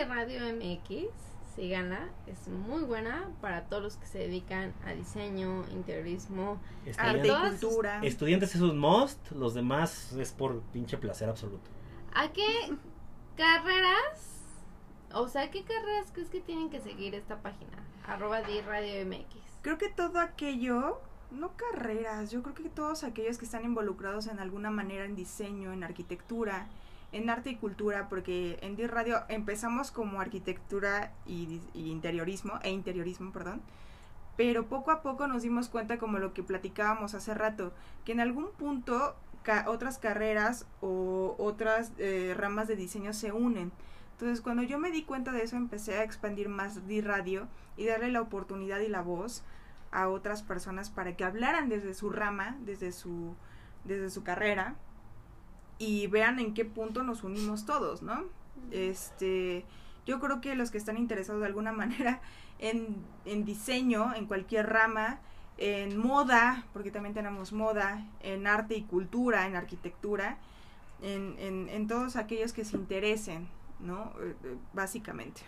Radio 0.09 0.41
MX. 0.55 1.13
Síganla, 1.55 2.11
es 2.27 2.49
muy 2.49 2.83
buena 2.83 3.31
para 3.41 3.65
todos 3.65 3.83
los 3.83 3.97
que 3.97 4.07
se 4.07 4.19
dedican 4.19 4.75
a 4.85 4.93
diseño, 4.93 5.65
interiorismo. 5.71 6.61
Arte 6.99 7.29
y 7.29 7.49
cultura. 7.49 8.01
estudiantes 8.03 8.55
es 8.55 8.61
un 8.61 8.79
must, 8.79 9.31
los 9.33 9.55
demás 9.55 10.13
es 10.13 10.33
por 10.33 10.61
pinche 10.73 10.99
placer 10.99 11.31
absoluto. 11.31 11.71
¿A 12.15 12.29
qué 12.29 12.77
carreras? 13.37 14.45
O 15.15 15.29
sea, 15.29 15.51
¿qué 15.51 15.65
carreras 15.65 16.11
crees 16.13 16.29
que 16.29 16.41
tienen 16.41 16.69
que 16.69 16.81
seguir 16.81 17.15
esta 17.15 17.41
página? 17.41 17.79
Arroba 18.07 18.41
Radio 18.41 19.07
MX. 19.07 19.37
Creo 19.63 19.79
que 19.79 19.89
todo 19.89 20.21
aquello, 20.21 21.01
no 21.31 21.53
carreras, 21.57 22.31
yo 22.31 22.43
creo 22.43 22.55
que 22.55 22.69
todos 22.69 23.03
aquellos 23.03 23.39
que 23.39 23.47
están 23.47 23.65
involucrados 23.65 24.27
en 24.27 24.41
alguna 24.41 24.71
manera 24.71 25.07
en 25.07 25.17
diseño, 25.17 25.73
en 25.73 25.85
arquitectura, 25.85 26.67
en 27.13 27.31
arte 27.31 27.51
y 27.51 27.57
cultura, 27.57 28.09
porque 28.09 28.59
en 28.63 28.77
D-Radio 28.77 29.23
empezamos 29.29 29.91
como 29.91 30.21
arquitectura 30.21 31.13
y, 31.27 31.61
y 31.73 31.91
interiorismo, 31.91 32.59
e 32.63 32.71
interiorismo, 32.71 33.33
perdón, 33.33 33.63
pero 34.37 34.67
poco 34.67 34.91
a 34.91 35.01
poco 35.03 35.27
nos 35.27 35.43
dimos 35.43 35.69
cuenta 35.69 35.99
como 35.99 36.19
lo 36.19 36.35
que 36.35 36.43
platicábamos 36.43 37.15
hace 37.15 37.33
rato, 37.33 37.73
que 38.05 38.13
en 38.13 38.21
algún 38.21 38.51
punto 38.53 39.17
ca- 39.43 39.65
otras 39.69 39.99
carreras 39.99 40.67
o 40.83 41.35
otras 41.39 41.93
eh, 41.99 42.35
ramas 42.37 42.69
de 42.69 42.77
diseño 42.77 43.13
se 43.15 43.33
unen. 43.33 43.73
Entonces 44.13 44.41
cuando 44.41 44.63
yo 44.63 44.79
me 44.79 44.91
di 44.91 45.05
cuenta 45.05 45.33
de 45.33 45.43
eso 45.43 45.57
empecé 45.57 45.99
a 45.99 46.03
expandir 46.03 46.49
más 46.49 46.87
D-Radio 46.87 47.49
y 47.77 47.87
darle 47.87 48.11
la 48.11 48.21
oportunidad 48.21 48.81
y 48.81 48.89
la 48.89 49.01
voz 49.03 49.43
a 49.93 50.09
otras 50.09 50.43
personas 50.43 50.91
para 50.91 51.17
que 51.17 51.25
hablaran 51.25 51.69
desde 51.69 51.95
su 51.95 52.11
rama, 52.11 52.57
desde 52.61 52.93
su, 52.93 53.35
desde 53.85 54.11
su 54.11 54.23
carrera 54.23 54.75
y 55.79 56.07
vean 56.07 56.39
en 56.39 56.55
qué 56.55 56.65
punto 56.65 57.03
nos 57.03 57.23
unimos 57.25 57.67
todos, 57.67 58.03
¿no? 58.03 58.25
Este, 58.71 59.65
yo 60.07 60.21
creo 60.21 60.41
que 60.41 60.55
los 60.55 60.71
que 60.71 60.79
están 60.79 60.97
interesados 60.97 61.41
de 61.41 61.47
alguna 61.47 61.73
manera 61.83 62.21
en, 62.59 62.97
en 63.25 63.45
diseño, 63.45 64.15
en 64.15 64.27
cualquier 64.27 64.69
rama, 64.69 65.21
en 65.59 65.97
moda, 65.97 66.67
porque 66.73 66.91
también 66.91 67.15
tenemos 67.15 67.53
moda, 67.53 68.05
en 68.21 68.47
arte 68.47 68.77
y 68.77 68.83
cultura, 68.83 69.47
en 69.47 69.57
arquitectura, 69.57 70.39
en, 71.03 71.37
en, 71.39 71.69
en 71.69 71.87
todos 71.87 72.17
aquellos 72.17 72.53
que 72.53 72.65
se 72.65 72.77
interesen, 72.77 73.49
¿no? 73.81 74.13
Eh, 74.21 74.35
eh, 74.45 74.57
básicamente. 74.73 75.43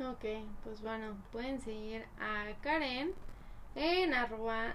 Ok, 0.00 0.24
pues 0.64 0.80
bueno, 0.80 1.14
pueden 1.30 1.60
seguir 1.60 2.04
a 2.18 2.46
Karen 2.62 3.12
en 3.74 4.14
arroba 4.14 4.74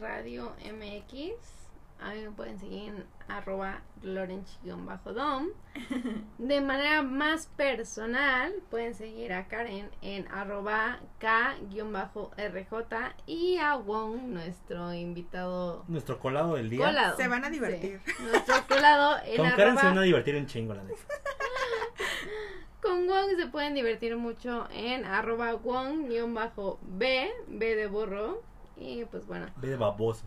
Radio 0.00 0.52
MX. 0.64 1.65
A 2.00 2.10
mí 2.12 2.22
me 2.22 2.30
pueden 2.30 2.58
seguir 2.58 2.90
en 2.90 3.04
arroba 3.28 3.80
lorenchi-dom. 4.02 5.48
De 6.38 6.60
manera 6.60 7.02
más 7.02 7.46
personal, 7.56 8.52
pueden 8.70 8.94
seguir 8.94 9.32
a 9.32 9.48
Karen 9.48 9.90
en 10.02 10.28
arroba 10.30 11.00
K-RJ 11.18 13.14
y 13.26 13.56
a 13.58 13.76
Wong, 13.76 14.22
nuestro 14.28 14.92
invitado 14.92 15.84
Nuestro 15.88 16.18
colado 16.18 16.54
del 16.56 16.68
día. 16.70 16.84
colado. 16.86 17.16
Se 17.16 17.28
van 17.28 17.44
a 17.44 17.50
divertir. 17.50 18.00
Sí, 18.04 18.12
nuestro 18.22 18.66
colado 18.68 19.16
en 19.24 19.36
Con 19.38 19.50
Karen 19.50 19.78
se 19.78 19.86
van 19.86 19.98
a 19.98 20.02
divertir 20.02 20.36
un 20.36 20.46
chingo, 20.46 20.74
la 20.74 20.82
neta. 20.84 20.98
Con 22.82 23.08
Wong 23.08 23.36
se 23.36 23.46
pueden 23.46 23.74
divertir 23.74 24.16
mucho 24.16 24.68
en 24.70 25.04
arroba 25.04 25.54
Wong-B, 25.54 27.30
B 27.48 27.74
de 27.74 27.86
burro. 27.86 28.42
Y 28.76 29.06
pues 29.06 29.26
bueno, 29.26 29.46
Ve 29.56 29.70
de 29.70 29.76
baboso. 29.76 30.26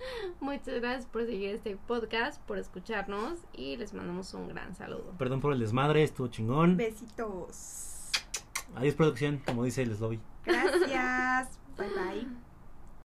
muchas 0.40 0.80
gracias 0.80 1.06
por 1.06 1.26
seguir 1.26 1.50
este 1.50 1.76
podcast, 1.76 2.40
por 2.42 2.58
escucharnos 2.58 3.38
y 3.52 3.76
les 3.76 3.94
mandamos 3.94 4.32
un 4.34 4.48
gran 4.48 4.74
saludo. 4.74 5.14
Perdón 5.18 5.40
por 5.40 5.52
el 5.52 5.60
desmadre, 5.60 6.02
estuvo 6.02 6.28
chingón. 6.28 6.76
Besitos. 6.76 8.10
Adiós, 8.76 8.94
producción, 8.94 9.42
como 9.44 9.64
dice 9.64 9.82
el 9.82 9.94
Slobby. 9.94 10.20
Gracias. 10.44 11.48
bye 11.76 11.88
bye. 11.88 12.39